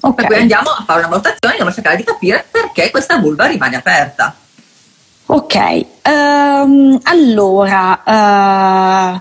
Okay. 0.00 0.14
Per 0.14 0.26
cui 0.26 0.40
andiamo 0.40 0.70
a 0.70 0.82
fare 0.84 1.00
una 1.00 1.08
valutazione, 1.08 1.48
andiamo 1.50 1.70
a 1.70 1.74
cercare 1.74 1.96
di 1.96 2.04
capire 2.04 2.46
perché 2.50 2.90
questa 2.90 3.18
vulva 3.18 3.46
rimane 3.46 3.76
aperta. 3.76 4.34
Ok, 5.26 5.86
um, 6.08 6.98
allora, 7.04 8.02
uh, 8.04 9.20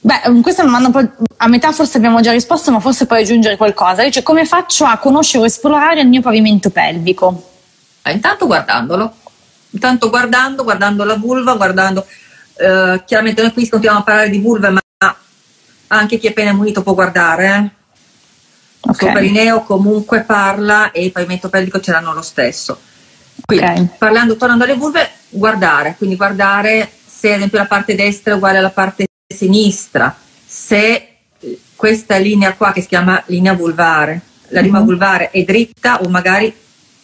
beh, 0.00 0.40
questa 0.40 0.62
è 0.62 0.64
una 0.66 0.78
domanda 0.78 0.98
un 0.98 1.14
po' 1.16 1.24
a 1.36 1.48
metà 1.48 1.70
forse 1.70 1.98
abbiamo 1.98 2.20
già 2.20 2.32
risposto, 2.32 2.72
ma 2.72 2.80
forse 2.80 3.06
puoi 3.06 3.22
aggiungere 3.22 3.56
qualcosa. 3.56 4.10
Cioè, 4.10 4.22
come 4.22 4.44
faccio 4.44 4.86
a 4.86 4.96
conoscere 4.98 5.44
o 5.44 5.46
esplorare 5.46 6.00
il 6.00 6.08
mio 6.08 6.22
pavimento 6.22 6.70
pelvico? 6.70 7.50
Ah, 8.02 8.10
intanto 8.10 8.46
guardandolo, 8.46 9.14
intanto 9.70 10.10
guardando, 10.10 10.64
guardando 10.64 11.04
la 11.04 11.16
vulva, 11.16 11.54
guardando, 11.54 12.06
eh, 12.56 13.02
chiaramente 13.06 13.42
noi 13.42 13.52
qui 13.52 13.68
continuiamo 13.68 14.00
a 14.00 14.04
parlare 14.04 14.30
di 14.30 14.40
vulve, 14.40 14.70
ma 14.70 14.80
anche 15.88 16.18
chi 16.18 16.26
è 16.26 16.30
appena 16.30 16.52
munito 16.52 16.82
può 16.82 16.94
guardare. 16.94 17.73
Eh? 18.84 18.90
Okay. 18.90 19.08
Il 19.08 19.14
perineo 19.14 19.62
comunque 19.62 20.22
parla 20.22 20.90
e 20.92 21.04
il 21.04 21.12
pavimento 21.12 21.48
pelvico 21.48 21.80
ce 21.80 21.92
l'hanno 21.92 22.12
lo 22.12 22.22
stesso. 22.22 22.78
Quindi, 23.44 23.64
okay. 23.64 23.88
parlando, 23.98 24.36
tornando 24.36 24.64
alle 24.64 24.74
vulve, 24.74 25.10
guardare, 25.30 25.94
quindi 25.96 26.16
guardare 26.16 26.90
se 27.06 27.30
ad 27.30 27.36
esempio 27.36 27.58
la 27.58 27.66
parte 27.66 27.94
destra 27.94 28.32
è 28.32 28.36
uguale 28.36 28.58
alla 28.58 28.70
parte 28.70 29.06
sinistra, 29.26 30.14
se 30.44 31.08
questa 31.74 32.16
linea 32.16 32.54
qua 32.54 32.72
che 32.72 32.82
si 32.82 32.88
chiama 32.88 33.22
linea 33.26 33.54
vulvare, 33.54 34.20
la 34.48 34.60
rima 34.60 34.78
mm-hmm. 34.78 34.86
vulvare 34.86 35.30
è 35.30 35.42
dritta 35.42 36.00
o 36.00 36.08
magari 36.08 36.54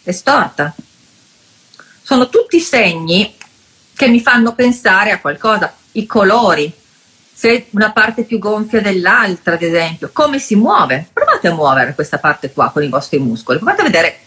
è 0.03 0.11
storta. 0.11 0.73
Sono 2.01 2.29
tutti 2.29 2.59
segni 2.59 3.35
che 3.95 4.07
mi 4.07 4.19
fanno 4.19 4.53
pensare 4.53 5.11
a 5.11 5.19
qualcosa, 5.19 5.73
i 5.93 6.05
colori, 6.05 6.71
se 7.41 7.65
una 7.71 7.91
parte 7.91 8.21
è 8.21 8.23
più 8.23 8.37
gonfia 8.37 8.81
dell'altra, 8.81 9.55
ad 9.55 9.63
esempio, 9.63 10.11
come 10.13 10.37
si 10.37 10.53
muove. 10.53 11.07
Provate 11.11 11.47
a 11.47 11.53
muovere 11.55 11.95
questa 11.95 12.19
parte 12.19 12.51
qua 12.51 12.69
con 12.69 12.83
i 12.83 12.87
vostri 12.87 13.17
muscoli, 13.17 13.57
provate 13.57 13.81
a 13.81 13.85
vedere 13.85 14.19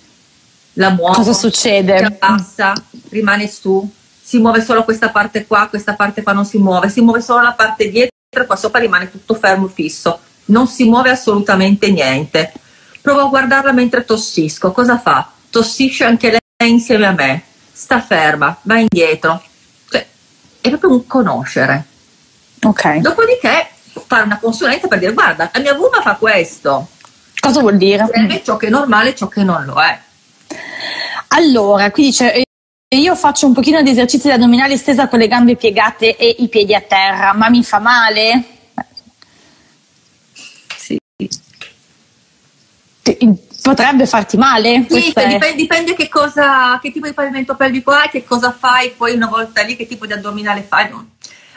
la 0.72 0.90
muovo, 0.90 1.14
cosa 1.14 1.32
succede? 1.32 2.10
passa, 2.18 2.72
rimane 3.10 3.46
su, 3.46 3.88
si 4.20 4.38
muove 4.38 4.62
solo 4.62 4.82
questa 4.82 5.10
parte 5.10 5.46
qua, 5.46 5.68
questa 5.68 5.94
parte 5.94 6.24
qua 6.24 6.32
non 6.32 6.44
si 6.44 6.58
muove, 6.58 6.88
si 6.88 7.02
muove 7.02 7.20
solo 7.20 7.42
la 7.42 7.52
parte 7.52 7.88
dietro 7.88 8.10
e 8.30 8.46
qua 8.46 8.56
sopra 8.56 8.80
rimane 8.80 9.08
tutto 9.08 9.34
fermo 9.34 9.68
fisso, 9.68 10.18
non 10.46 10.66
si 10.66 10.82
muove 10.82 11.10
assolutamente 11.10 11.92
niente. 11.92 12.52
Provo 13.00 13.20
a 13.20 13.28
guardarla 13.28 13.70
mentre 13.70 14.04
tossisco, 14.04 14.72
cosa 14.72 14.98
fa? 14.98 15.30
Tossisce 15.50 16.02
anche 16.02 16.30
lei 16.30 16.68
insieme 16.68 17.06
a 17.06 17.12
me, 17.12 17.44
sta 17.70 18.00
ferma, 18.00 18.58
va 18.62 18.78
indietro. 18.80 19.40
Cioè, 19.88 20.04
è 20.60 20.68
proprio 20.68 20.90
un 20.90 21.06
conoscere. 21.06 21.92
Ok. 22.64 22.96
Dopodiché 22.96 23.68
fare 24.06 24.24
una 24.24 24.38
consulenza 24.38 24.88
per 24.88 24.98
dire 24.98 25.12
guarda, 25.12 25.50
la 25.52 25.60
mia 25.60 25.74
vulva 25.74 26.00
fa 26.00 26.14
questo. 26.14 26.88
Cosa 27.38 27.60
vuol 27.60 27.76
dire? 27.76 28.08
Serve 28.10 28.42
ciò 28.42 28.56
che 28.56 28.68
è 28.68 28.70
normale 28.70 29.10
e 29.10 29.14
ciò 29.14 29.28
che 29.28 29.42
non 29.42 29.64
lo 29.64 29.80
è. 29.80 30.00
Allora, 31.28 31.90
qui 31.90 32.04
dice 32.04 32.32
eh, 32.32 32.44
io 32.96 33.14
faccio 33.16 33.46
un 33.46 33.52
pochino 33.52 33.82
di 33.82 33.90
esercizi 33.90 34.28
di 34.28 34.32
addominali 34.34 34.76
stesa 34.76 35.08
con 35.08 35.18
le 35.18 35.28
gambe 35.28 35.56
piegate 35.56 36.16
e 36.16 36.36
i 36.38 36.48
piedi 36.48 36.74
a 36.74 36.80
terra, 36.80 37.34
ma 37.34 37.50
mi 37.50 37.64
fa 37.64 37.80
male? 37.80 38.44
Sì. 40.76 40.98
Potrebbe 43.62 44.06
farti 44.06 44.36
male? 44.36 44.86
Sì, 44.88 45.06
dipende, 45.06 45.54
dipende 45.54 45.94
che, 45.94 46.08
cosa, 46.08 46.78
che 46.80 46.92
tipo 46.92 47.06
di 47.06 47.14
pavimento 47.14 47.56
pelvico 47.56 47.90
hai, 47.90 48.10
che 48.10 48.22
cosa 48.24 48.52
fai, 48.52 48.90
poi 48.90 49.14
una 49.14 49.26
volta 49.26 49.62
lì 49.62 49.74
che 49.74 49.86
tipo 49.86 50.06
di 50.06 50.12
addominale 50.12 50.62
fai. 50.62 50.90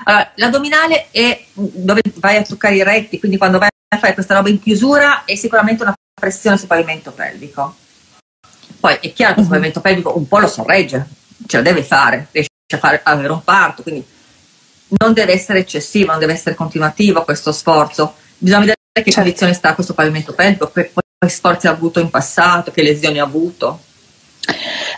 Allora, 0.04 0.32
l'addominale 0.36 1.08
è 1.12 1.46
dove 1.54 2.02
vai 2.16 2.38
a 2.38 2.44
toccare 2.44 2.76
i 2.76 2.84
retti, 2.84 3.20
quindi 3.20 3.38
quando 3.38 3.58
vai 3.58 3.70
a 3.90 3.98
fare 3.98 4.14
questa 4.14 4.36
roba 4.36 4.50
in 4.50 4.62
chiusura 4.62 5.24
è 5.26 5.36
sicuramente 5.36 5.84
una 5.84 5.94
pressione 6.14 6.58
sul 6.58 6.68
pavimento 6.68 7.12
pelvico 7.12 7.76
poi 8.80 8.98
è 9.02 9.12
chiaro 9.12 9.36
che 9.36 9.42
il 9.42 9.48
movimento 9.48 9.82
pelvico 9.82 10.16
un 10.16 10.28
po' 10.28 10.40
lo 10.40 10.48
sorregge, 10.48 11.06
ce 11.46 11.58
la 11.58 11.64
deve 11.64 11.84
fare, 11.84 12.28
riesce 12.32 12.50
a 12.74 12.78
fare, 12.78 13.02
avere 13.04 13.32
un 13.32 13.44
parto, 13.44 13.82
quindi 13.82 14.06
non 15.00 15.14
deve 15.14 15.34
essere 15.34 15.60
eccessivo, 15.60 16.12
non 16.12 16.20
deve 16.20 16.34
essere 16.34 16.56
continuativo 16.56 17.24
questo 17.24 17.52
sforzo. 17.52 18.14
Bisogna 18.38 18.60
vedere 18.60 18.78
che 18.94 19.04
certo. 19.04 19.22
condizione 19.22 19.54
sta 19.54 19.74
questo 19.74 19.94
pavimento 19.94 20.34
pelvico, 20.34 20.72
che 20.72 20.92
sforzi 21.28 21.68
ha 21.68 21.72
avuto 21.72 22.00
in 22.00 22.10
passato, 22.10 22.72
che 22.72 22.84
lesioni 22.84 23.20
ha 23.20 23.24
avuto. 23.24 23.82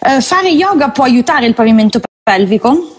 Eh, 0.02 0.22
fare 0.22 0.50
yoga 0.50 0.90
può 0.90 1.06
aiutare 1.06 1.46
il 1.46 1.54
pavimento 1.54 2.02
pelvico? 2.22 2.99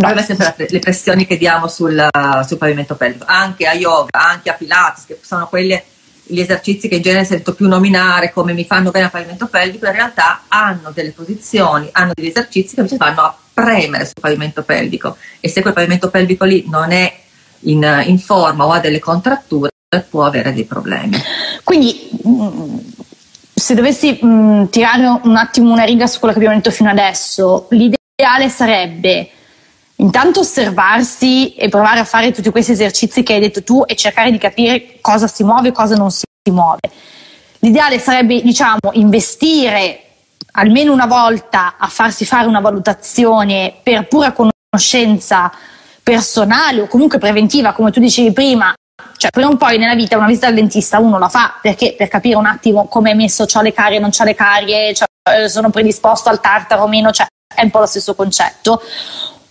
Poi 0.00 0.22
sempre 0.22 0.54
le 0.68 0.78
pressioni 0.78 1.26
che 1.26 1.36
diamo 1.36 1.66
sul, 1.66 2.08
sul 2.46 2.58
pavimento 2.58 2.94
pelvico, 2.94 3.24
anche 3.26 3.66
a 3.66 3.74
yoga, 3.74 4.20
anche 4.20 4.50
a 4.50 4.54
Pilates, 4.54 5.06
che 5.06 5.18
sono 5.22 5.48
quelle 5.48 5.84
gli 6.30 6.40
esercizi 6.40 6.88
che 6.88 6.96
in 6.96 7.02
genere 7.02 7.24
sento 7.24 7.54
più 7.54 7.66
nominare 7.66 8.30
come 8.32 8.52
mi 8.52 8.64
fanno 8.64 8.90
bene 8.90 9.06
al 9.06 9.10
pavimento 9.10 9.46
pelvico, 9.46 9.86
in 9.86 9.92
realtà 9.92 10.42
hanno 10.48 10.90
delle 10.92 11.10
posizioni, 11.10 11.88
hanno 11.92 12.12
degli 12.14 12.26
esercizi 12.26 12.74
che 12.74 12.80
invece 12.82 12.98
vanno 12.98 13.22
a 13.22 13.36
premere 13.54 14.04
sul 14.04 14.20
pavimento 14.20 14.62
pelvico 14.62 15.16
e 15.40 15.48
se 15.48 15.62
quel 15.62 15.72
pavimento 15.72 16.10
pelvico 16.10 16.44
lì 16.44 16.66
non 16.68 16.92
è 16.92 17.12
in, 17.60 18.04
in 18.06 18.18
forma 18.18 18.66
o 18.66 18.72
ha 18.72 18.78
delle 18.78 19.00
contratture 19.00 19.70
può 20.08 20.24
avere 20.24 20.52
dei 20.52 20.64
problemi. 20.64 21.18
Quindi 21.64 22.10
mm, 22.26 22.76
se 23.54 23.74
dovessi 23.74 24.18
mh, 24.20 24.26
mm, 24.28 24.64
tirare 24.66 25.20
un 25.22 25.36
attimo 25.36 25.72
una 25.72 25.84
riga 25.84 26.06
su 26.06 26.18
quello 26.18 26.34
che 26.34 26.40
abbiamo 26.40 26.56
detto 26.56 26.70
fino 26.70 26.90
adesso, 26.90 27.68
l'ideale 27.70 28.50
sarebbe 28.50 29.30
intanto 30.00 30.40
osservarsi 30.40 31.54
e 31.54 31.68
provare 31.68 32.00
a 32.00 32.04
fare 32.04 32.32
tutti 32.32 32.50
questi 32.50 32.72
esercizi 32.72 33.22
che 33.22 33.34
hai 33.34 33.40
detto 33.40 33.62
tu 33.62 33.82
e 33.86 33.96
cercare 33.96 34.30
di 34.30 34.38
capire 34.38 34.98
cosa 35.00 35.26
si 35.26 35.42
muove 35.44 35.68
e 35.68 35.72
cosa 35.72 35.94
non 35.94 36.10
si 36.10 36.24
muove. 36.50 36.80
L'ideale 37.60 37.98
sarebbe, 37.98 38.40
diciamo, 38.40 38.90
investire 38.92 40.02
almeno 40.52 40.92
una 40.92 41.06
volta 41.06 41.74
a 41.78 41.88
farsi 41.88 42.24
fare 42.24 42.46
una 42.46 42.60
valutazione 42.60 43.74
per 43.82 44.06
pura 44.06 44.32
conoscenza 44.32 45.52
personale 46.02 46.82
o 46.82 46.86
comunque 46.86 47.18
preventiva, 47.18 47.72
come 47.72 47.90
tu 47.90 48.00
dicevi 48.00 48.32
prima, 48.32 48.72
cioè 49.16 49.30
per 49.30 49.44
un 49.44 49.56
poi 49.56 49.78
nella 49.78 49.94
vita 49.94 50.16
una 50.16 50.26
visita 50.26 50.46
al 50.46 50.54
dentista 50.54 50.98
uno 50.98 51.18
la 51.18 51.28
fa 51.28 51.58
perché 51.60 51.94
per 51.96 52.08
capire 52.08 52.36
un 52.36 52.46
attimo 52.46 52.86
come 52.86 53.10
è 53.10 53.14
messo, 53.14 53.44
ho 53.52 53.60
le 53.62 53.72
carie, 53.72 53.98
non 53.98 54.10
ho 54.16 54.24
le 54.24 54.34
carie, 54.34 54.94
cioè, 54.94 55.06
sono 55.48 55.70
predisposto 55.70 56.28
al 56.28 56.40
tartaro 56.40 56.84
o 56.84 56.88
meno, 56.88 57.10
cioè 57.10 57.26
è 57.54 57.62
un 57.62 57.70
po' 57.70 57.80
lo 57.80 57.86
stesso 57.86 58.14
concetto. 58.14 58.80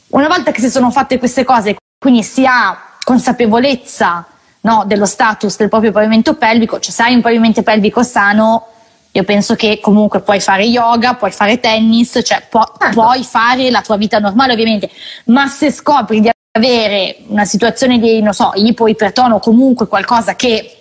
Una 0.09 0.27
volta 0.27 0.51
che 0.51 0.61
si 0.61 0.69
sono 0.69 0.89
fatte 0.89 1.17
queste 1.17 1.43
cose, 1.43 1.75
quindi 1.99 2.23
si 2.23 2.45
ha 2.45 2.95
consapevolezza 3.03 4.25
no, 4.61 4.83
dello 4.85 5.05
status 5.05 5.57
del 5.57 5.69
proprio 5.69 5.91
pavimento 5.91 6.35
pelvico, 6.35 6.79
cioè 6.79 6.91
se 6.91 7.03
hai 7.03 7.15
un 7.15 7.21
pavimento 7.21 7.61
pelvico 7.63 8.03
sano, 8.03 8.67
io 9.11 9.23
penso 9.23 9.55
che 9.55 9.79
comunque 9.81 10.21
puoi 10.21 10.39
fare 10.39 10.63
yoga, 10.63 11.15
puoi 11.15 11.31
fare 11.31 11.59
tennis, 11.59 12.19
cioè 12.23 12.45
pu- 12.49 12.59
certo. 12.77 12.89
puoi 13.01 13.23
fare 13.23 13.69
la 13.69 13.81
tua 13.81 13.97
vita 13.97 14.19
normale 14.19 14.53
ovviamente, 14.53 14.89
ma 15.25 15.47
se 15.47 15.71
scopri 15.71 16.21
di 16.21 16.29
avere 16.51 17.17
una 17.27 17.45
situazione 17.45 17.99
di, 17.99 18.21
non 18.21 18.33
so, 18.33 18.51
ipoipertono 18.55 19.35
o 19.35 19.39
comunque 19.39 19.87
qualcosa 19.87 20.35
che 20.35 20.73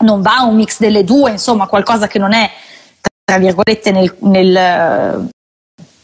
non 0.00 0.22
va, 0.22 0.42
un 0.42 0.54
mix 0.54 0.78
delle 0.78 1.02
due, 1.02 1.32
insomma 1.32 1.66
qualcosa 1.66 2.06
che 2.06 2.18
non 2.18 2.32
è, 2.32 2.50
tra 3.24 3.38
virgolette, 3.38 3.90
nel, 3.90 4.14
nel, 4.20 5.28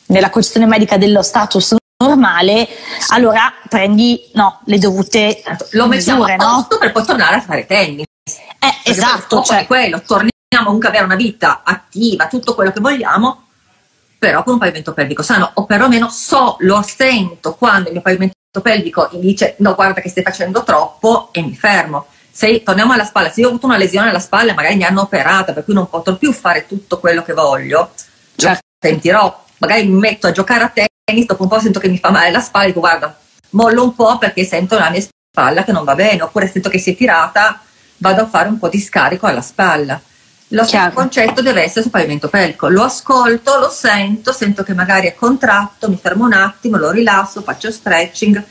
nella 0.07 0.31
questione 0.31 0.67
medica 0.67 0.97
dello 0.97 1.23
status 1.23 1.77
normale, 1.97 2.69
allora 3.09 3.53
prendi 3.69 4.31
no, 4.35 4.61
le 4.65 4.79
dovute 4.79 5.43
lo 5.71 5.87
mettiamo 5.87 6.25
misure, 6.25 6.35
a 6.35 6.37
posto 6.37 6.75
no? 6.75 6.79
per 6.79 6.93
poi 6.93 7.05
tornare 7.05 7.37
a 7.37 7.41
fare 7.41 7.67
tennis. 7.67 8.07
Eh, 8.25 8.91
esatto, 8.91 9.43
cioè 9.43 9.67
quello, 9.67 10.01
torniamo 10.01 10.33
comunque 10.65 10.89
ad 10.89 10.95
avere 10.95 11.05
una 11.05 11.17
vita 11.17 11.63
attiva, 11.65 12.27
tutto 12.27 12.55
quello 12.55 12.73
che 12.73 12.81
vogliamo, 12.81 13.47
però 14.19 14.43
con 14.43 14.55
un 14.55 14.59
pavimento 14.59 14.93
pelvico 14.93 15.23
sano, 15.23 15.51
o 15.55 15.67
perlomeno 15.67 16.09
so, 16.09 16.57
lo 16.61 16.83
sento 16.83 17.55
quando 17.55 17.89
il 17.89 17.95
mio 17.95 18.03
pavimento 18.03 18.35
pelvico 18.63 19.09
mi 19.13 19.21
dice 19.21 19.57
no 19.59 19.75
guarda 19.75 20.01
che 20.01 20.09
stai 20.09 20.23
facendo 20.23 20.63
troppo 20.65 21.29
e 21.33 21.43
mi 21.43 21.55
fermo. 21.55 22.07
Se 22.31 22.65
torniamo 22.65 22.93
alla 22.93 23.05
spalla, 23.05 23.31
se 23.31 23.41
io 23.41 23.47
ho 23.47 23.51
avuto 23.51 23.67
una 23.67 23.77
lesione 23.77 24.09
alla 24.09 24.19
spalla 24.19 24.55
magari 24.55 24.75
mi 24.75 24.85
hanno 24.85 25.03
operata, 25.03 25.53
per 25.53 25.65
cui 25.65 25.75
non 25.75 25.89
potrò 25.89 26.17
più 26.17 26.33
fare 26.33 26.67
tutto 26.67 26.99
quello 26.99 27.23
che 27.23 27.33
voglio, 27.33 27.93
certo. 28.35 28.63
sentirò, 28.81 29.45
magari 29.59 29.87
mi 29.87 30.01
metto 30.01 30.27
a 30.27 30.33
giocare 30.33 30.65
a 30.65 30.69
te 30.69 30.87
tennis, 31.05 31.27
dopo 31.27 31.43
un 31.43 31.49
po' 31.49 31.61
sento 31.61 31.79
che 31.79 31.89
mi 31.89 31.99
fa 31.99 32.11
male 32.11 32.31
la 32.31 32.41
spalla, 32.41 32.67
dico 32.67 32.81
guarda, 32.81 33.17
mollo 33.51 33.85
un 33.85 33.95
po' 33.95 34.19
perché 34.19 34.45
sento 34.45 34.79
la 34.79 34.91
mia 34.91 35.03
spalla 35.03 35.63
che 35.63 35.73
non 35.73 35.85
va 35.85 35.95
bene, 35.95 36.23
oppure 36.23 36.49
sento 36.49 36.69
che 36.71 36.79
si 36.79 36.93
è 36.93 36.97
tirata, 36.97 37.61
vado 37.99 38.23
a 38.23 38.27
fare 38.27 38.49
un 38.49 38.59
po' 38.59 38.69
di 38.69 38.81
scarico 38.81 39.27
alla 39.27 39.43
spalla. 39.43 40.01
Lo 40.49 40.65
stesso 40.65 40.91
concetto 40.91 41.43
deve 41.43 41.63
essere 41.63 41.83
sul 41.83 41.91
pavimento 41.91 42.29
pelvico. 42.29 42.69
Lo 42.69 42.85
ascolto, 42.85 43.59
lo 43.59 43.71
sento, 43.71 44.33
sento 44.33 44.63
che 44.63 44.75
magari 44.75 45.09
è 45.09 45.15
contratto, 45.15 45.89
mi 45.89 45.99
fermo 46.01 46.25
un 46.25 46.33
attimo, 46.33 46.77
lo 46.77 46.91
rilasso, 46.91 47.43
faccio 47.43 47.71
stretching, 47.71 48.43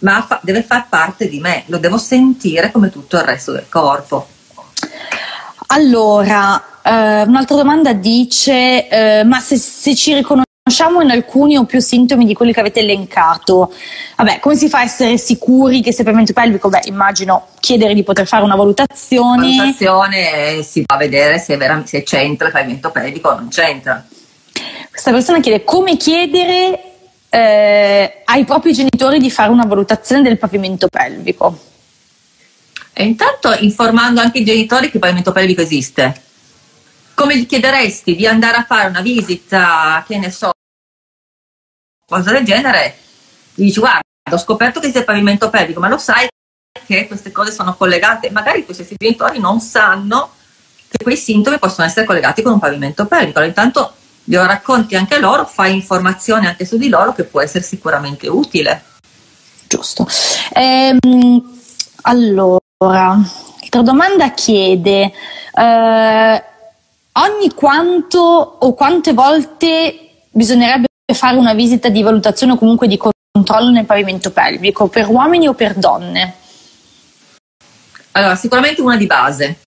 ma 0.00 0.22
fa- 0.22 0.40
deve 0.42 0.62
far 0.62 0.88
parte 0.88 1.28
di 1.28 1.40
me, 1.40 1.64
lo 1.66 1.78
devo 1.78 1.96
sentire 1.98 2.70
come 2.70 2.90
tutto 2.90 3.16
il 3.16 3.22
resto 3.22 3.52
del 3.52 3.68
corpo. 3.68 4.28
Allora, 5.68 6.62
eh, 6.82 7.22
un'altra 7.22 7.56
domanda 7.56 7.92
dice, 7.92 8.88
eh, 8.88 9.24
ma 9.24 9.40
se, 9.40 9.56
se 9.56 9.94
ci 9.94 10.12
riconosciamo 10.12 10.42
riconosciamo 10.66 11.02
in 11.02 11.10
alcuni 11.10 11.58
o 11.58 11.66
più 11.66 11.78
sintomi 11.78 12.24
di 12.24 12.32
quelli 12.32 12.54
che 12.54 12.60
avete 12.60 12.80
elencato, 12.80 13.70
vabbè, 14.16 14.38
come 14.38 14.56
si 14.56 14.70
fa 14.70 14.78
a 14.78 14.84
essere 14.84 15.18
sicuri 15.18 15.82
che 15.82 15.92
sia 15.92 16.04
pavimento 16.04 16.32
pelvico? 16.32 16.70
Beh, 16.70 16.84
immagino 16.86 17.48
chiedere 17.60 17.92
di 17.92 18.02
poter 18.02 18.26
fare 18.26 18.44
una 18.44 18.56
valutazione. 18.56 19.56
Valutazione 19.56 20.62
si 20.62 20.82
va 20.86 20.94
a 20.94 20.98
vedere 20.98 21.38
se, 21.38 21.58
vera, 21.58 21.82
se 21.84 22.02
c'entra 22.02 22.46
il 22.46 22.52
pavimento 22.54 22.90
pelvico 22.90 23.28
o 23.28 23.34
non 23.34 23.48
c'entra. 23.48 24.06
Questa 24.88 25.10
persona 25.10 25.40
chiede 25.40 25.64
come 25.64 25.98
chiedere 25.98 26.80
eh, 27.28 28.22
ai 28.24 28.44
propri 28.46 28.72
genitori 28.72 29.18
di 29.18 29.30
fare 29.30 29.50
una 29.50 29.66
valutazione 29.66 30.22
del 30.22 30.38
pavimento 30.38 30.88
pelvico. 30.88 31.58
E 32.94 33.04
intanto 33.04 33.54
informando 33.58 34.22
anche 34.22 34.38
i 34.38 34.44
genitori 34.44 34.88
che 34.88 34.96
il 34.96 35.00
pavimento 35.00 35.30
pelvico 35.30 35.60
esiste. 35.60 36.22
Come 37.14 37.38
gli 37.38 37.46
chiederesti 37.46 38.16
di 38.16 38.26
andare 38.26 38.56
a 38.56 38.64
fare 38.64 38.88
una 38.88 39.00
visita, 39.00 40.04
che 40.06 40.18
ne 40.18 40.30
so, 40.30 40.50
cosa 42.06 42.32
del 42.32 42.44
genere, 42.44 42.96
gli 43.54 43.64
dici 43.64 43.80
guarda, 43.80 44.02
ho 44.30 44.38
scoperto 44.38 44.80
che 44.80 44.90
c'è 44.90 44.98
il 44.98 45.04
pavimento 45.04 45.50
pelvico, 45.50 45.80
ma 45.80 45.88
lo 45.88 45.98
sai 45.98 46.28
che 46.86 47.06
queste 47.06 47.32
cose 47.32 47.52
sono 47.52 47.74
collegate, 47.76 48.30
magari 48.30 48.64
questi 48.64 48.96
genitori 48.98 49.38
non 49.38 49.60
sanno 49.60 50.32
che 50.88 51.02
quei 51.02 51.16
sintomi 51.16 51.58
possono 51.58 51.86
essere 51.86 52.06
collegati 52.06 52.42
con 52.42 52.52
un 52.52 52.58
pavimento 52.58 53.06
pelvico. 53.06 53.38
Allora, 53.38 53.46
intanto 53.46 53.94
glielo 54.24 54.46
racconti 54.46 54.96
anche 54.96 55.18
loro, 55.18 55.44
fai 55.44 55.74
informazioni 55.74 56.46
anche 56.46 56.64
su 56.64 56.76
di 56.76 56.88
loro 56.88 57.12
che 57.12 57.24
può 57.24 57.40
essere 57.40 57.64
sicuramente 57.64 58.28
utile. 58.28 58.84
Giusto. 59.68 60.06
Ehm, 60.52 60.98
allora, 62.02 62.60
l'altra 62.78 63.82
domanda 63.82 64.30
chiede 64.32 65.12
eh, 65.52 66.44
ogni 67.18 67.52
quanto 67.54 68.18
o 68.18 68.74
quante 68.74 69.12
volte 69.12 70.24
bisognerebbe 70.30 70.86
fare 71.14 71.36
una 71.36 71.54
visita 71.54 71.88
di 71.88 72.02
valutazione 72.02 72.52
o 72.52 72.58
comunque 72.58 72.88
di 72.88 72.98
controllo 72.98 73.70
nel 73.70 73.84
pavimento 73.84 74.30
pelvico, 74.30 74.88
per 74.88 75.08
uomini 75.08 75.46
o 75.48 75.54
per 75.54 75.74
donne? 75.74 76.34
Allora, 78.12 78.36
sicuramente 78.36 78.80
una 78.80 78.96
di 78.96 79.06
base, 79.06 79.60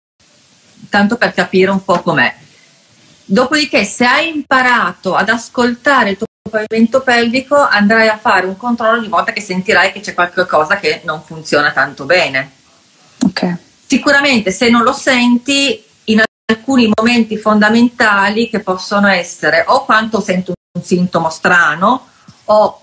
tanto 0.90 1.18
per 1.18 1.34
capire 1.34 1.70
un 1.72 1.84
po' 1.84 2.02
com'è. 2.02 2.34
Dopodiché, 3.26 3.84
se 3.84 4.06
hai 4.06 4.34
imparato 4.34 5.16
ad 5.16 5.28
ascoltare 5.28 6.12
il 6.12 6.18
tuo 6.18 6.28
pavimento 6.50 7.02
pelvico, 7.02 7.58
andrai 7.58 8.08
a 8.08 8.18
fare 8.18 8.46
un 8.46 8.56
controllo 8.56 9.00
ogni 9.00 9.10
volta 9.10 9.34
che 9.34 9.42
sentirai 9.42 9.92
che 9.92 10.00
c'è 10.00 10.14
qualcosa 10.14 10.78
che 10.78 11.02
non 11.04 11.22
funziona 11.22 11.72
tanto 11.72 12.06
bene. 12.06 12.52
Okay. 13.22 13.56
Sicuramente, 13.86 14.52
se 14.52 14.70
non 14.70 14.84
lo 14.84 14.94
senti, 14.94 15.84
alcuni 16.50 16.90
momenti 16.96 17.38
fondamentali 17.38 18.50
che 18.50 18.62
possono 18.62 19.08
essere 19.08 19.66
o 19.68 19.84
quanto 19.84 20.22
sento 20.22 20.54
un 20.78 20.84
sintomo 20.84 21.30
strano 21.30 22.08
o 22.46 22.82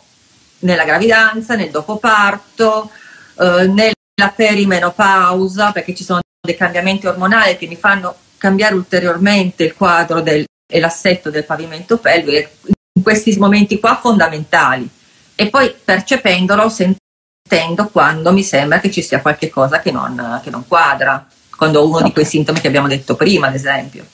nella 0.60 0.84
gravidanza, 0.84 1.54
nel 1.54 1.70
dopoparto, 1.70 2.90
eh, 3.38 3.66
nella 3.66 4.32
perimenopausa, 4.34 5.72
perché 5.72 5.94
ci 5.94 6.04
sono 6.04 6.20
dei 6.40 6.56
cambiamenti 6.56 7.06
ormonali 7.06 7.56
che 7.56 7.66
mi 7.66 7.76
fanno 7.76 8.14
cambiare 8.36 8.74
ulteriormente 8.74 9.64
il 9.64 9.74
quadro 9.74 10.20
del, 10.20 10.44
e 10.70 10.80
l'assetto 10.80 11.30
del 11.30 11.44
pavimento 11.44 11.98
pelvico 11.98 12.50
in 12.92 13.02
questi 13.02 13.36
momenti 13.38 13.80
qua 13.80 13.96
fondamentali. 13.96 14.88
E 15.34 15.48
poi 15.48 15.74
percependolo, 15.82 16.68
sentendo 16.68 17.88
quando 17.88 18.32
mi 18.32 18.42
sembra 18.42 18.78
che 18.78 18.90
ci 18.90 19.02
sia 19.02 19.20
qualche 19.20 19.48
cosa 19.48 19.80
che 19.80 19.90
non, 19.90 20.40
che 20.42 20.50
non 20.50 20.66
quadra, 20.68 21.26
quando 21.64 21.80
ho 21.80 21.88
uno 21.88 22.02
di 22.02 22.12
quei 22.12 22.26
sintomi 22.26 22.60
che 22.60 22.66
abbiamo 22.66 22.88
detto 22.88 23.16
prima, 23.16 23.46
ad 23.46 23.54
esempio. 23.54 24.04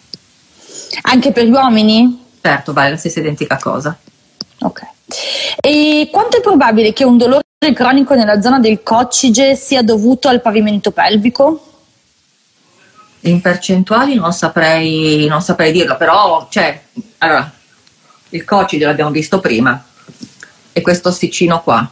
Anche 1.03 1.32
per 1.32 1.44
gli 1.44 1.51
uomini? 1.51 2.26
Certo, 2.40 2.72
vale 2.72 2.90
la 2.90 2.96
stessa 2.96 3.18
identica 3.18 3.59
cosa. 3.59 3.98
Ok. 4.61 4.82
E 5.61 6.09
quanto 6.12 6.36
è 6.36 6.40
probabile 6.40 6.92
che 6.92 7.03
un 7.03 7.18
dolore 7.18 7.42
cronico 7.74 8.14
nella 8.14 8.40
zona 8.40 8.61
del 8.61 8.84
coccige 8.84 9.57
sia 9.57 9.82
dovuto 9.82 10.28
al 10.28 10.40
pavimento 10.40 10.92
pelvico? 10.92 11.66
In 13.22 13.40
percentuali 13.40 14.14
non 14.14 14.32
saprei, 14.32 15.26
non 15.26 15.42
saprei 15.42 15.72
dirlo, 15.72 15.96
però 15.96 16.46
cioè, 16.51 16.80
allora, 17.18 17.53
il 18.28 18.44
coccige 18.44 18.84
l'abbiamo 18.84 19.11
visto 19.11 19.40
prima 19.40 19.84
e 20.72 20.80
questo 20.82 21.09
ossicino 21.09 21.61
qua. 21.62 21.90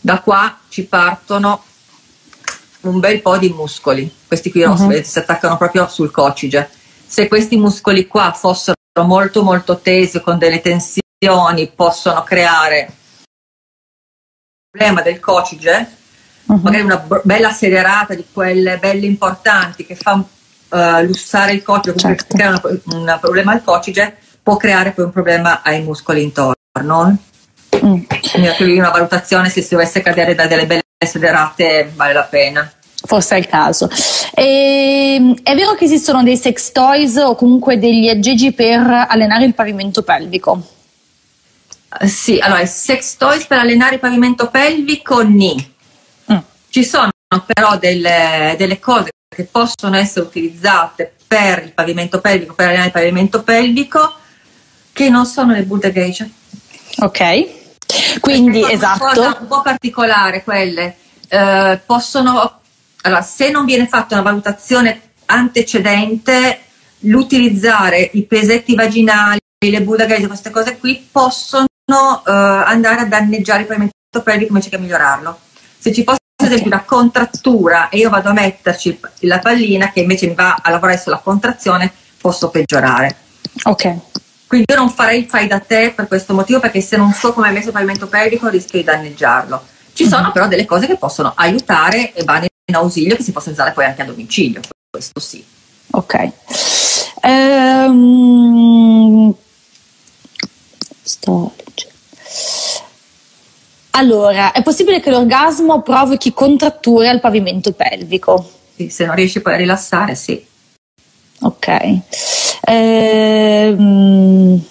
Da 0.00 0.20
qua 0.20 0.56
ci 0.68 0.84
partono 0.84 1.64
un 2.82 3.00
bel 3.00 3.20
po' 3.20 3.36
di 3.38 3.50
muscoli, 3.50 4.12
questi 4.26 4.50
qui 4.50 4.62
uh-huh. 4.62 4.92
si, 4.92 5.04
si 5.04 5.18
attaccano 5.18 5.56
proprio 5.56 5.88
sul 5.88 6.10
coccige. 6.10 6.70
Se 7.06 7.26
questi 7.28 7.56
muscoli 7.56 8.06
qua 8.06 8.32
fossero 8.32 8.76
molto 9.04 9.42
molto 9.42 9.78
tesi 9.78 10.20
con 10.20 10.38
delle 10.38 10.60
tensioni 10.60 11.72
possono 11.74 12.22
creare 12.22 12.86
un 12.86 14.70
problema 14.70 15.02
del 15.02 15.18
coccige, 15.20 15.96
uh-huh. 16.44 16.60
magari 16.62 16.84
una 16.84 17.06
bella 17.22 17.50
sederata 17.50 18.14
di 18.14 18.26
quelle 18.32 18.78
belle 18.78 19.06
importanti 19.06 19.84
che 19.86 19.96
fa 19.96 20.12
uh, 20.12 21.02
lussare 21.02 21.52
il 21.52 21.62
coccige, 21.62 21.96
certo. 21.96 22.36
crea 22.36 22.60
un 22.84 23.18
problema 23.20 23.52
al 23.52 23.64
coccige, 23.64 24.16
può 24.42 24.56
creare 24.56 24.92
poi 24.92 25.04
un 25.06 25.12
problema 25.12 25.62
ai 25.62 25.82
muscoli 25.82 26.22
intorno. 26.22 26.56
Mm. 27.84 28.02
Quindi 28.56 28.78
una 28.78 28.90
valutazione 28.90 29.50
se 29.50 29.62
si 29.62 29.74
dovesse 29.74 30.00
cadere 30.00 30.34
da 30.34 30.46
delle 30.46 30.66
belle 30.66 30.82
sederate 31.06 31.92
vale 31.94 32.12
la 32.12 32.24
pena. 32.24 32.72
Forse 33.00 33.36
è 33.36 33.38
il 33.38 33.46
caso. 33.46 33.88
E, 34.34 35.14
ehm, 35.14 35.42
è 35.42 35.54
vero 35.54 35.74
che 35.74 35.84
esistono 35.84 36.22
dei 36.22 36.36
sex 36.36 36.72
toys 36.72 37.16
o 37.16 37.36
comunque 37.36 37.78
degli 37.78 38.08
aggeggi 38.08 38.52
per 38.52 39.06
allenare 39.08 39.44
il 39.44 39.54
pavimento 39.54 40.02
pelvico? 40.02 40.60
Uh, 42.00 42.06
sì, 42.06 42.38
allora 42.38 42.66
sex 42.66 43.16
toys 43.16 43.46
per 43.46 43.58
allenare 43.58 43.94
il 43.94 44.00
pavimento 44.00 44.48
pelvico, 44.50 45.22
ni. 45.22 45.74
Mm. 46.32 46.38
Ci 46.68 46.84
sono 46.84 47.10
però 47.46 47.78
delle, 47.78 48.56
delle 48.58 48.80
cose 48.80 49.10
che 49.28 49.44
possono 49.44 49.96
essere 49.96 50.26
utilizzate 50.26 51.14
per 51.26 51.62
il 51.62 51.72
pavimento 51.72 52.20
pelvico, 52.20 52.54
per 52.54 52.66
allenare 52.66 52.88
il 52.88 52.92
pavimento 52.92 53.42
pelvico, 53.44 54.14
che 54.92 55.08
non 55.08 55.24
sono 55.24 55.52
le 55.52 55.62
Buddha 55.62 55.92
Geisha. 55.92 56.28
Ok, 57.00 57.57
quindi 58.20 58.62
esatto. 58.70 59.36
un 59.40 59.46
po' 59.46 59.62
particolare 59.62 60.42
quelle. 60.44 60.96
Eh, 61.28 61.80
possono, 61.84 62.60
allora, 63.02 63.22
se 63.22 63.50
non 63.50 63.64
viene 63.64 63.86
fatta 63.86 64.14
una 64.14 64.22
valutazione 64.22 65.00
antecedente, 65.26 66.60
l'utilizzare 67.00 68.10
i 68.14 68.24
pesetti 68.24 68.74
vaginali, 68.74 69.38
le 69.58 69.82
Buddha 69.82 70.06
Geisha, 70.06 70.26
queste 70.26 70.50
cose 70.50 70.78
qui 70.78 71.08
possono 71.10 71.66
eh, 71.86 72.30
andare 72.30 73.00
a 73.00 73.06
danneggiare 73.06 73.62
il 73.62 73.66
pavimento 73.66 73.94
pelvico 74.22 74.52
invece 74.52 74.70
che 74.70 74.78
migliorarlo. 74.78 75.38
Se 75.78 75.92
ci 75.92 76.04
fosse 76.04 76.18
ad 76.40 76.46
esempio 76.46 76.68
una 76.68 76.84
contrattura 76.84 77.88
e 77.88 77.98
io 77.98 78.10
vado 78.10 78.28
a 78.28 78.32
metterci 78.32 78.98
la 79.20 79.40
pallina 79.40 79.90
che 79.90 80.00
invece 80.00 80.28
mi 80.28 80.34
va 80.34 80.56
a 80.62 80.70
lavorare 80.70 80.98
sulla 80.98 81.18
contrazione, 81.18 81.92
posso 82.20 82.48
peggiorare. 82.50 83.16
Ok. 83.64 83.96
Quindi 84.48 84.66
io 84.72 84.76
non 84.76 84.90
farei 84.90 85.20
il 85.20 85.26
fai 85.28 85.46
da 85.46 85.60
te 85.60 85.92
per 85.94 86.08
questo 86.08 86.34
motivo, 86.34 86.58
perché 86.58 86.80
se 86.80 86.96
non 86.96 87.12
so 87.12 87.32
come 87.32 87.50
è 87.50 87.52
messo 87.52 87.68
il 87.68 87.72
pavimento 87.74 88.08
pelvico 88.08 88.48
rischio 88.48 88.78
di 88.78 88.84
danneggiarlo. 88.84 89.62
Ci 89.92 90.02
mm-hmm. 90.04 90.12
sono 90.12 90.32
però 90.32 90.48
delle 90.48 90.64
cose 90.64 90.86
che 90.86 90.96
possono 90.96 91.32
aiutare 91.36 92.12
e 92.14 92.24
vanno 92.24 92.46
in 92.64 92.74
ausilio 92.74 93.14
che 93.14 93.22
si 93.22 93.30
possono 93.30 93.54
usare 93.54 93.72
poi 93.72 93.84
anche 93.84 94.02
a 94.02 94.06
domicilio, 94.06 94.60
questo 94.90 95.20
sì. 95.20 95.44
Ok. 95.90 96.32
Um, 97.22 97.94
sto 101.02 101.52
allora, 103.98 104.52
è 104.52 104.62
possibile 104.62 105.00
che 105.00 105.10
l'orgasmo 105.10 105.82
provochi 105.82 106.32
contratture 106.32 107.08
al 107.08 107.18
pavimento 107.18 107.72
pelvico? 107.72 108.48
Sì, 108.76 108.90
se 108.90 109.04
non 109.04 109.16
riesci 109.16 109.40
poi 109.40 109.54
a 109.54 109.56
rilassare, 109.56 110.14
sì. 110.14 110.40
Ok. 111.40 111.98
Ehm... 112.70 114.62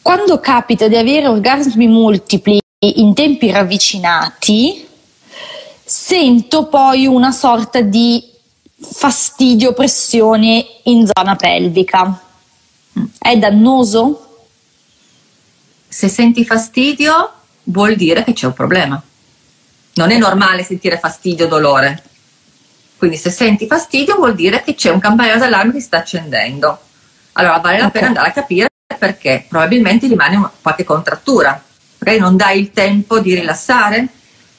Quando 0.00 0.40
capita 0.40 0.88
di 0.88 0.96
avere 0.96 1.26
orgasmi 1.28 1.86
multipli 1.86 2.58
in 2.78 3.14
tempi 3.14 3.50
ravvicinati, 3.50 4.86
sento 5.84 6.66
poi 6.66 7.06
una 7.06 7.32
sorta 7.32 7.80
di 7.80 8.22
fastidio, 8.78 9.72
pressione 9.72 10.64
in 10.84 11.06
zona 11.10 11.36
pelvica. 11.36 12.22
È 13.18 13.36
dannoso? 13.36 14.44
Se 15.88 16.08
senti 16.08 16.44
fastidio 16.44 17.32
vuol 17.64 17.96
dire 17.96 18.24
che 18.24 18.32
c'è 18.32 18.46
un 18.46 18.52
problema. 18.52 19.02
Non 19.94 20.10
è 20.10 20.18
normale 20.18 20.64
sentire 20.64 20.98
fastidio 20.98 21.46
dolore. 21.46 22.02
Quindi 22.96 23.16
se 23.16 23.30
senti 23.30 23.66
fastidio 23.66 24.16
vuol 24.16 24.34
dire 24.34 24.62
che 24.62 24.74
c'è 24.74 24.90
un 24.90 24.98
campanello 24.98 25.38
d'allarme 25.38 25.72
che 25.72 25.80
si 25.80 25.86
sta 25.86 25.98
accendendo. 25.98 26.78
Allora 27.32 27.58
vale 27.58 27.78
la 27.78 27.86
okay. 27.86 27.92
pena 27.92 28.06
andare 28.06 28.28
a 28.28 28.32
capire 28.32 28.68
perché 28.98 29.44
probabilmente 29.48 30.06
rimane 30.06 30.36
una, 30.36 30.50
qualche 30.60 30.84
contrattura. 30.84 31.60
Magari 31.98 32.18
non 32.18 32.36
dai 32.36 32.60
il 32.60 32.70
tempo 32.72 33.18
di 33.18 33.34
rilassare, 33.34 34.06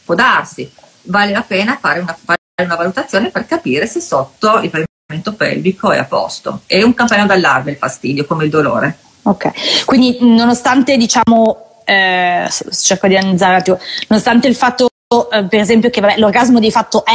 può 0.03 0.15
darsi. 0.15 0.69
Vale 1.03 1.31
la 1.31 1.43
pena 1.43 1.77
fare 1.79 1.99
una, 1.99 2.17
fare 2.23 2.39
una 2.63 2.75
valutazione 2.75 3.29
per 3.29 3.45
capire 3.45 3.87
se 3.87 3.99
sotto 3.99 4.59
il 4.59 4.69
pavimento 4.69 5.33
pelvico 5.33 5.91
è 5.91 5.97
a 5.97 6.05
posto. 6.05 6.61
È 6.65 6.81
un 6.81 6.93
campanello 6.93 7.27
d'allarme 7.27 7.71
il 7.71 7.77
fastidio, 7.77 8.25
come 8.25 8.45
il 8.45 8.49
dolore. 8.49 8.97
Ok, 9.23 9.85
quindi 9.85 10.17
nonostante 10.21 10.97
diciamo, 10.97 11.81
eh, 11.83 12.47
cerco 12.71 13.07
di 13.07 13.17
analizzare 13.17 13.63
nonostante 14.07 14.47
il 14.47 14.55
fatto 14.55 14.87
eh, 15.31 15.45
per 15.45 15.59
esempio 15.59 15.89
che 15.89 16.01
vabbè, 16.01 16.17
l'orgasmo 16.17 16.59
di 16.59 16.71
fatto 16.71 17.05
è 17.05 17.13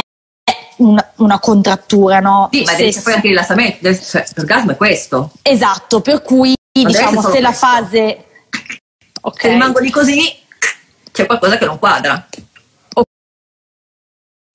una, 0.81 1.11
una, 1.17 1.39
contrattura, 1.39 2.19
no? 2.19 2.49
Sì, 2.51 2.63
ma 2.63 2.73
deve 2.73 3.01
poi 3.01 3.13
anche 3.13 3.27
il 3.27 3.33
rilassamento, 3.33 3.95
cioè, 3.95 4.25
l'orgasmo 4.35 4.71
è 4.71 4.75
questo. 4.75 5.31
Esatto, 5.41 6.01
per 6.01 6.21
cui 6.21 6.55
ma 6.81 6.87
diciamo 6.87 7.21
se 7.21 7.39
la 7.39 7.53
fase... 7.53 8.25
Okay. 9.23 9.41
Se 9.41 9.47
rimango 9.49 9.79
lì 9.79 9.91
così, 9.91 10.35
c'è 11.11 11.25
qualcosa 11.27 11.57
che 11.57 11.65
non 11.65 11.77
quadra. 11.77 12.27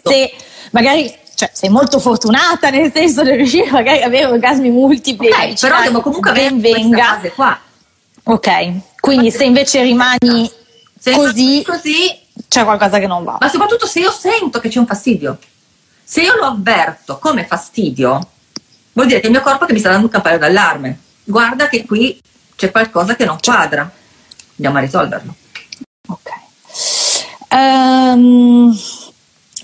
Se 0.03 0.33
magari 0.73 1.15
cioè, 1.37 1.51
sei 1.53 1.69
molto 1.69 2.01
fortunata 2.01 2.71
nel 2.71 2.91
senso 2.93 3.23
di 3.23 3.31
riuscire 3.33 3.71
magari 3.71 3.99
ad 3.99 4.05
avere 4.05 4.27
orgasmi 4.27 4.71
multipli. 4.71 5.29
Okay, 5.29 5.57
però 5.59 5.83
devo 5.83 6.01
comunque 6.01 6.31
avere 6.31 6.55
venga. 6.55 7.05
fase 7.15 7.31
qua. 7.31 7.61
Ok, 8.25 8.51
quindi 8.99 9.31
se 9.31 9.45
invece 9.45 9.83
rimani 9.83 10.51
se 10.99 11.13
così, 11.13 11.63
così 11.65 12.19
c'è 12.49 12.65
qualcosa 12.65 12.99
che 12.99 13.07
non 13.07 13.23
va. 13.23 13.37
Ma 13.41 13.49
soprattutto 13.49 13.87
se 13.87 14.01
io 14.01 14.11
sento 14.11 14.59
che 14.59 14.69
c'è 14.69 14.79
un 14.79 14.87
fastidio. 14.87 15.39
Se 16.09 16.23
io 16.23 16.37
lo 16.37 16.45
avverto 16.45 17.19
come 17.19 17.45
fastidio, 17.45 18.31
vuol 18.93 19.09
dire 19.09 19.19
che 19.19 19.27
il 19.27 19.33
mio 19.33 19.43
corpo 19.43 19.67
mi 19.69 19.81
sta 19.81 19.89
dando 19.89 20.05
un 20.05 20.13
campanello 20.13 20.41
d'allarme. 20.41 21.01
Guarda 21.25 21.67
che 21.67 21.85
qui 21.85 22.21
c'è 22.55 22.71
qualcosa 22.71 23.17
che 23.17 23.25
non 23.25 23.39
quadra. 23.43 23.91
Andiamo 24.51 24.79
a 24.79 24.81
risolverlo. 24.83 25.35
Ok. 26.07 26.31
Um, 27.51 28.79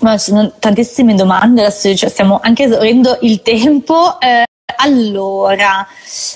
ma 0.01 0.17
ci 0.17 0.31
sono 0.31 0.53
tantissime 0.59 1.15
domande, 1.15 1.61
adesso 1.61 1.95
cioè, 1.95 2.09
stiamo 2.09 2.41
anche 2.43 2.63
esaurendo 2.63 3.19
il 3.21 3.41
tempo. 3.41 4.19
Eh, 4.19 4.43
allora, 4.75 5.87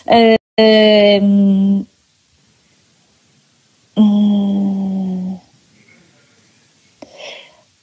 ehm, 0.06 1.86
mm, 4.00 5.34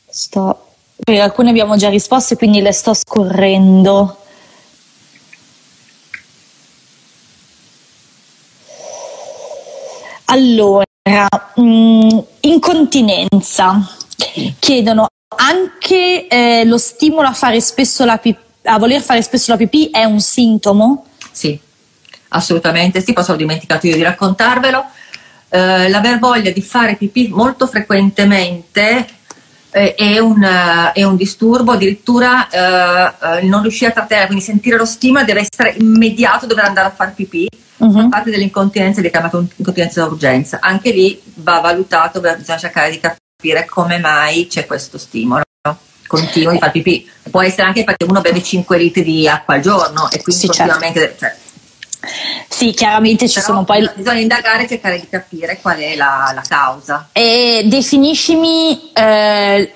sto, 0.08 0.63
per 0.96 1.20
alcune 1.20 1.50
abbiamo 1.50 1.76
già 1.76 1.88
risposto, 1.88 2.36
quindi 2.36 2.60
le 2.60 2.72
sto 2.72 2.94
scorrendo. 2.94 4.18
Allora, 10.26 10.84
mh, 11.56 11.62
mm, 11.62 12.18
incontinenza. 12.40 13.88
Chiedono 14.58 15.06
anche 15.36 16.26
eh, 16.26 16.64
lo 16.64 16.78
stimolo 16.78 17.28
a 17.28 17.32
fare 17.32 17.60
spesso 17.60 18.04
la 18.04 18.18
pipì, 18.18 18.40
a 18.64 18.78
voler 18.78 19.02
fare 19.02 19.22
spesso 19.22 19.50
la 19.50 19.56
pipì 19.56 19.90
è 19.90 20.04
un 20.04 20.20
sintomo? 20.20 21.06
Sì, 21.30 21.58
assolutamente 22.28 23.02
sì, 23.02 23.12
posso 23.12 23.32
ho 23.32 23.36
dimenticato 23.36 23.86
io 23.86 23.96
di 23.96 24.02
raccontarvelo. 24.02 24.84
Eh, 25.50 25.88
l'aver 25.88 26.18
voglia 26.18 26.50
di 26.50 26.62
fare 26.62 26.96
pipì 26.96 27.28
molto 27.28 27.66
frequentemente 27.66 29.06
eh, 29.74 29.94
è, 29.94 30.18
un, 30.18 30.42
uh, 30.42 30.92
è, 30.92 31.02
un, 31.02 31.16
disturbo, 31.16 31.72
addirittura 31.72 32.48
uh, 32.50 33.46
non 33.46 33.62
riuscire 33.62 33.90
a 33.90 33.94
trattenere, 33.94 34.26
quindi 34.26 34.44
sentire 34.44 34.76
lo 34.76 34.84
stimolo 34.84 35.24
deve 35.24 35.40
essere 35.40 35.74
immediato, 35.78 36.46
dover 36.46 36.64
andare 36.64 36.86
a 36.86 36.92
fare 36.92 37.12
pipì, 37.14 37.48
uh-huh. 37.78 38.08
parte 38.08 38.30
dell'incontinenza 38.30 39.00
di 39.00 39.10
chiamata 39.10 39.42
incontinenza 39.56 40.04
d'urgenza. 40.06 40.58
Anche 40.60 40.92
lì 40.92 41.20
va 41.36 41.60
valutato, 41.60 42.20
bisogna 42.20 42.58
cercare 42.58 42.90
di 42.90 43.00
capire 43.00 43.22
capire 43.44 43.66
come 43.66 43.98
mai 43.98 44.46
c'è 44.46 44.64
questo 44.64 44.96
stimolo 44.96 45.42
continuo 46.06 46.52
di 46.52 46.58
fare 46.58 46.70
pipì. 46.70 47.10
Può 47.30 47.42
essere 47.42 47.66
anche 47.66 47.84
perché 47.84 48.04
uno 48.04 48.20
beve 48.20 48.42
5 48.42 48.78
litri 48.78 49.02
di 49.02 49.28
acqua 49.28 49.54
al 49.54 49.60
giorno 49.60 50.08
e 50.10 50.22
quindi 50.22 50.42
sì, 50.42 50.46
continuamente... 50.46 51.00
Certo. 51.00 51.18
Cioè, 51.18 51.36
sì, 52.48 52.72
chiaramente 52.72 53.28
ci 53.28 53.40
sono 53.40 53.64
poi. 53.64 53.88
Bisogna 53.94 54.20
indagare 54.20 54.64
e 54.64 54.68
cercare 54.68 55.00
di 55.00 55.08
capire 55.08 55.58
qual 55.60 55.78
è 55.78 55.94
la, 55.96 56.32
la 56.34 56.42
causa. 56.46 57.08
E 57.12 57.62
definiscimi 57.66 58.92
eh, 58.92 59.70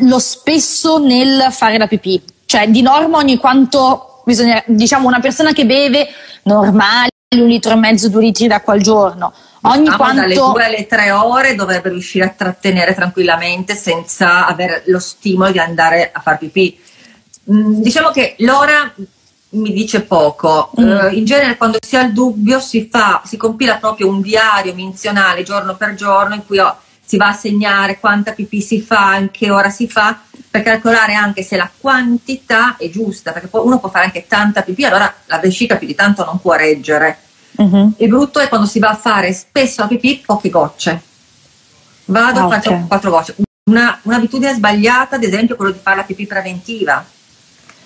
lo 0.00 0.18
spesso 0.18 0.98
nel 0.98 1.48
fare 1.50 1.78
la 1.78 1.86
pipì, 1.86 2.22
cioè 2.46 2.68
di 2.68 2.82
norma 2.82 3.18
ogni 3.18 3.36
quanto 3.38 4.22
bisogna, 4.24 4.62
diciamo, 4.66 5.06
una 5.06 5.20
persona 5.20 5.52
che 5.52 5.66
beve 5.66 6.08
normale 6.44 7.08
un 7.36 7.48
litro 7.48 7.72
e 7.72 7.76
mezzo, 7.76 8.08
due 8.08 8.22
litri 8.22 8.46
d'acqua 8.46 8.74
al 8.74 8.80
giorno 8.80 9.32
Ogni 9.66 9.84
diciamo 9.84 9.96
quanto... 9.96 10.20
dalle 10.20 10.34
due 10.34 10.64
alle 10.64 10.86
tre 10.86 11.10
ore 11.10 11.54
dovrebbe 11.54 11.88
riuscire 11.88 12.24
a 12.24 12.28
trattenere 12.28 12.94
tranquillamente 12.94 13.74
senza 13.74 14.46
avere 14.46 14.82
lo 14.86 14.98
stimolo 14.98 15.50
di 15.50 15.58
andare 15.58 16.10
a 16.12 16.20
far 16.20 16.38
pipì. 16.38 16.78
Mm, 17.50 17.80
diciamo 17.80 18.10
che 18.10 18.34
l'ora 18.38 18.92
mi 19.54 19.72
dice 19.72 20.02
poco. 20.02 20.70
Mm. 20.80 20.90
Uh, 20.90 21.08
in 21.12 21.24
genere 21.24 21.56
quando 21.56 21.78
si 21.80 21.96
ha 21.96 22.02
il 22.02 22.12
dubbio 22.12 22.60
si, 22.60 22.88
fa, 22.90 23.22
si 23.24 23.36
compila 23.36 23.76
proprio 23.76 24.08
un 24.08 24.20
diario 24.20 24.74
menzionale 24.74 25.42
giorno 25.42 25.76
per 25.76 25.94
giorno 25.94 26.34
in 26.34 26.44
cui 26.46 26.58
oh, 26.58 26.76
si 27.04 27.16
va 27.16 27.28
a 27.28 27.32
segnare 27.34 28.00
quanta 28.00 28.32
pipì 28.32 28.60
si 28.60 28.80
fa, 28.80 29.16
in 29.16 29.30
che 29.30 29.50
ora 29.50 29.70
si 29.70 29.88
fa, 29.88 30.20
per 30.50 30.62
calcolare 30.62 31.14
anche 31.14 31.42
se 31.42 31.56
la 31.56 31.70
quantità 31.78 32.76
è 32.76 32.88
giusta, 32.88 33.32
perché 33.32 33.48
uno 33.52 33.78
può 33.78 33.90
fare 33.90 34.06
anche 34.06 34.26
tanta 34.26 34.62
pipì, 34.62 34.84
allora 34.84 35.12
la 35.26 35.38
vescica 35.38 35.76
più 35.76 35.86
di 35.86 35.94
tanto 35.94 36.24
non 36.24 36.40
può 36.40 36.54
reggere. 36.54 37.18
Uh-huh. 37.56 37.92
Il 37.98 38.08
brutto 38.08 38.40
è 38.40 38.48
quando 38.48 38.66
si 38.66 38.78
va 38.78 38.90
a 38.90 38.96
fare 38.96 39.32
spesso 39.32 39.82
la 39.82 39.88
pipì 39.88 40.22
poche 40.24 40.50
gocce. 40.50 41.02
Vado 42.06 42.40
ah, 42.40 42.46
e 42.46 42.48
faccio 42.48 42.70
okay. 42.70 42.86
quattro 42.86 43.10
gocce. 43.10 43.34
Una, 43.70 43.98
un'abitudine 44.02 44.54
sbagliata, 44.54 45.16
ad 45.16 45.22
esempio, 45.22 45.54
è 45.54 45.56
quello 45.56 45.72
di 45.72 45.78
fare 45.80 45.96
la 45.96 46.02
pipì 46.02 46.26
preventiva. 46.26 47.04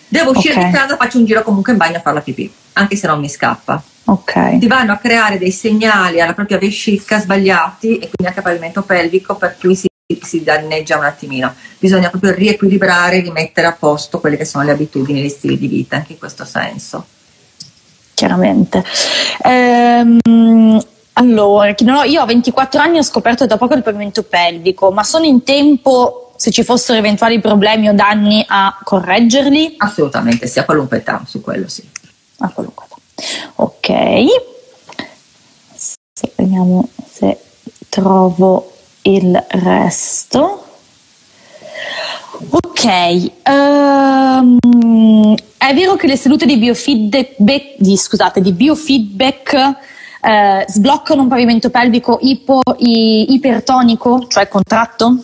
Devo 0.09 0.31
uscire 0.31 0.55
okay. 0.55 0.67
di 0.67 0.77
casa, 0.77 0.97
faccio 0.97 1.19
un 1.19 1.25
giro 1.25 1.43
comunque 1.43 1.73
in 1.73 1.79
bagno 1.79 1.99
a 1.99 2.01
fare 2.01 2.17
la 2.17 2.23
pipì, 2.23 2.51
anche 2.75 2.97
se 2.97 3.07
non 3.07 3.21
mi 3.21 3.29
scappa. 3.29 3.83
Okay. 4.05 4.59
Si 4.61 4.67
vanno 4.67 4.93
a 4.93 4.97
creare 4.97 5.39
dei 5.39 5.51
segnali 5.51 6.21
alla 6.21 6.33
propria 6.33 6.59
vescica 6.59 7.21
sbagliati 7.21 7.99
e 7.99 8.09
quindi 8.11 8.27
anche 8.27 8.39
al 8.39 8.45
pavimento 8.45 8.83
pelvico, 8.83 9.37
per 9.37 9.57
cui 9.61 9.75
si, 9.75 9.87
si 10.23 10.43
danneggia 10.43 10.97
un 10.97 11.05
attimino. 11.05 11.55
Bisogna 11.79 12.09
proprio 12.09 12.33
riequilibrare, 12.33 13.21
rimettere 13.21 13.67
a 13.67 13.77
posto 13.79 14.19
quelle 14.21 14.37
che 14.37 14.47
sono 14.47 14.65
le 14.65 14.73
abitudini, 14.73 15.21
gli 15.21 15.29
stili 15.29 15.59
di 15.59 15.69
vita, 15.69 15.97
anche 15.97 16.13
in 16.13 16.19
questo 16.19 16.45
senso 16.45 17.07
chiaramente. 18.19 18.83
Ehm, 19.45 20.81
allora, 21.13 21.75
io 22.05 22.23
ho 22.23 22.27
24 22.27 22.81
anni 22.81 22.97
e 22.97 22.99
ho 22.99 23.05
scoperto 23.05 23.47
da 23.47 23.57
poco 23.57 23.75
il 23.75 23.83
pavimento 23.83 24.25
pelvico, 24.25 24.91
ma 24.91 25.05
sono 25.05 25.25
in 25.25 25.45
tempo, 25.45 26.28
se 26.39 26.53
ci 26.53 26.63
fossero 26.63 26.99
eventuali 26.99 27.41
problemi 27.41 27.89
o 27.89 27.93
danni, 27.93 28.45
a 28.47 28.79
correggerli? 28.81 29.75
Assolutamente, 29.79 30.47
sì, 30.47 30.61
a 30.61 30.65
qualunque 30.65 30.99
età, 30.99 31.25
su 31.27 31.41
quello 31.41 31.67
sì. 31.67 31.83
A 32.39 32.49
qualunque 32.51 32.85
età. 32.87 32.97
Ok. 33.57 33.91
Vediamo 36.37 36.89
se 37.11 37.41
trovo 37.89 38.73
il 39.03 39.45
resto. 39.49 40.65
Ok, 42.51 43.33
um, 43.49 45.35
è 45.57 45.75
vero 45.75 45.97
che 45.97 46.07
le 46.07 46.17
sedute 46.17 46.47
di 46.47 46.57
biofeedback, 46.57 47.75
di, 47.79 47.97
scusate, 47.97 48.41
di 48.41 48.53
biofeedback 48.53 49.77
eh, 50.21 50.65
sbloccano 50.69 51.23
un 51.23 51.29
pavimento 51.29 51.71
pelvico 51.71 52.21
ipo, 52.23 52.61
i, 52.77 53.33
ipertonico, 53.35 54.29
cioè 54.29 54.47
contratto? 54.47 55.17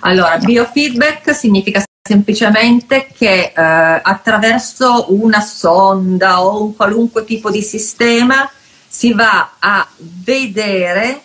Allora, 0.00 0.38
biofeedback 0.38 1.34
significa 1.34 1.82
semplicemente 2.06 3.08
che 3.16 3.52
eh, 3.52 3.52
attraverso 3.54 5.06
una 5.08 5.40
sonda 5.40 6.42
o 6.42 6.62
un 6.62 6.76
qualunque 6.76 7.24
tipo 7.24 7.50
di 7.50 7.62
sistema 7.62 8.48
si 8.86 9.12
va 9.12 9.56
a 9.58 9.86
vedere 9.98 11.20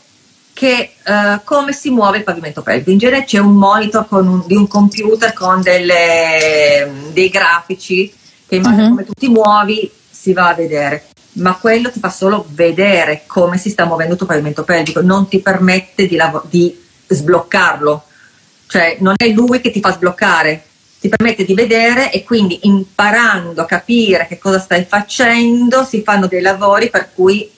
che 0.53 0.91
uh, 1.05 1.39
come 1.43 1.71
si 1.71 1.89
muove 1.89 2.17
il 2.17 2.23
pavimento 2.23 2.61
pelvico. 2.61 2.91
In 2.91 2.97
genere 2.97 3.23
c'è 3.23 3.39
un 3.39 3.55
monitor 3.55 4.05
un, 4.09 4.43
di 4.45 4.55
un 4.55 4.67
computer 4.67 5.33
con 5.33 5.61
delle, 5.61 6.91
dei 7.13 7.29
grafici 7.29 8.13
che 8.47 8.57
uh-huh. 8.57 8.89
come 8.89 9.05
tu 9.05 9.13
ti 9.13 9.29
muovi 9.29 9.89
si 10.09 10.33
va 10.33 10.49
a 10.49 10.53
vedere, 10.53 11.05
ma 11.33 11.55
quello 11.55 11.89
ti 11.89 11.99
fa 11.99 12.09
solo 12.09 12.45
vedere 12.49 13.23
come 13.25 13.57
si 13.57 13.69
sta 13.69 13.85
muovendo 13.85 14.11
il 14.11 14.17
tuo 14.19 14.27
pavimento 14.27 14.63
pelvico, 14.63 15.01
non 15.01 15.27
ti 15.27 15.39
permette 15.39 16.05
di, 16.05 16.15
lav- 16.15 16.45
di 16.47 16.79
sbloccarlo, 17.07 18.03
cioè 18.71 18.95
non 19.01 19.15
è 19.17 19.27
lui 19.27 19.59
che 19.59 19.69
ti 19.69 19.81
fa 19.81 19.91
sbloccare, 19.91 20.63
ti 21.01 21.09
permette 21.09 21.43
di 21.43 21.53
vedere 21.53 22.09
e 22.09 22.23
quindi 22.23 22.59
imparando 22.61 23.63
a 23.63 23.65
capire 23.65 24.27
che 24.27 24.37
cosa 24.37 24.59
stai 24.59 24.85
facendo 24.85 25.83
si 25.83 26.01
fanno 26.03 26.27
dei 26.27 26.39
lavori 26.39 26.89
per 26.89 27.09
cui 27.13 27.51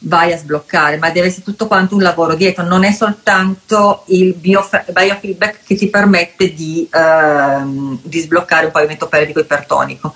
vai 0.00 0.32
a 0.32 0.38
sbloccare, 0.38 0.96
ma 0.96 1.10
deve 1.10 1.26
essere 1.26 1.42
tutto 1.42 1.66
quanto 1.66 1.94
un 1.94 2.00
lavoro 2.00 2.34
dietro, 2.34 2.64
non 2.64 2.82
è 2.84 2.92
soltanto 2.92 4.04
il 4.06 4.32
biofeedback 4.32 5.64
che 5.66 5.74
ti 5.74 5.90
permette 5.90 6.54
di, 6.54 6.88
ehm, 6.90 7.98
di 8.02 8.18
sbloccare 8.18 8.64
un 8.64 8.72
pavimento 8.72 9.06
pelvico 9.06 9.40
ipertonico. 9.40 10.14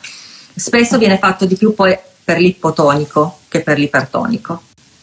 Spesso 0.54 0.96
viene 0.96 1.18
fatto 1.18 1.44
di 1.44 1.56
più 1.56 1.74
poi 1.74 1.94
per 2.24 2.38
l'ipotonico 2.38 3.40
che 3.48 3.60
per 3.60 3.76
l'ipertonico. 3.76 4.62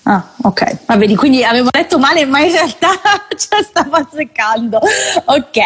Ah, 0.09 0.27
ok, 0.41 0.85
va 0.87 0.97
bene, 0.97 1.15
quindi 1.15 1.43
avevo 1.43 1.69
detto 1.69 1.99
male, 1.99 2.25
ma 2.25 2.39
in 2.39 2.51
realtà 2.51 2.89
ci 3.37 3.47
stavo 3.61 3.95
azzeccando. 3.95 4.79
Ok, 5.25 5.57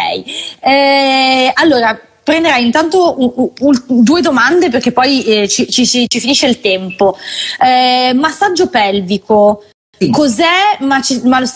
eh, 0.59 1.49
allora 1.55 1.97
prenderai 2.21 2.65
intanto 2.65 3.21
un, 3.21 3.51
un, 3.57 4.03
due 4.03 4.19
domande 4.19 4.69
perché 4.69 4.91
poi 4.91 5.23
eh, 5.23 5.47
ci, 5.47 5.71
ci, 5.71 5.85
ci, 5.85 6.19
finisce 6.19 6.47
il 6.47 6.59
tempo. 6.59 7.17
Eh, 7.57 8.11
massaggio 8.15 8.67
pelvico, 8.67 9.63
sì. 9.97 10.09
cos'è? 10.09 10.75
Ma, 10.79 11.01
ci, 11.01 11.21
ma 11.23 11.39
lo, 11.39 11.47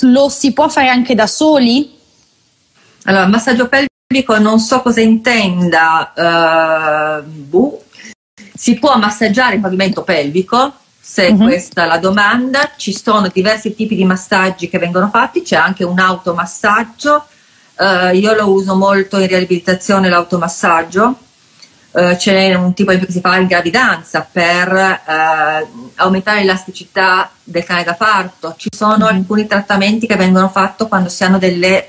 lo, 0.00 0.28
si 0.28 0.52
può 0.52 0.68
fare 0.68 0.88
anche 0.88 1.14
da 1.14 1.28
soli? 1.28 1.96
Allora, 3.04 3.28
massaggio 3.28 3.68
pelvico 3.68 4.36
non 4.40 4.58
so 4.58 4.82
cosa 4.82 5.00
intenda. 5.00 7.22
Uh, 7.22 7.28
buh. 7.28 7.80
Si 8.52 8.74
può 8.74 8.98
massaggiare 8.98 9.54
il 9.54 9.60
pavimento 9.60 10.02
pelvico, 10.02 10.82
se 11.06 11.26
uh-huh. 11.26 11.36
questa 11.36 11.84
è 11.84 11.86
la 11.86 11.98
domanda. 11.98 12.70
Ci 12.76 12.96
sono 12.96 13.28
diversi 13.30 13.74
tipi 13.74 13.94
di 13.94 14.06
massaggi 14.06 14.70
che 14.70 14.78
vengono 14.78 15.10
fatti, 15.10 15.42
c'è 15.42 15.56
anche 15.56 15.84
un 15.84 15.98
automassaggio. 15.98 17.26
Uh, 17.76 18.14
io 18.14 18.32
lo 18.34 18.50
uso 18.50 18.74
molto 18.74 19.18
in 19.18 19.26
riabilitazione 19.26 20.08
l'automassaggio. 20.08 21.18
Uh, 21.90 22.16
c'è 22.16 22.54
un 22.54 22.72
tipo 22.72 22.92
che 22.92 23.06
si 23.10 23.20
fa 23.20 23.36
in 23.36 23.46
gravidanza 23.46 24.26
per 24.28 24.72
uh, 24.72 25.90
aumentare 25.96 26.40
l'elasticità 26.40 27.30
del 27.42 27.64
cane 27.64 27.84
da 27.84 27.92
parto. 27.92 28.54
Ci 28.56 28.70
sono 28.74 29.04
mm-hmm. 29.04 29.16
alcuni 29.16 29.46
trattamenti 29.46 30.06
che 30.06 30.16
vengono 30.16 30.48
fatti 30.48 30.88
quando 30.88 31.10
si 31.10 31.22
hanno 31.22 31.36
delle, 31.36 31.84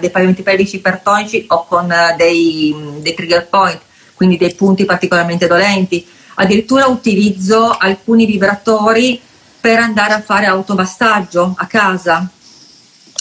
dei 0.00 0.10
pavimenti 0.10 0.42
pelvici 0.42 0.76
ipertonici 0.76 1.44
o 1.50 1.66
con 1.66 1.94
dei, 2.16 2.74
dei 2.98 3.14
trigger 3.14 3.46
point, 3.46 3.80
quindi 4.14 4.36
dei 4.36 4.54
punti 4.54 4.84
particolarmente 4.84 5.46
dolenti 5.46 6.14
addirittura 6.36 6.86
utilizzo 6.86 7.76
alcuni 7.76 8.26
vibratori 8.26 9.20
per 9.60 9.78
andare 9.78 10.14
a 10.14 10.20
fare 10.20 10.46
automassaggio 10.46 11.54
a 11.56 11.66
casa. 11.66 12.28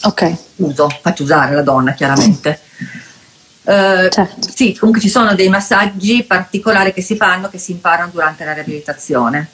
Ok. 0.04 0.36
Uso, 0.58 0.88
faccio 1.02 1.24
usare 1.24 1.56
la 1.56 1.64
donna 1.64 1.94
chiaramente. 1.94 2.60
Uh, 3.64 4.08
certo. 4.10 4.48
Sì, 4.54 4.76
comunque 4.78 5.02
ci 5.02 5.10
sono 5.10 5.34
dei 5.34 5.50
massaggi 5.50 6.24
particolari 6.24 6.94
che 6.94 7.02
si 7.02 7.16
fanno, 7.16 7.50
che 7.50 7.58
si 7.58 7.72
imparano 7.72 8.12
durante 8.14 8.46
la 8.46 8.54
riabilitazione. 8.54 9.50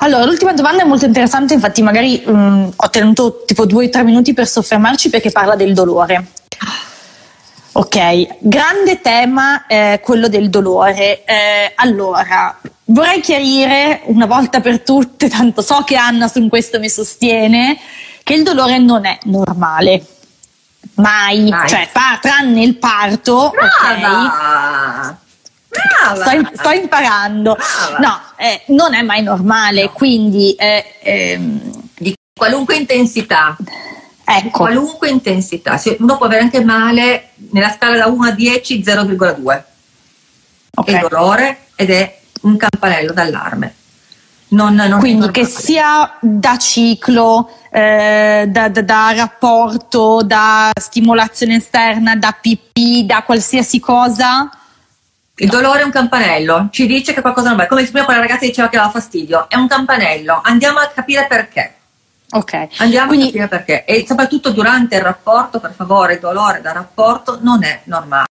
Allora, 0.00 0.24
l'ultima 0.24 0.54
domanda 0.54 0.82
è 0.82 0.86
molto 0.86 1.04
interessante, 1.04 1.52
infatti 1.52 1.82
magari 1.82 2.22
um, 2.26 2.72
ho 2.74 2.90
tenuto 2.90 3.42
tipo 3.44 3.66
due 3.66 3.86
o 3.86 3.88
tre 3.90 4.02
minuti 4.04 4.32
per 4.32 4.48
soffermarci 4.48 5.10
perché 5.10 5.30
parla 5.30 5.54
del 5.54 5.74
dolore. 5.74 6.28
Ok, 7.76 8.36
grande 8.38 9.00
tema 9.00 9.66
eh, 9.66 10.00
quello 10.00 10.28
del 10.28 10.48
dolore. 10.48 11.24
Eh, 11.24 11.72
allora, 11.74 12.56
vorrei 12.84 13.20
chiarire 13.20 14.02
una 14.04 14.26
volta 14.26 14.60
per 14.60 14.82
tutte, 14.82 15.26
tanto 15.30 15.60
so 15.60 15.82
che 15.82 15.96
Anna 15.96 16.28
su 16.28 16.46
questo 16.48 16.78
mi 16.78 16.88
sostiene, 16.88 17.76
che 18.22 18.34
il 18.34 18.44
dolore 18.44 18.78
non 18.78 19.04
è 19.06 19.18
normale. 19.24 20.06
Mai, 20.94 21.48
Mai. 21.48 21.68
cioè 21.68 21.88
pa- 21.92 22.18
tranne 22.20 22.62
il 22.62 22.76
parto, 22.76 23.50
Brava. 23.50 25.18
ok? 25.68 26.16
Sto, 26.16 26.50
sto, 26.54 26.70
imparando. 26.70 27.56
Brava. 27.56 27.98
No, 27.98 28.20
eh, 28.36 28.62
non 28.66 28.94
è 28.94 29.02
mai 29.02 29.22
normale, 29.22 29.82
no. 29.82 29.90
quindi... 29.90 30.54
Eh, 30.54 30.84
ehm, 31.02 31.72
di 31.96 32.14
qualunque 32.38 32.76
intensità. 32.76 33.56
Ecco. 34.24 34.58
Qualunque 34.58 35.10
intensità. 35.10 35.80
Uno 35.98 36.16
può 36.16 36.26
avere 36.26 36.42
anche 36.42 36.64
male 36.64 37.30
nella 37.50 37.70
scala 37.70 37.96
da 37.96 38.06
1 38.06 38.24
a 38.26 38.30
10, 38.30 38.82
0,2. 38.82 39.62
Okay. 40.76 40.94
È 40.94 40.98
dolore 40.98 41.58
ed 41.76 41.90
è 41.90 42.18
un 42.42 42.56
campanello 42.56 43.12
d'allarme. 43.12 43.74
Non, 44.48 44.74
non 44.74 44.98
Quindi 45.00 45.30
che 45.30 45.44
sia 45.44 46.16
da 46.20 46.56
ciclo, 46.58 47.50
eh, 47.70 48.46
da, 48.48 48.68
da, 48.68 48.82
da, 48.82 49.12
rapporto, 49.14 50.22
da 50.22 50.70
stimolazione 50.78 51.56
esterna, 51.56 52.14
da 52.14 52.36
pipì, 52.40 53.04
da 53.04 53.22
qualsiasi 53.24 53.80
cosa. 53.80 54.48
Il 55.36 55.46
no. 55.46 55.52
dolore 55.52 55.80
è 55.80 55.84
un 55.84 55.90
campanello, 55.90 56.68
ci 56.70 56.86
dice 56.86 57.12
che 57.12 57.20
qualcosa 57.20 57.48
non 57.48 57.56
va. 57.56 57.66
Come 57.66 57.82
prima 57.84 58.04
quella 58.04 58.20
ragazza 58.20 58.46
diceva 58.46 58.68
che 58.68 58.76
aveva 58.76 58.92
fastidio, 58.92 59.48
è 59.48 59.56
un 59.56 59.66
campanello. 59.66 60.40
Andiamo 60.44 60.78
a 60.78 60.86
capire 60.94 61.26
perché. 61.26 61.74
Ok. 62.34 62.68
Andiamo 62.78 63.08
Quindi... 63.08 63.26
a 63.26 63.28
capire 63.28 63.48
perché. 63.48 63.84
E 63.84 64.04
soprattutto 64.06 64.50
durante 64.50 64.96
il 64.96 65.02
rapporto, 65.02 65.60
per 65.60 65.72
favore, 65.72 66.14
il 66.14 66.20
dolore 66.20 66.60
da 66.60 66.72
rapporto 66.72 67.38
non 67.40 67.62
è 67.62 67.82
normale, 67.84 68.26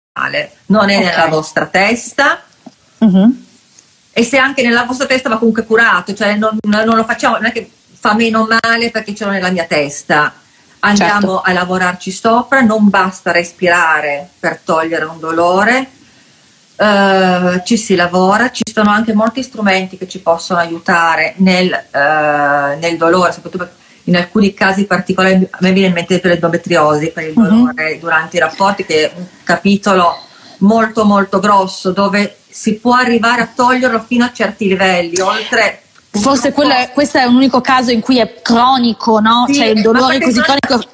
non 0.66 0.88
è 0.88 0.96
okay. 0.96 1.08
nella 1.08 1.28
vostra 1.28 1.66
testa. 1.66 2.42
Uh-huh. 2.98 3.44
E 4.12 4.24
se 4.24 4.38
anche 4.38 4.62
nella 4.62 4.84
vostra 4.84 5.06
testa 5.06 5.28
va 5.28 5.38
comunque 5.38 5.64
curato, 5.64 6.14
cioè 6.14 6.34
non, 6.34 6.58
non, 6.62 6.96
lo 6.96 7.04
facciamo, 7.04 7.36
non 7.36 7.46
è 7.46 7.52
che 7.52 7.70
fa 7.92 8.14
meno 8.14 8.46
male 8.60 8.90
perché 8.90 9.14
ce 9.14 9.24
l'ho 9.24 9.30
nella 9.30 9.50
mia 9.50 9.64
testa. 9.64 10.34
Andiamo 10.80 11.36
certo. 11.36 11.40
a 11.42 11.52
lavorarci 11.52 12.10
sopra, 12.10 12.60
non 12.60 12.88
basta 12.88 13.30
respirare 13.30 14.28
per 14.38 14.60
togliere 14.64 15.04
un 15.04 15.20
dolore, 15.20 15.90
Uh, 16.74 17.62
ci 17.64 17.76
si 17.76 17.94
lavora, 17.94 18.50
ci 18.50 18.62
sono 18.64 18.90
anche 18.90 19.12
molti 19.12 19.42
strumenti 19.42 19.96
che 19.96 20.08
ci 20.08 20.20
possono 20.20 20.58
aiutare 20.58 21.34
nel, 21.36 21.70
uh, 21.70 22.78
nel 22.80 22.96
dolore, 22.96 23.30
soprattutto 23.30 23.68
in 24.04 24.16
alcuni 24.16 24.54
casi 24.54 24.84
particolari, 24.84 25.46
a 25.48 25.58
me 25.60 25.72
viene 25.72 25.88
in 25.88 25.94
mente 25.94 26.18
per 26.18 26.32
l'endometriosi, 26.32 27.10
per 27.10 27.24
il 27.24 27.34
mhm. 27.36 27.48
dolore 27.48 27.92
uh-huh. 27.92 28.00
durante 28.00 28.36
i 28.36 28.40
rapporti, 28.40 28.84
che 28.84 29.04
è 29.04 29.12
un 29.14 29.24
capitolo 29.44 30.16
molto 30.58 31.04
molto 31.04 31.40
grosso 31.40 31.90
dove 31.90 32.36
si 32.48 32.74
può 32.74 32.94
arrivare 32.94 33.42
a 33.42 33.50
toglierlo 33.54 34.04
fino 34.06 34.24
a 34.24 34.32
certi 34.32 34.68
livelli, 34.68 35.20
oltre 35.20 35.82
Forse 36.14 36.52
è, 36.52 36.90
questo 36.92 37.18
è 37.18 37.24
un 37.24 37.36
unico 37.36 37.62
caso 37.62 37.90
in 37.90 38.00
cui 38.00 38.18
è 38.18 38.42
cronico, 38.42 39.18
no? 39.18 39.46
Sì, 39.46 39.54
cioè 39.54 39.66
il 39.68 39.80
dolore 39.80 40.20
così 40.20 40.40
cronico. 40.40 40.86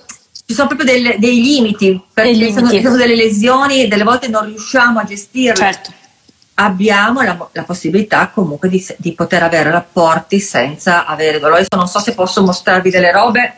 Ci 0.47 0.55
sono 0.55 0.69
proprio 0.69 0.91
delle, 0.91 1.17
dei 1.19 1.43
limiti, 1.43 2.01
perché 2.13 2.31
dei 2.31 2.39
limiti. 2.39 2.69
Sono, 2.69 2.83
sono 2.83 2.97
delle 2.97 3.17
lesioni 3.17 3.83
e 3.83 3.89
delle 3.89 4.05
volte 4.05 4.29
non 4.29 4.45
riusciamo 4.45 5.01
a 5.01 5.05
gestirle. 5.05 5.57
Certo 5.57 5.91
abbiamo 6.61 7.23
la, 7.23 7.49
la 7.53 7.63
possibilità 7.63 8.31
comunque 8.33 8.69
di, 8.69 8.85
di, 8.97 9.13
poter 9.13 9.43
avere 9.43 9.71
rapporti 9.71 10.41
senza 10.41 11.07
avere 11.07 11.39
dolore. 11.39 11.61
Adesso 11.61 11.77
non 11.77 11.89
so 11.89 12.01
se 12.01 12.15
posso 12.15 12.43
mostrarvi 12.43 12.91
delle 12.91 13.13
robe. 13.13 13.55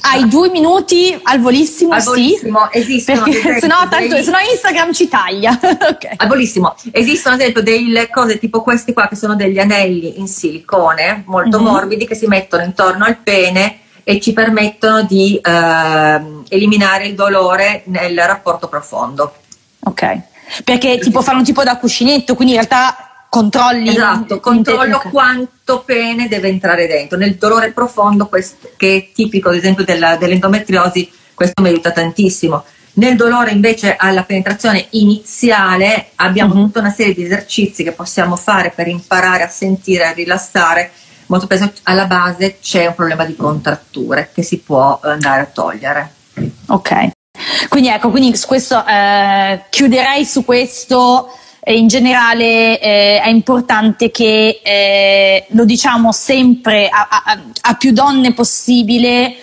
Hai 0.00 0.28
due 0.28 0.50
minuti 0.50 1.18
al 1.22 1.40
volissimo, 1.40 1.92
al 1.92 2.02
volissimo 2.02 2.68
sì. 2.72 2.78
esistono 2.78 3.22
perché 3.22 3.60
sennò, 3.60 3.88
tanto, 3.88 4.14
dei... 4.14 4.24
sennò 4.24 4.38
Instagram 4.50 4.92
ci 4.92 5.08
taglia. 5.08 5.52
okay. 5.62 6.14
Al 6.16 6.28
volissimo 6.28 6.74
esistono 6.90 7.36
ad 7.36 7.40
esempio 7.40 7.62
delle 7.62 8.10
cose 8.10 8.38
tipo 8.38 8.60
questi 8.60 8.92
qua 8.92 9.08
che 9.08 9.16
sono 9.16 9.36
degli 9.36 9.58
anelli 9.58 10.18
in 10.18 10.26
silicone 10.26 11.22
molto 11.26 11.58
mm-hmm. 11.58 11.66
morbidi 11.66 12.06
che 12.06 12.16
si 12.16 12.26
mettono 12.26 12.64
intorno 12.64 13.04
al 13.04 13.18
pene 13.18 13.78
e 14.02 14.20
ci 14.20 14.32
permettono 14.32 15.04
di 15.04 15.40
eh, 15.40 16.20
eliminare 16.48 17.06
il 17.06 17.14
dolore 17.14 17.84
nel 17.86 18.18
rapporto 18.18 18.68
profondo. 18.68 19.34
Ok 19.84 20.32
perché 20.64 20.98
tipo 20.98 21.22
fanno 21.22 21.42
tipo 21.42 21.62
da 21.62 21.76
cuscinetto, 21.76 22.34
quindi 22.34 22.54
in 22.54 22.60
realtà 22.60 23.26
controlli. 23.28 23.88
Esatto, 23.88 24.38
controllo 24.38 25.02
quanto 25.10 25.80
pene 25.80 26.28
deve 26.28 26.48
entrare 26.48 26.86
dentro. 26.86 27.18
Nel 27.18 27.34
dolore 27.34 27.72
profondo, 27.72 28.28
questo, 28.28 28.70
che 28.76 28.96
è 28.96 29.12
tipico 29.12 29.48
ad 29.48 29.56
esempio 29.56 29.84
della, 29.84 30.16
dell'endometriosi, 30.16 31.10
questo 31.34 31.60
mi 31.60 31.68
aiuta 31.68 31.90
tantissimo. 31.90 32.64
Nel 32.96 33.16
dolore 33.16 33.50
invece 33.50 33.96
alla 33.96 34.22
penetrazione 34.22 34.86
iniziale 34.90 36.10
abbiamo 36.14 36.54
uh-huh. 36.54 36.66
tutta 36.66 36.78
una 36.78 36.90
serie 36.90 37.12
di 37.12 37.24
esercizi 37.24 37.82
che 37.82 37.90
possiamo 37.90 38.36
fare 38.36 38.70
per 38.70 38.86
imparare 38.86 39.42
a 39.42 39.48
sentire, 39.48 40.06
a 40.06 40.12
rilassare. 40.12 40.92
Molto 41.26 41.46
spesso 41.46 41.72
alla 41.84 42.04
base 42.04 42.58
c'è 42.60 42.86
un 42.86 42.94
problema 42.94 43.24
di 43.24 43.34
contratture 43.34 44.30
che 44.32 44.42
si 44.44 44.58
può 44.58 45.00
andare 45.02 45.40
a 45.40 45.46
togliere. 45.46 46.12
Ok. 46.66 47.10
Quindi 47.68 47.88
ecco, 47.88 48.10
quindi 48.10 48.36
su 48.36 48.46
questo 48.46 48.84
eh, 48.86 49.62
chiuderei 49.70 50.24
su 50.24 50.44
questo. 50.44 51.30
In 51.66 51.86
generale 51.86 52.78
eh, 52.78 53.22
è 53.22 53.28
importante 53.28 54.10
che 54.10 54.60
eh, 54.62 55.46
lo 55.48 55.64
diciamo 55.64 56.12
sempre 56.12 56.88
a, 56.88 57.08
a, 57.08 57.38
a, 57.62 57.74
più 57.74 57.92
donne 57.92 58.34
possibile, 58.34 59.34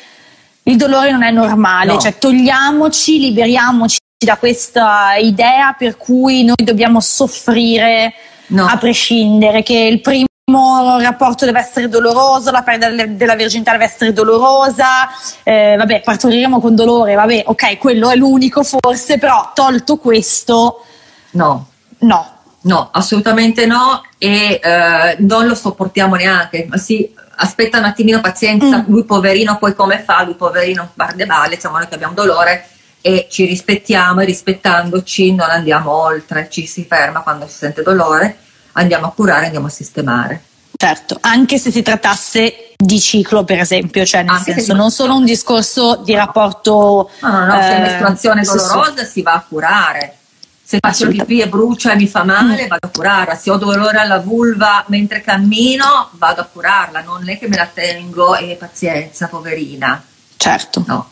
il 0.64 0.78
dolore 0.78 1.10
non 1.12 1.24
è 1.24 1.32
normale, 1.32 1.94
no. 1.94 2.00
cioè 2.00 2.20
togliamoci, 2.20 3.20
liberiamoci 3.20 3.98
da 4.24 4.38
questa 4.38 5.16
idea 5.16 5.74
per 5.76 5.98
cui 5.98 6.44
noi 6.44 6.64
dobbiamo 6.64 7.00
soffrire 7.00 8.14
no. 8.48 8.68
a 8.68 8.78
prescindere, 8.78 9.64
che 9.64 9.80
il 9.80 10.00
primo 10.00 10.26
il 10.60 11.04
rapporto 11.04 11.46
deve 11.46 11.60
essere 11.60 11.88
doloroso, 11.88 12.52
la 12.52 12.62
perdita 12.62 13.06
della 13.06 13.36
virginità 13.36 13.72
deve 13.72 13.86
essere 13.86 14.14
dolorosa, 14.14 15.10
eh, 15.44 15.76
vabbè, 15.78 16.02
partoriremo 16.02 16.60
con 16.60 16.76
dolore, 16.76 17.16
vabbè, 17.16 17.44
ok, 17.46 17.78
quello 17.78 18.10
è 18.10 18.16
l'unico 18.16 18.64
forse, 18.64 19.18
però 19.18 19.52
tolto 19.54 19.98
questo... 19.98 20.86
No. 21.32 21.68
No. 22.00 22.40
No, 22.64 22.90
assolutamente 22.92 23.66
no 23.66 24.04
e 24.20 24.60
eh, 24.62 25.16
non 25.20 25.48
lo 25.48 25.56
sopportiamo 25.56 26.16
neanche, 26.16 26.68
ma 26.70 26.78
sì, 26.78 27.12
aspetta 27.38 27.80
un 27.80 27.86
attimino 27.86 28.22
pazienza, 28.22 28.78
mm. 28.78 28.84
lui 28.88 29.04
poverino 29.04 29.58
poi 29.58 29.74
come 29.74 30.00
fa, 30.00 30.24
lui 30.24 30.36
poverino 30.36 30.92
barde 30.94 31.26
balle, 31.26 31.56
diciamo 31.56 31.78
noi 31.78 31.88
che 31.88 31.96
abbiamo 31.96 32.14
dolore 32.14 32.68
e 33.02 33.26
ci 33.32 33.46
rispettiamo 33.46 34.22
e 34.22 34.26
rispettandoci 34.26 35.34
non 35.34 35.50
andiamo 35.50 35.92
oltre, 35.92 36.50
ci 36.52 36.68
si 36.68 36.86
ferma 36.86 37.22
quando 37.22 37.48
si 37.48 37.58
sente 37.58 37.82
dolore 37.82 38.38
andiamo 38.74 39.08
a 39.08 39.12
curare, 39.12 39.46
andiamo 39.46 39.68
a 39.68 39.70
sistemare. 39.70 40.44
Certo, 40.76 41.18
anche 41.22 41.60
se 41.60 41.70
si 41.70 41.84
trattasse 41.84 42.74
di 42.76 43.00
ciclo, 43.00 43.44
per 43.44 43.60
esempio, 43.60 44.04
cioè 44.04 44.24
nel 44.24 44.32
anche 44.32 44.54
senso, 44.54 44.74
non 44.74 44.90
solo 44.90 45.16
un 45.16 45.26
discorso 45.26 45.98
di 45.98 46.16
rapporto. 46.16 47.12
No, 47.20 47.30
no, 47.30 47.46
no, 47.46 47.60
eh, 47.60 47.62
se 47.62 47.70
è 47.70 47.82
mestruazione 47.82 48.42
dolorosa 48.42 49.04
si 49.04 49.22
va 49.22 49.34
a 49.34 49.46
curare. 49.48 50.16
Se 50.64 50.78
faccio 50.80 51.10
pipì 51.10 51.42
e 51.42 51.50
brucia 51.50 51.92
e 51.92 51.98
mi 51.98 52.08
fa 52.08 52.24
male, 52.24 52.66
vado 52.68 52.88
a 52.88 52.90
curarla. 52.90 53.36
Se 53.36 53.52
ho 53.52 53.58
dolore 53.58 54.00
alla 54.00 54.20
vulva 54.20 54.84
mentre 54.88 55.22
cammino, 55.22 56.10
vado 56.14 56.42
a 56.42 56.46
curarla. 56.46 57.02
Non 57.02 57.30
è 57.30 57.38
che 57.38 57.50
me 57.50 57.58
la 57.58 57.70
tengo 57.72 58.36
e 58.36 58.56
pazienza, 58.58 59.28
poverina. 59.28 60.02
Certo. 60.38 60.84
No. 60.88 61.10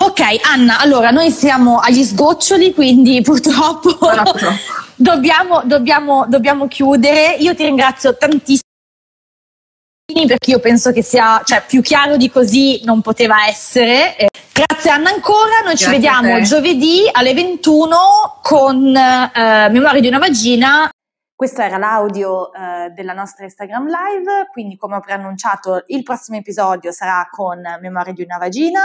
Ok, 0.00 0.20
Anna, 0.44 0.80
allora 0.80 1.10
noi 1.10 1.30
siamo 1.30 1.78
agli 1.78 2.02
sgoccioli, 2.02 2.72
quindi 2.74 3.20
purtroppo 3.22 3.98
dobbiamo, 4.96 5.62
dobbiamo, 5.64 6.26
dobbiamo 6.28 6.68
chiudere. 6.68 7.36
Io 7.38 7.54
ti 7.54 7.64
ringrazio 7.64 8.16
tantissimo 8.16 8.62
perché 10.26 10.50
io 10.52 10.58
penso 10.58 10.90
che 10.90 11.02
sia 11.02 11.42
cioè, 11.44 11.62
più 11.66 11.82
chiaro 11.82 12.16
di 12.16 12.30
così 12.30 12.80
non 12.84 13.02
poteva 13.02 13.46
essere. 13.46 14.16
Eh, 14.16 14.30
grazie 14.52 14.90
Anna 14.90 15.10
ancora, 15.10 15.60
noi 15.62 15.74
Grazie 15.74 15.86
ci 15.86 15.90
vediamo 15.90 16.40
giovedì 16.40 17.08
alle 17.12 17.34
21 17.34 17.96
con 18.42 18.96
eh, 18.96 19.68
Memoria 19.70 20.00
di 20.00 20.08
una 20.08 20.18
vagina. 20.18 20.90
Questo 21.34 21.60
era 21.60 21.76
l'audio 21.76 22.52
eh, 22.52 22.90
della 22.96 23.12
nostra 23.12 23.44
Instagram 23.44 23.86
live, 23.86 24.48
quindi 24.50 24.76
come 24.76 24.96
ho 24.96 25.00
preannunciato 25.00 25.84
il 25.88 26.02
prossimo 26.02 26.38
episodio 26.38 26.90
sarà 26.90 27.28
con 27.30 27.60
Memoria 27.80 28.12
di 28.12 28.22
una 28.22 28.38
vagina 28.38 28.80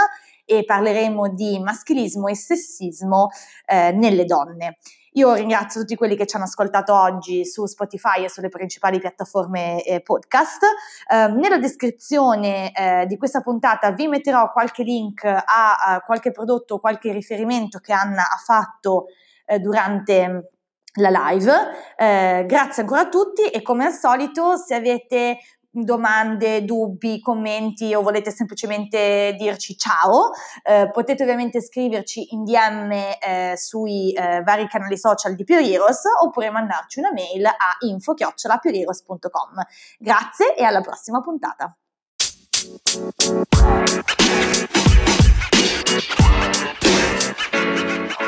e 0.45 0.63
parleremo 0.65 1.29
di 1.29 1.59
maschilismo 1.59 2.27
e 2.27 2.35
sessismo 2.35 3.29
eh, 3.65 3.91
nelle 3.91 4.25
donne. 4.25 4.77
Io 5.15 5.33
ringrazio 5.33 5.81
tutti 5.81 5.95
quelli 5.95 6.15
che 6.15 6.25
ci 6.25 6.35
hanno 6.35 6.45
ascoltato 6.45 6.95
oggi 6.95 7.45
su 7.45 7.65
Spotify 7.65 8.23
e 8.23 8.29
sulle 8.29 8.49
principali 8.49 8.99
piattaforme 8.99 9.83
eh, 9.83 10.01
podcast. 10.01 10.63
Eh, 11.07 11.27
nella 11.27 11.57
descrizione 11.57 12.71
eh, 12.71 13.05
di 13.05 13.17
questa 13.17 13.41
puntata 13.41 13.91
vi 13.91 14.07
metterò 14.07 14.51
qualche 14.51 14.81
link 14.81 15.23
a, 15.23 15.43
a 15.43 16.01
qualche 16.01 16.31
prodotto, 16.31 16.79
qualche 16.79 17.11
riferimento 17.11 17.77
che 17.77 17.93
Anna 17.93 18.23
ha 18.23 18.37
fatto 18.43 19.05
eh, 19.45 19.59
durante 19.59 20.49
la 20.95 21.09
live. 21.09 21.51
Eh, 21.95 22.45
grazie 22.47 22.81
ancora 22.81 23.01
a 23.01 23.09
tutti 23.09 23.43
e 23.43 23.61
come 23.61 23.85
al 23.85 23.93
solito 23.93 24.57
se 24.57 24.73
avete 24.73 25.37
domande, 25.73 26.63
dubbi, 26.63 27.19
commenti 27.19 27.95
o 27.95 28.03
volete 28.03 28.29
semplicemente 28.31 29.35
dirci 29.37 29.75
ciao, 29.75 30.29
eh, 30.63 30.89
potete 30.91 31.23
ovviamente 31.23 31.61
scriverci 31.61 32.33
in 32.33 32.43
DM 32.43 32.91
eh, 32.91 33.53
sui 33.57 34.13
eh, 34.13 34.43
vari 34.43 34.67
canali 34.67 34.97
social 34.97 35.33
di 35.35 35.43
Pioreros 35.43 36.01
oppure 36.23 36.51
mandarci 36.51 36.99
una 36.99 37.11
mail 37.11 37.45
a 37.45 37.77
info-pioreros.com. 37.79 39.65
Grazie 39.97 40.55
e 40.55 40.63
alla 40.63 40.81
prossima 40.81 41.21
puntata. 41.21 41.75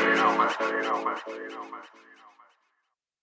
you 0.06 0.82
know, 0.82 1.04
man. 1.04 1.18
You 1.28 1.48
know, 1.50 1.60
man. 1.60 1.65